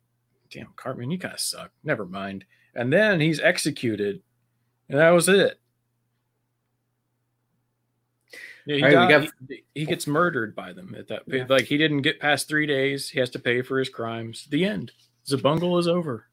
"Damn, 0.50 0.72
Cartman, 0.76 1.11
you 1.11 1.18
kind 1.18 1.35
of 1.35 1.40
suck." 1.40 1.70
Never 1.85 2.06
mind. 2.06 2.44
And 2.74 2.92
then 2.92 3.20
he's 3.20 3.40
executed, 3.40 4.22
and 4.88 4.98
that 4.98 5.11
was 5.11 5.28
it. 5.28 5.59
Yeah, 8.66 8.76
he, 8.76 8.82
All 8.82 8.88
right, 8.88 9.20
we 9.20 9.26
died- 9.26 9.30
he, 9.48 9.64
he 9.74 9.87
gets 9.87 10.06
murdered 10.06 10.54
by 10.56 10.72
them 10.72 10.94
at 10.98 11.09
that. 11.09 11.22
Yeah. 11.26 11.46
Like 11.48 11.66
he 11.66 11.78
didn't 11.78 12.02
get 12.02 12.18
past 12.20 12.48
three 12.48 12.66
days. 12.66 13.09
He 13.09 13.20
has 13.20 13.30
to 13.30 13.38
pay 13.38 13.62
for 13.62 13.78
his 13.78 13.88
crimes. 13.88 14.46
The 14.50 14.64
end. 14.64 14.92
Xabungle 15.26 15.78
is 15.78 15.87
over. 15.87 16.26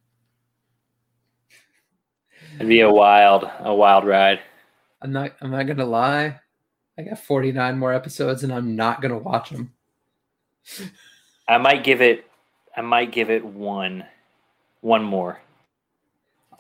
It'd 2.56 2.68
be 2.68 2.82
a 2.82 2.92
wild, 2.92 3.50
a 3.60 3.74
wild 3.74 4.06
ride. 4.06 4.40
I'm 5.02 5.12
not. 5.12 5.34
I'm 5.42 5.52
not 5.52 5.68
gonna 5.68 5.86
lie. 5.86 6.40
I 6.98 7.02
got 7.04 7.20
49 7.20 7.78
more 7.78 7.94
episodes, 7.94 8.44
and 8.44 8.54
I'm 8.54 8.76
not 8.76 9.02
gonna 9.02 9.18
watch 9.18 9.50
them. 9.50 9.74
I 11.48 11.58
might 11.58 11.84
give 11.84 12.02
it. 12.02 12.26
I 12.76 12.82
might 12.82 13.12
give 13.12 13.30
it 13.30 13.46
one, 13.46 14.06
one 14.82 15.04
more. 15.04 15.40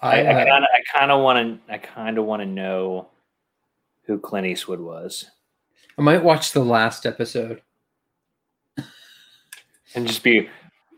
I 0.02 0.20
I, 0.20 0.46
kind 0.46 0.64
of, 0.64 0.70
I 0.74 0.98
kind 0.98 1.12
of 1.12 1.22
want 1.22 1.62
to, 1.68 1.74
I 1.74 1.78
kind 1.78 2.18
of 2.18 2.26
want 2.26 2.42
to 2.42 2.46
know 2.46 3.08
who 4.06 4.20
Clint 4.20 4.46
Eastwood 4.46 4.82
was, 4.82 5.32
I 5.98 6.02
might 6.02 6.24
watch 6.24 6.52
the 6.52 6.64
last 6.64 7.06
episode. 7.06 7.62
and 9.96 10.08
just 10.08 10.24
be 10.24 10.50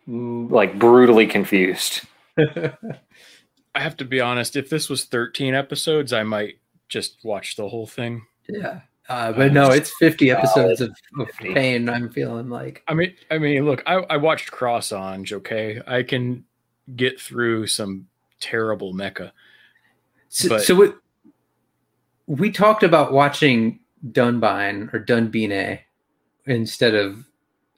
mm, 0.08 0.50
like 0.50 0.80
brutally 0.80 1.28
confused. 1.28 2.02
I 2.38 3.80
have 3.82 3.98
to 3.98 4.06
be 4.06 4.22
honest. 4.22 4.56
If 4.56 4.70
this 4.70 4.90
was 4.90 5.06
13 5.06 5.54
episodes, 5.54 6.14
I 6.14 6.24
might 6.24 6.60
just 6.88 7.18
watch 7.24 7.56
the 7.56 7.68
whole 7.68 7.88
thing. 7.88 8.26
Yeah. 8.48 8.82
Uh, 9.08 9.32
but 9.32 9.54
no, 9.54 9.70
it's 9.70 9.92
50 10.00 10.32
episodes 10.32 10.82
of, 10.82 10.92
of 11.20 11.30
pain. 11.40 11.90
I'm 11.90 12.10
feeling 12.10 12.50
like 12.50 12.84
I 12.88 12.94
mean, 12.94 13.14
I 13.30 13.38
mean, 13.38 13.66
look, 13.66 13.84
I, 13.86 13.96
I 14.10 14.18
watched 14.18 14.52
Cross 14.52 14.92
Ange. 14.92 15.32
Okay, 15.34 15.82
I 15.86 16.02
can 16.04 16.44
get 16.96 17.20
through 17.20 17.68
some 17.68 18.08
terrible 18.40 18.94
mecha. 18.94 19.32
so. 20.30 20.50
But- 20.50 20.64
so 20.64 20.76
we, 20.76 20.88
we 22.28 22.52
talked 22.52 22.82
about 22.84 23.14
watching 23.14 23.80
Dunbine 24.12 24.92
or 24.94 25.00
Dunbine 25.00 25.80
instead 26.46 26.96
of 26.96 27.26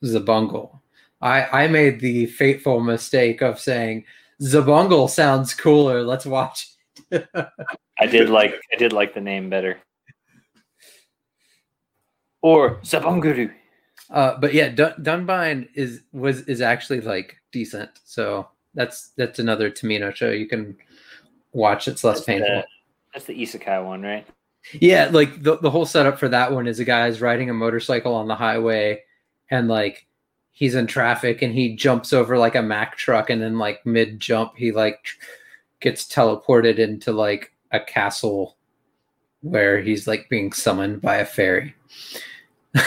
Xabungle. 0.04 0.80
I 1.22 1.64
I 1.64 1.68
made 1.68 2.00
the 2.00 2.28
fateful 2.28 2.80
mistake 2.80 3.42
of 3.42 3.60
saying 3.60 4.06
Xabungle 4.42 5.10
sounds 5.10 5.54
cooler. 5.54 6.04
Let's 6.04 6.26
watch. 6.26 6.70
I 8.00 8.06
did 8.06 8.30
like, 8.30 8.60
I 8.72 8.76
did 8.78 8.94
like 8.94 9.14
the 9.14 9.22
name 9.22 9.50
better. 9.50 9.80
Or 12.42 12.76
Zabunguru. 12.78 13.52
Uh, 14.10 14.38
but 14.40 14.54
yeah, 14.54 14.70
Dun- 14.70 14.96
Dunbine 15.02 15.68
is 15.74 16.02
was 16.14 16.42
is 16.42 16.62
actually 16.62 17.02
like 17.02 17.38
decent. 17.52 17.90
So 18.06 18.48
that's 18.74 19.10
that's 19.18 19.40
another 19.40 19.70
Tomino 19.70 20.14
show 20.16 20.30
you 20.30 20.48
can 20.48 20.78
watch. 21.54 21.88
It's 21.88 22.04
less 22.04 22.18
That's 22.18 22.26
painful. 22.26 22.48
the, 22.48 22.66
that's 23.14 23.26
the 23.26 23.42
isekai 23.42 23.84
one, 23.84 24.04
right? 24.04 24.26
Yeah, 24.74 25.10
like 25.12 25.42
the 25.44 25.58
the 25.58 25.72
whole 25.72 25.86
setup 25.86 26.20
for 26.20 26.30
that 26.30 26.52
one 26.52 26.68
is 26.68 26.80
a 26.80 26.86
guy's 26.86 27.22
riding 27.22 27.50
a 27.50 27.54
motorcycle 27.54 28.14
on 28.14 28.28
the 28.28 28.36
highway, 28.36 29.02
and 29.50 29.68
like 29.68 30.06
he's 30.52 30.76
in 30.76 30.88
traffic 30.88 31.42
and 31.42 31.54
he 31.54 31.76
jumps 31.76 32.14
over 32.14 32.38
like 32.38 32.56
a 32.56 32.62
Mack 32.62 32.98
truck, 32.98 33.30
and 33.30 33.42
then 33.42 33.58
like 33.58 33.86
mid 33.86 34.20
jump 34.20 34.54
he 34.56 34.72
like 34.72 35.00
gets 35.80 36.06
teleported 36.08 36.80
into 36.80 37.12
like 37.12 37.54
a 37.72 37.80
castle 37.80 38.57
where 39.50 39.80
he's 39.82 40.08
like 40.08 40.30
being 40.30 40.52
summoned 40.52 41.02
by 41.02 41.18
a 41.18 41.26
fairy. 41.26 41.76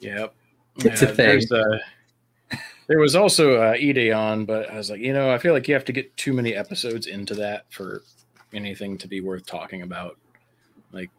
Yep, 0.00 0.32
It's 0.78 1.02
a 1.02 1.08
thing. 1.08 1.42
uh, 1.52 2.56
there 2.86 2.98
was 3.00 3.16
also 3.16 3.56
uh, 3.60 3.74
Ideon, 3.74 4.46
but 4.46 4.70
I 4.70 4.76
was 4.76 4.90
like, 4.90 5.00
you 5.00 5.12
know, 5.12 5.30
I 5.30 5.38
feel 5.38 5.52
like 5.52 5.66
you 5.66 5.74
have 5.74 5.84
to 5.86 5.92
get 5.92 6.16
too 6.16 6.32
many 6.32 6.54
episodes 6.54 7.06
into 7.06 7.34
that 7.34 7.64
for 7.70 8.02
anything 8.54 8.96
to 8.98 9.08
be 9.08 9.20
worth 9.20 9.44
talking 9.44 9.82
about. 9.82 10.16
Like, 10.92 11.10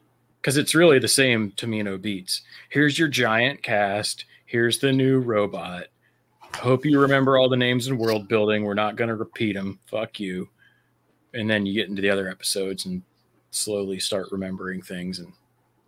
because 0.41 0.57
it's 0.57 0.73
really 0.73 0.97
the 0.97 1.07
same 1.07 1.51
Tomino 1.51 2.01
beats. 2.01 2.41
Here's 2.69 2.97
your 2.97 3.09
giant 3.09 3.61
cast. 3.61 4.25
Here's 4.45 4.79
the 4.79 4.93
new 4.93 5.19
robot. 5.19 5.87
Hope 6.55 6.85
you 6.85 6.99
remember 6.99 7.37
all 7.37 7.49
the 7.49 7.57
names 7.57 7.87
in 7.87 7.97
world 7.97 8.27
building. 8.27 8.63
We're 8.63 8.73
not 8.73 8.95
going 8.95 9.09
to 9.09 9.15
repeat 9.15 9.53
them. 9.53 9.77
Fuck 9.87 10.19
you. 10.19 10.47
And 11.33 11.49
then 11.49 11.65
you 11.65 11.73
get 11.73 11.89
into 11.89 12.01
the 12.01 12.09
other 12.09 12.27
episodes 12.29 12.85
and 12.85 13.01
slowly 13.51 13.99
start 13.99 14.27
remembering 14.31 14.81
things 14.81 15.19
and 15.19 15.31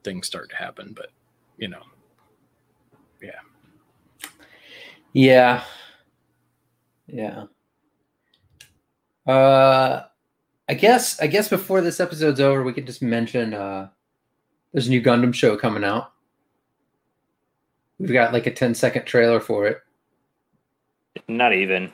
things 0.03 0.27
start 0.27 0.49
to 0.49 0.55
happen. 0.55 0.93
But, 0.95 1.09
you 1.57 1.67
know, 1.67 1.81
Yeah. 3.21 3.39
Yeah. 5.13 5.63
yeah 7.07 7.45
Uh 9.27 10.03
I 10.69 10.73
guess 10.73 11.19
I 11.19 11.27
guess 11.27 11.49
before 11.49 11.81
this 11.81 11.99
episode's 11.99 12.39
over, 12.39 12.63
we 12.63 12.73
could 12.73 12.85
just 12.87 13.01
mention 13.01 13.53
uh 13.53 13.89
There's 14.71 14.87
a 14.87 14.89
new 14.91 15.01
Gundam 15.01 15.33
show 15.33 15.57
coming 15.57 15.83
out. 15.83 16.13
We've 17.99 18.13
got 18.13 18.33
like 18.33 18.47
a 18.47 18.51
10 18.53 18.73
second 18.73 19.05
trailer 19.05 19.39
for 19.39 19.67
it. 19.67 19.81
Not 21.27 21.53
even. 21.53 21.91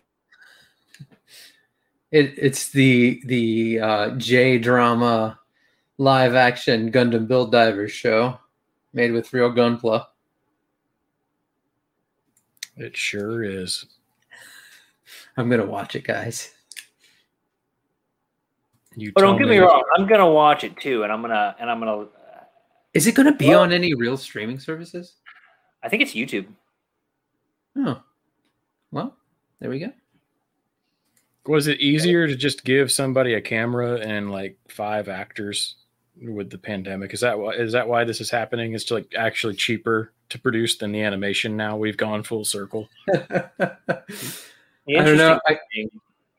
It 2.12 2.36
it's 2.38 2.70
the 2.70 3.22
the 3.26 3.80
uh, 3.80 4.10
J 4.12 4.58
drama 4.60 5.40
live 5.98 6.36
action 6.36 6.92
Gundam 6.92 7.28
Build 7.28 7.52
Divers 7.52 7.92
show 7.92 8.40
made 8.94 9.12
with 9.12 9.34
real 9.34 9.52
Gunpla. 9.52 10.06
It 12.78 12.96
sure 12.96 13.44
is. 13.44 13.86
I'm 15.36 15.50
gonna 15.50 15.66
watch 15.66 15.96
it, 15.96 16.04
guys. 16.04 16.54
You 18.96 19.12
But 19.14 19.22
don't 19.22 19.38
tell 19.38 19.48
get 19.48 19.52
me 19.52 19.58
wrong. 19.60 19.84
I'm 19.98 20.08
gonna 20.08 20.30
watch 20.32 20.64
it 20.64 20.78
too, 20.78 21.04
and 21.04 21.12
I'm 21.12 21.22
gonna 21.22 21.56
and 21.60 21.70
I'm 21.70 21.80
gonna. 21.80 22.08
Is 22.94 23.06
it 23.06 23.16
gonna 23.16 23.36
be 23.36 23.50
Well- 23.50 23.62
on 23.62 23.72
any 23.72 23.94
real 23.94 24.18
streaming 24.18 24.60
services? 24.60 25.16
I 25.84 25.90
think 25.90 26.02
it's 26.02 26.14
YouTube. 26.14 26.48
Oh, 27.76 28.02
well, 28.92 29.16
there 29.60 29.70
we 29.70 29.80
go. 29.80 29.92
Was 31.48 31.68
it 31.68 31.80
easier 31.80 32.28
to 32.28 32.36
just 32.36 32.64
give 32.66 32.92
somebody 32.92 33.34
a 33.34 33.42
camera 33.42 33.96
and 34.00 34.32
like 34.32 34.58
five 34.70 35.08
actors 35.10 35.76
with 36.22 36.50
the 36.50 36.58
pandemic? 36.58 37.14
Is 37.14 37.22
that 37.22 37.40
why? 37.40 37.52
Is 37.54 37.72
that 37.74 37.88
why 37.88 38.04
this 38.04 38.22
is 38.22 38.30
happening? 38.30 38.74
Is 38.74 38.84
It's 38.84 38.92
like 38.92 39.14
actually 39.18 39.56
cheaper 39.56 40.12
to 40.30 40.40
produce 40.40 40.78
than 40.78 40.92
the 40.92 41.02
animation. 41.02 41.56
Now 41.56 41.78
we've 41.78 41.98
gone 41.98 42.24
full 42.24 42.44
circle. 42.46 42.90
The 43.08 43.50
I 44.90 45.04
don't 45.04 45.18
know. 45.18 45.40
I, 45.48 45.60
thing- 45.74 45.90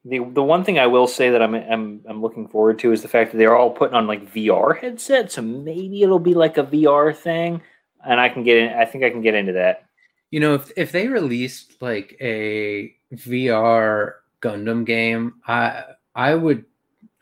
the 0.04 0.20
the 0.30 0.42
one 0.42 0.64
thing 0.64 0.78
I 0.78 0.86
will 0.86 1.06
say 1.06 1.30
that 1.30 1.42
I'm 1.42 1.54
I'm 1.54 2.00
I'm 2.08 2.22
looking 2.22 2.48
forward 2.48 2.78
to 2.80 2.92
is 2.92 3.02
the 3.02 3.08
fact 3.08 3.32
that 3.32 3.38
they're 3.38 3.56
all 3.56 3.70
putting 3.70 3.94
on 3.94 4.06
like 4.06 4.32
VR 4.32 4.78
headsets, 4.78 5.34
so 5.34 5.42
maybe 5.42 6.02
it'll 6.02 6.18
be 6.18 6.34
like 6.34 6.56
a 6.56 6.62
VR 6.64 7.14
thing, 7.14 7.60
and 8.06 8.20
I 8.20 8.28
can 8.28 8.42
get 8.44 8.56
in. 8.58 8.72
I 8.78 8.84
think 8.84 9.04
I 9.04 9.10
can 9.10 9.20
get 9.22 9.34
into 9.34 9.52
that. 9.54 9.84
you 10.30 10.40
know, 10.40 10.54
if 10.54 10.70
if 10.76 10.92
they 10.92 11.08
released 11.08 11.82
like 11.82 12.16
a 12.20 12.94
VR 13.12 14.12
Gundam 14.40 14.84
game, 14.84 15.34
I 15.46 15.84
I 16.14 16.34
would 16.34 16.64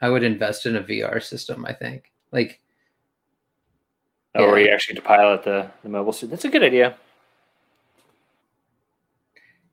I 0.00 0.08
would 0.08 0.22
invest 0.22 0.66
in 0.66 0.76
a 0.76 0.82
VR 0.82 1.22
system. 1.22 1.64
I 1.64 1.72
think 1.72 2.12
like 2.32 2.60
Oh, 4.34 4.50
where 4.50 4.60
you 4.60 4.68
actually 4.68 4.94
get 4.94 5.00
to 5.00 5.06
pilot 5.06 5.42
the 5.44 5.70
the 5.82 5.88
mobile 5.88 6.12
suit. 6.12 6.30
That's 6.30 6.44
a 6.44 6.50
good 6.50 6.62
idea. 6.62 6.96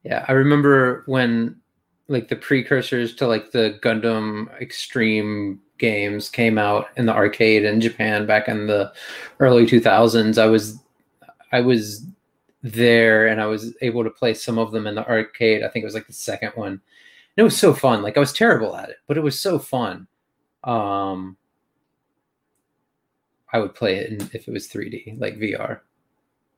Yeah, 0.04 0.26
I 0.28 0.34
remember 0.34 1.04
when 1.06 1.58
like 2.08 2.28
the 2.28 2.36
precursors 2.36 3.16
to 3.16 3.28
like 3.28 3.52
the 3.52 3.80
Gundam 3.82 4.50
Extreme 4.62 5.62
games 5.80 6.30
came 6.30 6.58
out 6.58 6.88
in 6.98 7.06
the 7.06 7.14
arcade 7.14 7.66
in 7.66 7.82
Japan 7.82 8.26
back 8.26 8.48
in 8.48 8.68
the 8.68 8.94
early 9.40 9.66
2000s. 9.66 10.38
I 10.38 10.46
was 10.46 10.80
I 11.52 11.60
was 11.62 12.06
there 12.62 13.28
and 13.28 13.42
I 13.42 13.46
was 13.48 13.76
able 13.82 14.04
to 14.04 14.10
play 14.10 14.34
some 14.34 14.58
of 14.58 14.72
them 14.72 14.88
in 14.88 14.96
the 14.96 15.08
arcade. 15.08 15.64
I 15.64 15.68
think 15.68 15.84
it 15.84 15.88
was 15.88 15.96
like 15.96 16.08
the 16.08 16.14
second 16.14 16.52
one. 16.56 16.82
And 17.36 17.42
it 17.42 17.44
was 17.44 17.58
so 17.58 17.74
fun. 17.74 18.02
Like 18.02 18.18
I 18.18 18.20
was 18.20 18.34
terrible 18.34 18.76
at 18.76 18.90
it, 18.90 18.98
but 19.08 19.18
it 19.18 19.22
was 19.24 19.40
so 19.40 19.60
fun. 19.60 20.08
Um 20.64 21.38
I 23.52 23.60
would 23.60 23.76
play 23.76 23.98
it 23.98 24.12
in, 24.12 24.22
if 24.34 24.48
it 24.48 24.52
was 24.52 24.68
3D, 24.68 25.20
like 25.20 25.38
VR. 25.38 25.82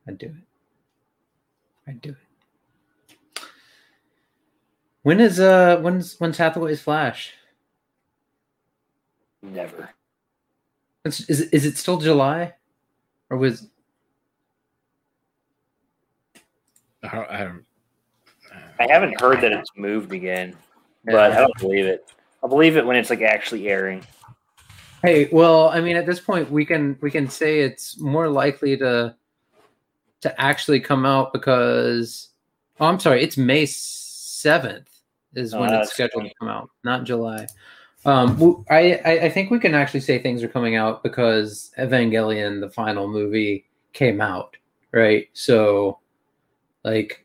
I'd 0.08 0.18
do 0.18 0.28
it. 0.28 1.88
I'd 1.88 2.02
do 2.02 2.10
it. 2.12 3.46
When 5.04 5.20
is 5.20 5.40
uh 5.40 5.78
when's 5.82 6.20
when's 6.20 6.38
Hathaway's 6.38 6.82
Flash? 6.82 7.34
Never. 9.42 9.90
It's, 11.04 11.30
is 11.30 11.42
is 11.42 11.66
it 11.66 11.78
still 11.78 11.98
July, 11.98 12.54
or 13.30 13.38
was 13.38 13.68
I 17.04 17.16
don't. 17.16 17.30
I, 17.30 17.44
don't, 17.44 17.64
I 18.80 18.88
haven't 18.90 19.20
heard 19.22 19.42
that 19.42 19.52
it's 19.52 19.70
moved 19.76 20.12
again, 20.12 20.56
but 21.06 21.16
I 21.16 21.42
don't 21.42 21.58
believe 21.60 21.86
it. 21.86 22.12
I'll 22.44 22.50
believe 22.50 22.78
it 22.78 22.86
when 22.86 22.96
it's 22.96 23.10
like 23.10 23.22
actually 23.22 23.68
airing. 23.70 24.06
Hey, 25.02 25.30
well, 25.32 25.70
I 25.70 25.82
mean, 25.82 25.96
at 25.96 26.06
this 26.06 26.20
point, 26.20 26.50
we 26.50 26.66
can 26.66 26.98
we 27.02 27.12
can 27.12 27.30
say 27.30 27.62
it's 27.62 28.00
more 28.00 28.28
likely 28.28 28.78
to 28.78 29.16
to 30.22 30.42
actually 30.42 30.80
come 30.80 31.06
out 31.06 31.32
because 31.32 32.30
oh, 32.80 32.86
I'm 32.86 33.00
sorry, 33.00 33.24
it's 33.24 33.38
May 33.38 33.66
seventh 33.66 34.90
is 35.36 35.54
Oh, 35.54 35.62
when 35.62 35.74
it's 35.74 35.94
scheduled 35.94 36.26
to 36.26 36.34
come 36.40 36.50
out, 36.50 36.70
not 36.84 37.04
July. 37.04 37.48
Um, 38.06 38.64
I 38.70 39.30
think 39.34 39.50
we 39.50 39.60
can 39.60 39.74
actually 39.74 40.02
say 40.02 40.20
things 40.20 40.44
are 40.44 40.48
coming 40.48 40.76
out 40.76 41.02
because 41.02 41.72
Evangelion, 41.80 42.62
the 42.62 42.70
final 42.70 43.08
movie, 43.08 43.66
came 43.94 44.22
out, 44.22 44.56
right? 44.92 45.28
So, 45.34 46.00
like, 46.84 47.25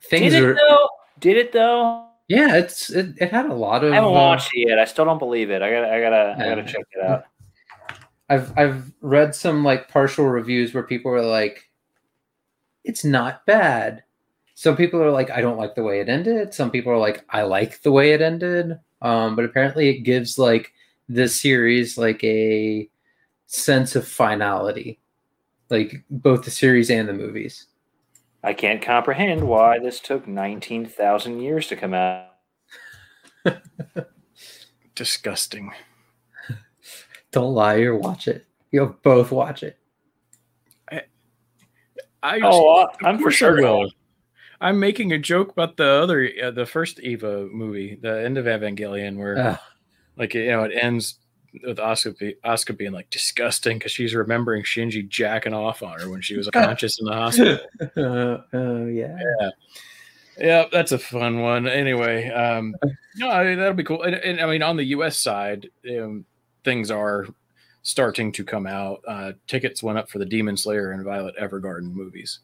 things 0.00 0.32
Did 0.32 0.44
it 0.44 0.56
though? 0.56 0.88
Did 1.20 1.36
it 1.36 1.52
though? 1.52 2.08
yeah, 2.28 2.56
it's 2.56 2.90
it, 2.90 3.14
it 3.16 3.30
had 3.30 3.46
a 3.46 3.54
lot 3.54 3.82
of 3.82 3.92
I 3.92 3.96
haven't 3.96 4.10
uh, 4.10 4.12
watched 4.12 4.50
it 4.54 4.68
yet. 4.68 4.78
I 4.78 4.84
still 4.84 5.06
don't 5.06 5.18
believe 5.18 5.50
it. 5.50 5.62
I 5.62 5.70
gotta, 5.70 5.92
I 5.92 6.00
gotta, 6.00 6.36
I 6.38 6.48
gotta 6.48 6.64
check 6.64 6.84
it 6.92 7.02
out. 7.02 7.24
I've 8.28 8.56
I've 8.58 8.92
read 9.00 9.34
some 9.34 9.64
like 9.64 9.88
partial 9.88 10.26
reviews 10.26 10.74
where 10.74 10.82
people 10.82 11.10
are 11.10 11.24
like, 11.24 11.70
it's 12.84 13.02
not 13.02 13.46
bad. 13.46 14.04
Some 14.54 14.76
people 14.76 15.00
are 15.02 15.10
like, 15.10 15.30
I 15.30 15.40
don't 15.40 15.56
like 15.56 15.74
the 15.74 15.82
way 15.82 16.00
it 16.00 16.08
ended. 16.08 16.52
Some 16.52 16.70
people 16.70 16.92
are 16.92 16.98
like, 16.98 17.24
I 17.30 17.42
like 17.42 17.80
the 17.82 17.92
way 17.92 18.12
it 18.12 18.20
ended. 18.20 18.78
Um, 19.00 19.34
but 19.34 19.44
apparently, 19.46 19.88
it 19.88 20.00
gives 20.00 20.38
like 20.38 20.72
this 21.08 21.40
series 21.40 21.96
like 21.96 22.22
a 22.24 22.90
sense 23.46 23.96
of 23.96 24.06
finality, 24.06 24.98
like 25.70 26.04
both 26.10 26.44
the 26.44 26.50
series 26.50 26.90
and 26.90 27.08
the 27.08 27.14
movies. 27.14 27.67
I 28.42 28.52
can't 28.54 28.80
comprehend 28.80 29.46
why 29.46 29.78
this 29.78 30.00
took 30.00 30.26
nineteen 30.28 30.86
thousand 30.86 31.40
years 31.40 31.66
to 31.68 31.76
come 31.76 31.94
out. 31.94 32.26
disgusting. 34.94 35.70
Don't 37.32 37.54
lie 37.54 37.80
or 37.80 37.96
watch 37.96 38.28
it. 38.28 38.46
You'll 38.70 38.96
both 39.02 39.30
watch 39.30 39.62
it. 39.62 39.76
I 42.20 42.40
Oh, 42.42 42.76
I- 42.76 42.82
of 42.84 42.90
I'm 43.04 43.18
for 43.20 43.30
sure. 43.30 43.60
will. 43.62 43.90
I'm 44.60 44.80
making 44.80 45.12
a 45.12 45.18
joke 45.18 45.52
about 45.52 45.76
the 45.76 45.86
other, 45.88 46.28
uh, 46.42 46.50
the 46.50 46.66
first 46.66 46.98
Eva 46.98 47.46
movie, 47.52 47.94
the 47.94 48.24
end 48.24 48.36
of 48.38 48.46
Evangelion, 48.46 49.16
where 49.16 49.38
Ugh. 49.38 49.58
like 50.16 50.34
you 50.34 50.48
know 50.48 50.64
it 50.64 50.72
ends 50.74 51.20
with 51.66 51.78
Asuka, 51.78 52.36
Asuka 52.44 52.76
being 52.76 52.92
like 52.92 53.10
disgusting 53.10 53.78
because 53.78 53.92
she's 53.92 54.14
remembering 54.14 54.62
Shinji 54.62 55.08
jacking 55.08 55.54
off 55.54 55.82
on 55.82 56.00
her 56.00 56.10
when 56.10 56.20
she 56.20 56.36
was 56.36 56.48
unconscious 56.54 56.98
in 57.00 57.06
the 57.06 57.12
hospital. 57.12 57.58
Uh, 57.96 58.38
uh, 58.54 58.84
yeah. 58.84 59.16
Yeah, 60.38 60.66
that's 60.70 60.92
a 60.92 60.98
fun 60.98 61.40
one. 61.40 61.66
Anyway, 61.66 62.28
um, 62.30 62.76
no, 63.16 63.28
I 63.28 63.44
mean, 63.44 63.58
that'll 63.58 63.74
be 63.74 63.82
cool. 63.82 64.02
And, 64.02 64.14
and 64.16 64.40
I 64.40 64.46
mean, 64.46 64.62
on 64.62 64.76
the 64.76 64.84
U.S. 64.84 65.18
side, 65.18 65.68
um, 65.90 66.24
things 66.64 66.90
are 66.90 67.26
starting 67.82 68.30
to 68.32 68.44
come 68.44 68.66
out. 68.66 69.00
Uh, 69.06 69.32
tickets 69.46 69.82
went 69.82 69.98
up 69.98 70.08
for 70.08 70.18
the 70.18 70.26
Demon 70.26 70.56
Slayer 70.56 70.92
and 70.92 71.04
Violet 71.04 71.34
Evergarden 71.36 71.92
movies. 71.92 72.40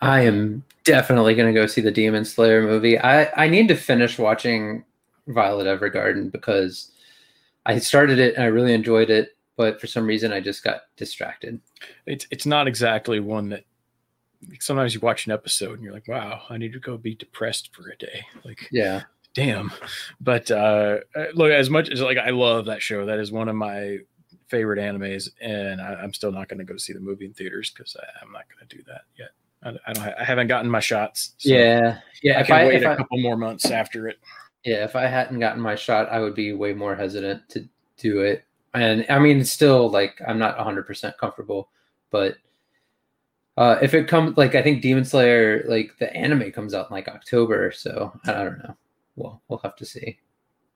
I 0.00 0.22
am 0.22 0.64
definitely 0.82 1.34
going 1.34 1.52
to 1.52 1.60
go 1.60 1.66
see 1.66 1.80
the 1.80 1.92
Demon 1.92 2.24
Slayer 2.24 2.62
movie. 2.62 2.98
I, 2.98 3.30
I 3.44 3.48
need 3.48 3.68
to 3.68 3.76
finish 3.76 4.18
watching 4.18 4.84
Violet 5.28 5.66
Evergarden 5.66 6.32
because 6.32 6.90
I 7.66 7.78
started 7.78 8.18
it 8.18 8.34
and 8.34 8.42
I 8.44 8.46
really 8.48 8.74
enjoyed 8.74 9.10
it, 9.10 9.30
but 9.56 9.80
for 9.80 9.86
some 9.86 10.06
reason 10.06 10.32
I 10.32 10.40
just 10.40 10.64
got 10.64 10.82
distracted. 10.96 11.60
It's 12.06 12.26
it's 12.30 12.46
not 12.46 12.66
exactly 12.66 13.20
one 13.20 13.48
that 13.50 13.64
sometimes 14.60 14.94
you 14.94 15.00
watch 15.00 15.26
an 15.26 15.32
episode 15.32 15.74
and 15.74 15.82
you're 15.84 15.92
like, 15.92 16.08
wow, 16.08 16.42
I 16.50 16.56
need 16.58 16.72
to 16.72 16.80
go 16.80 16.96
be 16.96 17.14
depressed 17.14 17.70
for 17.74 17.88
a 17.90 17.96
day. 17.96 18.24
Like, 18.44 18.68
Yeah. 18.72 19.02
damn. 19.34 19.70
But 20.20 20.50
uh, 20.50 20.98
uh, 21.14 21.26
look, 21.34 21.52
as 21.52 21.70
much 21.70 21.88
as 21.90 22.00
like 22.00 22.18
I 22.18 22.30
love 22.30 22.66
that 22.66 22.82
show, 22.82 23.06
that 23.06 23.18
is 23.20 23.30
one 23.30 23.48
of 23.48 23.54
my 23.56 23.98
favorite 24.48 24.78
animes, 24.78 25.30
and 25.40 25.80
I, 25.80 25.94
I'm 25.94 26.12
still 26.12 26.32
not 26.32 26.48
going 26.48 26.58
to 26.58 26.64
go 26.64 26.76
see 26.76 26.92
the 26.92 27.00
movie 27.00 27.24
in 27.24 27.32
theaters 27.32 27.70
because 27.70 27.96
I'm 28.20 28.32
not 28.32 28.44
going 28.54 28.66
to 28.68 28.76
do 28.76 28.82
that 28.88 29.02
yet. 29.18 29.30
I, 29.62 29.68
I 29.88 29.92
don't. 29.94 30.04
ha- 30.04 30.14
I 30.20 30.24
haven't 30.24 30.48
gotten 30.48 30.70
my 30.70 30.80
shots. 30.80 31.34
so 31.38 31.48
yeah. 31.50 31.98
Yeah. 32.22 32.38
I 32.38 32.40
if 32.40 32.46
can 32.48 32.56
I, 32.56 32.66
wait 32.66 32.82
a 32.82 32.90
I- 32.90 32.96
couple 32.96 33.18
more 33.20 33.36
months 33.36 33.70
after 33.70 34.08
it. 34.08 34.18
Yeah. 34.64 34.84
If 34.84 34.96
I 34.96 35.06
hadn't 35.06 35.40
gotten 35.40 35.60
my 35.60 35.74
shot, 35.74 36.10
I 36.10 36.20
would 36.20 36.34
be 36.34 36.52
way 36.52 36.72
more 36.72 36.94
hesitant 36.94 37.48
to 37.50 37.68
do 37.96 38.20
it. 38.20 38.44
And 38.74 39.04
I 39.10 39.18
mean, 39.18 39.40
it's 39.40 39.50
still 39.50 39.90
like 39.90 40.20
I'm 40.26 40.38
not 40.38 40.56
100% 40.58 41.16
comfortable, 41.18 41.68
but 42.10 42.36
uh, 43.56 43.76
if 43.82 43.92
it 43.94 44.08
comes 44.08 44.36
like 44.36 44.54
I 44.54 44.62
think 44.62 44.80
Demon 44.80 45.04
Slayer, 45.04 45.64
like 45.68 45.92
the 45.98 46.14
anime 46.16 46.50
comes 46.52 46.72
out 46.72 46.88
in 46.90 46.94
like 46.94 47.08
October, 47.08 47.70
so 47.70 48.12
I 48.24 48.32
don't 48.32 48.58
know. 48.58 48.76
Well, 49.16 49.42
we'll 49.48 49.58
have 49.58 49.76
to 49.76 49.84
see. 49.84 50.18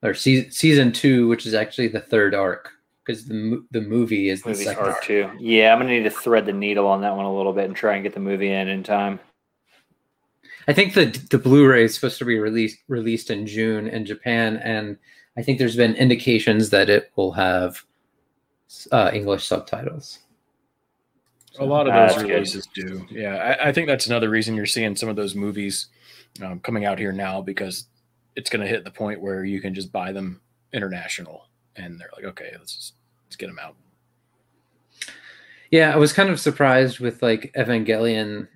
Or 0.03 0.13
season 0.13 0.51
season 0.51 0.91
two, 0.91 1.27
which 1.27 1.47
is 1.47 1.55
actually 1.55 1.87
the 1.87 2.01
third 2.01 2.35
arc, 2.35 2.71
because 3.03 3.25
the 3.25 3.33
mo- 3.33 3.63
the 3.71 3.81
movie 3.81 4.29
is 4.29 4.43
the 4.43 4.49
Movie's 4.49 4.65
second 4.65 4.83
arc 4.83 4.95
arc. 4.97 5.03
too. 5.03 5.31
Yeah, 5.39 5.73
I'm 5.73 5.79
gonna 5.79 5.89
need 5.89 6.03
to 6.03 6.11
thread 6.11 6.45
the 6.45 6.53
needle 6.53 6.85
on 6.85 7.01
that 7.01 7.15
one 7.15 7.25
a 7.25 7.35
little 7.35 7.51
bit 7.51 7.65
and 7.65 7.75
try 7.75 7.95
and 7.95 8.03
get 8.03 8.13
the 8.13 8.19
movie 8.19 8.51
in 8.51 8.67
in 8.67 8.83
time. 8.83 9.19
I 10.67 10.73
think 10.73 10.93
the 10.93 11.05
the 11.29 11.37
Blu-ray 11.37 11.85
is 11.85 11.95
supposed 11.95 12.17
to 12.19 12.25
be 12.25 12.39
released 12.39 12.79
released 12.87 13.31
in 13.31 13.47
June 13.47 13.87
in 13.87 14.05
Japan, 14.05 14.57
and 14.57 14.97
I 15.37 15.43
think 15.43 15.59
there's 15.59 15.75
been 15.77 15.95
indications 15.95 16.69
that 16.71 16.89
it 16.89 17.11
will 17.15 17.31
have 17.31 17.83
uh, 18.91 19.11
English 19.13 19.45
subtitles. 19.45 20.19
A 21.59 21.65
lot 21.65 21.87
of 21.87 21.93
That's 21.93 22.15
those 22.15 22.23
good. 22.23 22.31
releases 22.31 22.67
do. 22.75 23.05
Yeah, 23.09 23.35
I, 23.35 23.69
I 23.69 23.71
think 23.71 23.87
that's 23.87 24.07
another 24.07 24.29
reason 24.29 24.55
you're 24.55 24.65
seeing 24.67 24.95
some 24.95 25.09
of 25.09 25.15
those 25.15 25.33
movies 25.33 25.87
um, 26.43 26.59
coming 26.59 26.85
out 26.85 26.99
here 26.99 27.11
now 27.11 27.41
because 27.41 27.87
it's 28.35 28.49
going 28.49 28.61
to 28.61 28.67
hit 28.67 28.83
the 28.83 28.91
point 28.91 29.21
where 29.21 29.43
you 29.43 29.59
can 29.59 29.73
just 29.73 29.91
buy 29.91 30.11
them 30.11 30.39
international, 30.73 31.47
and 31.75 31.99
they're 31.99 32.11
like, 32.15 32.25
okay, 32.25 32.51
let's 32.59 32.75
just, 32.75 32.93
let's 33.25 33.35
get 33.35 33.47
them 33.47 33.57
out. 33.59 33.75
Yeah, 35.71 35.93
I 35.93 35.97
was 35.97 36.13
kind 36.13 36.29
of 36.29 36.39
surprised 36.39 36.99
with 36.99 37.23
like 37.23 37.51
Evangelion 37.57 38.47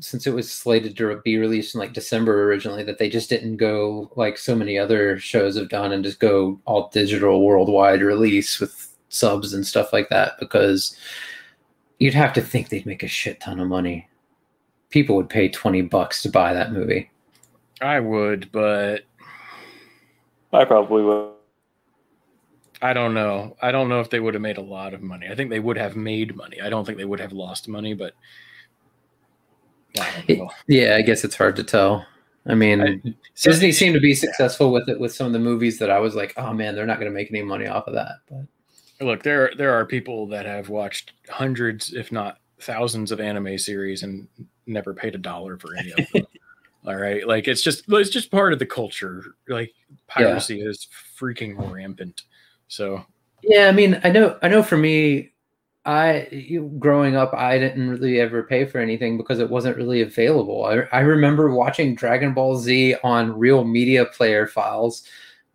since 0.00 0.26
it 0.26 0.34
was 0.34 0.50
slated 0.50 0.96
to 0.96 1.20
be 1.24 1.38
released 1.38 1.74
in 1.74 1.80
like 1.80 1.92
December 1.92 2.44
originally 2.44 2.82
that 2.82 2.98
they 2.98 3.08
just 3.08 3.28
didn't 3.28 3.56
go 3.56 4.10
like 4.16 4.38
so 4.38 4.54
many 4.54 4.78
other 4.78 5.18
shows 5.18 5.56
have 5.56 5.68
done 5.68 5.92
and 5.92 6.04
just 6.04 6.18
go 6.18 6.60
all 6.64 6.88
digital 6.88 7.44
worldwide 7.44 8.02
release 8.02 8.58
with 8.58 8.96
subs 9.08 9.52
and 9.52 9.66
stuff 9.66 9.92
like 9.92 10.08
that 10.08 10.32
because 10.40 10.96
you'd 11.98 12.14
have 12.14 12.32
to 12.32 12.40
think 12.40 12.68
they'd 12.68 12.86
make 12.86 13.02
a 13.02 13.08
shit 13.08 13.40
ton 13.40 13.60
of 13.60 13.68
money. 13.68 14.08
People 14.90 15.16
would 15.16 15.28
pay 15.28 15.48
20 15.48 15.82
bucks 15.82 16.22
to 16.22 16.30
buy 16.30 16.52
that 16.52 16.72
movie. 16.72 17.10
I 17.80 18.00
would, 18.00 18.50
but 18.52 19.02
I 20.52 20.64
probably 20.64 21.02
would. 21.02 21.30
I 22.80 22.92
don't 22.92 23.14
know. 23.14 23.56
I 23.62 23.70
don't 23.70 23.88
know 23.88 24.00
if 24.00 24.10
they 24.10 24.20
would 24.20 24.34
have 24.34 24.42
made 24.42 24.58
a 24.58 24.62
lot 24.62 24.92
of 24.92 25.02
money. 25.02 25.28
I 25.28 25.34
think 25.34 25.50
they 25.50 25.60
would 25.60 25.76
have 25.76 25.94
made 25.94 26.34
money. 26.34 26.60
I 26.60 26.68
don't 26.68 26.84
think 26.84 26.98
they 26.98 27.04
would 27.04 27.20
have 27.20 27.32
lost 27.32 27.68
money, 27.68 27.94
but 27.94 28.14
I. 29.98 30.48
Yeah, 30.66 30.96
I 30.96 31.02
guess 31.02 31.24
it's 31.24 31.36
hard 31.36 31.56
to 31.56 31.64
tell. 31.64 32.06
I 32.46 32.54
mean, 32.54 32.80
I- 32.80 33.14
Disney 33.40 33.72
seemed 33.72 33.94
to 33.94 34.00
be 34.00 34.14
successful 34.14 34.72
with 34.72 34.88
it 34.88 34.98
with 34.98 35.14
some 35.14 35.26
of 35.26 35.32
the 35.32 35.38
movies 35.38 35.78
that 35.78 35.90
I 35.90 35.98
was 36.00 36.14
like, 36.14 36.34
oh 36.36 36.52
man, 36.52 36.74
they're 36.74 36.86
not 36.86 36.98
going 36.98 37.10
to 37.10 37.14
make 37.14 37.30
any 37.30 37.42
money 37.42 37.66
off 37.66 37.86
of 37.86 37.94
that. 37.94 38.16
But 38.28 38.46
Look, 39.04 39.22
there 39.22 39.52
there 39.56 39.72
are 39.74 39.84
people 39.84 40.26
that 40.28 40.46
have 40.46 40.68
watched 40.68 41.12
hundreds, 41.28 41.92
if 41.92 42.12
not 42.12 42.38
thousands, 42.60 43.10
of 43.10 43.20
anime 43.20 43.58
series 43.58 44.02
and 44.02 44.28
never 44.66 44.94
paid 44.94 45.14
a 45.14 45.18
dollar 45.18 45.58
for 45.58 45.76
any 45.76 45.90
of 45.90 46.08
them. 46.12 46.26
All 46.86 46.96
right, 46.96 47.26
like 47.26 47.46
it's 47.48 47.62
just 47.62 47.84
it's 47.88 48.10
just 48.10 48.30
part 48.30 48.52
of 48.52 48.58
the 48.58 48.66
culture. 48.66 49.34
Like 49.48 49.72
piracy 50.08 50.60
is 50.60 50.88
freaking 51.18 51.72
rampant. 51.72 52.22
So 52.68 53.04
yeah, 53.42 53.68
I 53.68 53.72
mean, 53.72 54.00
I 54.04 54.10
know, 54.10 54.38
I 54.42 54.48
know. 54.48 54.62
For 54.62 54.76
me, 54.76 55.31
I 55.84 56.28
you, 56.30 56.72
growing 56.78 57.16
up, 57.16 57.34
I 57.34 57.58
didn't 57.58 57.90
really 57.90 58.20
ever 58.20 58.44
pay 58.44 58.64
for 58.64 58.78
anything 58.78 59.16
because 59.16 59.40
it 59.40 59.50
wasn't 59.50 59.76
really 59.76 60.00
available. 60.00 60.64
I, 60.64 60.82
I 60.96 61.00
remember 61.00 61.50
watching 61.50 61.94
Dragon 61.94 62.34
Ball 62.34 62.56
Z 62.56 62.96
on 63.02 63.36
Real 63.36 63.64
Media 63.64 64.04
Player 64.04 64.46
files 64.46 65.04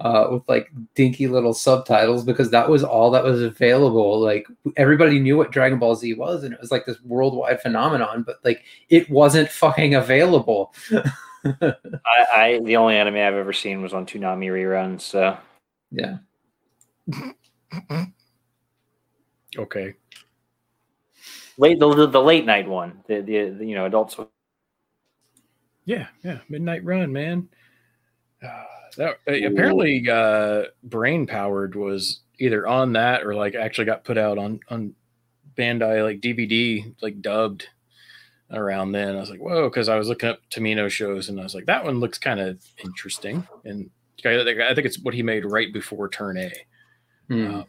uh, 0.01 0.27
with 0.31 0.43
like 0.47 0.69
dinky 0.95 1.27
little 1.27 1.53
subtitles 1.53 2.25
because 2.25 2.51
that 2.51 2.69
was 2.69 2.83
all 2.83 3.09
that 3.11 3.23
was 3.23 3.41
available. 3.41 4.19
Like 4.19 4.47
everybody 4.75 5.19
knew 5.19 5.37
what 5.37 5.51
Dragon 5.51 5.79
Ball 5.79 5.95
Z 5.95 6.13
was, 6.15 6.43
and 6.43 6.53
it 6.53 6.59
was 6.59 6.71
like 6.71 6.85
this 6.85 7.01
worldwide 7.03 7.61
phenomenon. 7.61 8.23
But 8.23 8.37
like 8.43 8.63
it 8.89 9.09
wasn't 9.09 9.49
fucking 9.49 9.95
available. 9.95 10.73
I, 11.45 11.73
I 12.35 12.59
the 12.63 12.75
only 12.75 12.97
anime 12.97 13.15
I've 13.15 13.33
ever 13.33 13.53
seen 13.53 13.81
was 13.81 13.93
on 13.93 14.05
Toonami 14.05 14.49
reruns. 14.49 15.01
So 15.01 15.37
yeah. 15.91 16.17
okay, 19.57 19.93
late 21.57 21.79
the, 21.79 21.93
the, 21.93 22.07
the 22.07 22.21
late 22.21 22.45
night 22.45 22.67
one, 22.67 23.01
the, 23.07 23.21
the 23.21 23.49
the, 23.49 23.65
you 23.65 23.75
know 23.75 23.85
adults. 23.85 24.15
yeah, 25.85 26.07
yeah, 26.23 26.39
Midnight 26.49 26.83
Run, 26.83 27.11
man. 27.11 27.49
Uh, 28.43 28.63
that 28.97 29.17
uh, 29.27 29.47
apparently 29.47 30.07
uh, 30.09 30.63
Brain 30.83 31.27
Powered 31.27 31.75
was 31.75 32.21
either 32.39 32.67
on 32.67 32.93
that 32.93 33.23
or 33.23 33.35
like 33.35 33.55
actually 33.55 33.85
got 33.85 34.03
put 34.03 34.17
out 34.17 34.37
on 34.37 34.59
on 34.69 34.93
Bandai 35.57 36.03
like 36.03 36.21
DVD, 36.21 36.93
like 37.01 37.21
dubbed 37.21 37.67
around 38.51 38.91
then. 38.91 39.15
I 39.15 39.19
was 39.19 39.29
like, 39.29 39.39
whoa, 39.39 39.69
because 39.69 39.89
I 39.89 39.97
was 39.97 40.07
looking 40.07 40.29
up 40.29 40.39
Tomino 40.49 40.89
shows 40.89 41.29
and 41.29 41.39
I 41.39 41.43
was 41.43 41.55
like, 41.55 41.65
that 41.65 41.83
one 41.83 41.99
looks 41.99 42.17
kind 42.17 42.39
of 42.39 42.63
interesting. 42.83 43.47
And 43.65 43.89
I 44.25 44.43
think 44.43 44.85
it's 44.85 44.99
what 44.99 45.13
he 45.13 45.23
made 45.23 45.45
right 45.45 45.71
before 45.73 46.09
Turn 46.09 46.37
A. 46.37 46.51
Um, 47.29 47.65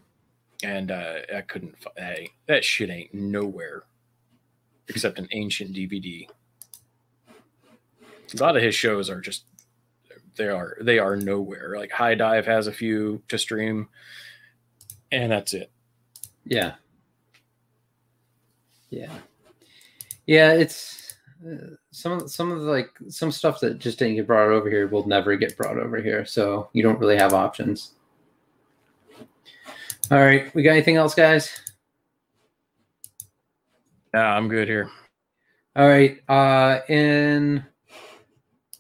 and 0.63 0.91
uh, 0.91 1.19
I 1.35 1.41
couldn't. 1.43 1.77
Hey, 1.97 2.31
that 2.47 2.65
shit 2.65 2.91
ain't 2.91 3.15
nowhere 3.15 3.85
except 4.89 5.19
an 5.19 5.29
ancient 5.33 5.75
DVD. 5.75 6.27
A 8.35 8.43
lot 8.43 8.57
of 8.57 8.63
his 8.63 8.75
shows 8.75 9.09
are 9.09 9.21
just 9.21 9.45
they 10.37 10.49
are 10.49 10.77
they 10.81 10.99
are 10.99 11.17
nowhere. 11.17 11.75
Like 11.77 11.91
HIDIVE 11.91 12.47
has 12.47 12.67
a 12.67 12.73
few 12.73 13.23
to 13.29 13.39
stream, 13.39 13.89
and 15.13 15.31
that's 15.31 15.55
it. 15.55 15.71
Yeah. 16.45 16.75
Yeah. 18.91 19.13
Yeah, 20.27 20.53
it's 20.53 21.15
uh, 21.47 21.75
some 21.91 22.29
some 22.29 22.51
of 22.51 22.63
the, 22.63 22.71
like 22.71 22.91
some 23.09 23.31
stuff 23.31 23.61
that 23.61 23.79
just 23.79 23.99
didn't 23.99 24.17
get 24.17 24.27
brought 24.27 24.51
over 24.51 24.69
here 24.69 24.89
will 24.89 25.07
never 25.07 25.37
get 25.37 25.57
brought 25.57 25.79
over 25.79 26.01
here, 26.01 26.25
so 26.25 26.69
you 26.73 26.83
don't 26.83 26.99
really 26.99 27.17
have 27.17 27.33
options. 27.35 27.93
All 30.11 30.19
right, 30.19 30.55
we 30.55 30.63
got 30.63 30.71
anything 30.71 30.97
else, 30.97 31.15
guys? 31.15 31.51
Yeah, 34.15 34.35
I'm 34.35 34.49
good 34.49 34.67
here. 34.67 34.89
All 35.77 35.87
right, 35.87 36.19
uh 36.29 36.81
in 36.89 37.63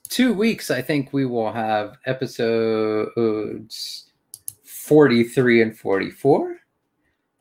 2 0.09 0.33
weeks 0.33 0.71
I 0.71 0.81
think 0.81 1.13
we 1.13 1.27
will 1.27 1.53
have 1.53 1.99
episodes 2.07 3.15
43 4.65 5.63
and 5.63 5.79
44. 5.79 6.57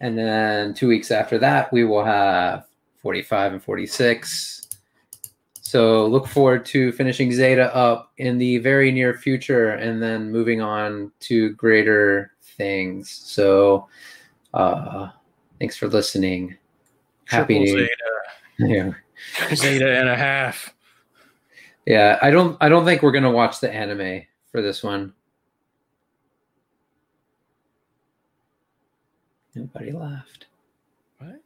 And 0.02 0.18
then 0.18 0.74
2 0.74 0.88
weeks 0.90 1.10
after 1.10 1.38
that 1.40 1.72
we 1.72 1.86
will 1.86 2.04
have 2.04 2.66
45 3.02 3.54
and 3.54 3.64
46. 3.64 4.68
So 5.62 6.06
look 6.08 6.28
forward 6.28 6.66
to 6.68 6.92
finishing 6.92 7.32
Zeta 7.32 7.74
up 7.76 8.12
in 8.18 8.38
the 8.38 8.58
very 8.58 8.92
near 8.92 9.14
future 9.14 9.72
and 9.72 10.02
then 10.02 10.30
moving 10.32 10.62
on 10.62 11.12
to 11.22 11.52
greater 11.54 12.32
things. 12.58 13.10
So 13.10 13.88
uh 14.54 15.10
thanks 15.60 15.78
for 15.78 15.88
listening. 15.88 16.58
Happy 17.26 17.66
Triple 17.66 17.88
New 18.58 18.70
Yeah. 18.76 18.92
Zeta, 19.50 19.56
Zeta 19.56 20.00
and 20.00 20.10
a 20.10 20.16
half. 20.16 20.74
Yeah, 21.86 22.20
I 22.22 22.32
don't 22.32 22.58
I 22.60 22.70
don't 22.70 22.86
think 22.86 23.02
we're 23.02 23.12
gonna 23.12 23.32
watch 23.32 23.60
the 23.60 23.72
anime 23.72 24.24
for 24.52 24.62
this 24.62 24.84
one. 24.84 25.14
Nobody 29.56 29.92
laughed. 29.92 30.46
What? 31.18 31.42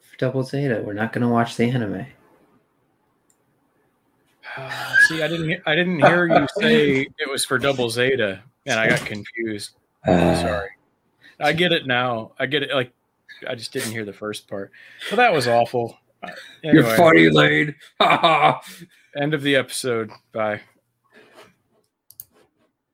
For 0.00 0.16
Double 0.16 0.42
Zeta, 0.42 0.82
we're 0.84 0.94
not 0.94 1.12
gonna 1.12 1.28
watch 1.28 1.56
the 1.56 1.64
anime. 1.64 2.06
Uh, 4.56 4.94
see, 5.08 5.22
I 5.22 5.28
didn't. 5.28 5.60
I 5.66 5.74
didn't 5.74 5.98
hear 5.98 6.26
you 6.26 6.46
say 6.58 7.08
it 7.18 7.30
was 7.30 7.44
for 7.44 7.58
Double 7.58 7.90
Zeta, 7.90 8.42
and 8.66 8.78
I 8.78 8.88
got 8.88 9.00
confused. 9.00 9.72
Uh, 10.06 10.34
Sorry. 10.40 10.68
I 11.40 11.52
get 11.52 11.72
it 11.72 11.86
now. 11.86 12.32
I 12.38 12.46
get 12.46 12.62
it. 12.62 12.70
Like 12.72 12.92
I 13.48 13.54
just 13.54 13.72
didn't 13.72 13.92
hear 13.92 14.04
the 14.04 14.12
first 14.12 14.48
part. 14.48 14.70
Well, 15.10 15.16
that 15.16 15.32
was 15.32 15.46
awful. 15.48 15.98
Uh, 16.22 16.30
You're 16.62 16.84
funny, 16.96 17.28
Lane. 17.28 17.74
end 19.16 19.34
of 19.34 19.42
the 19.42 19.56
episode. 19.56 20.10
Bye. 20.32 20.60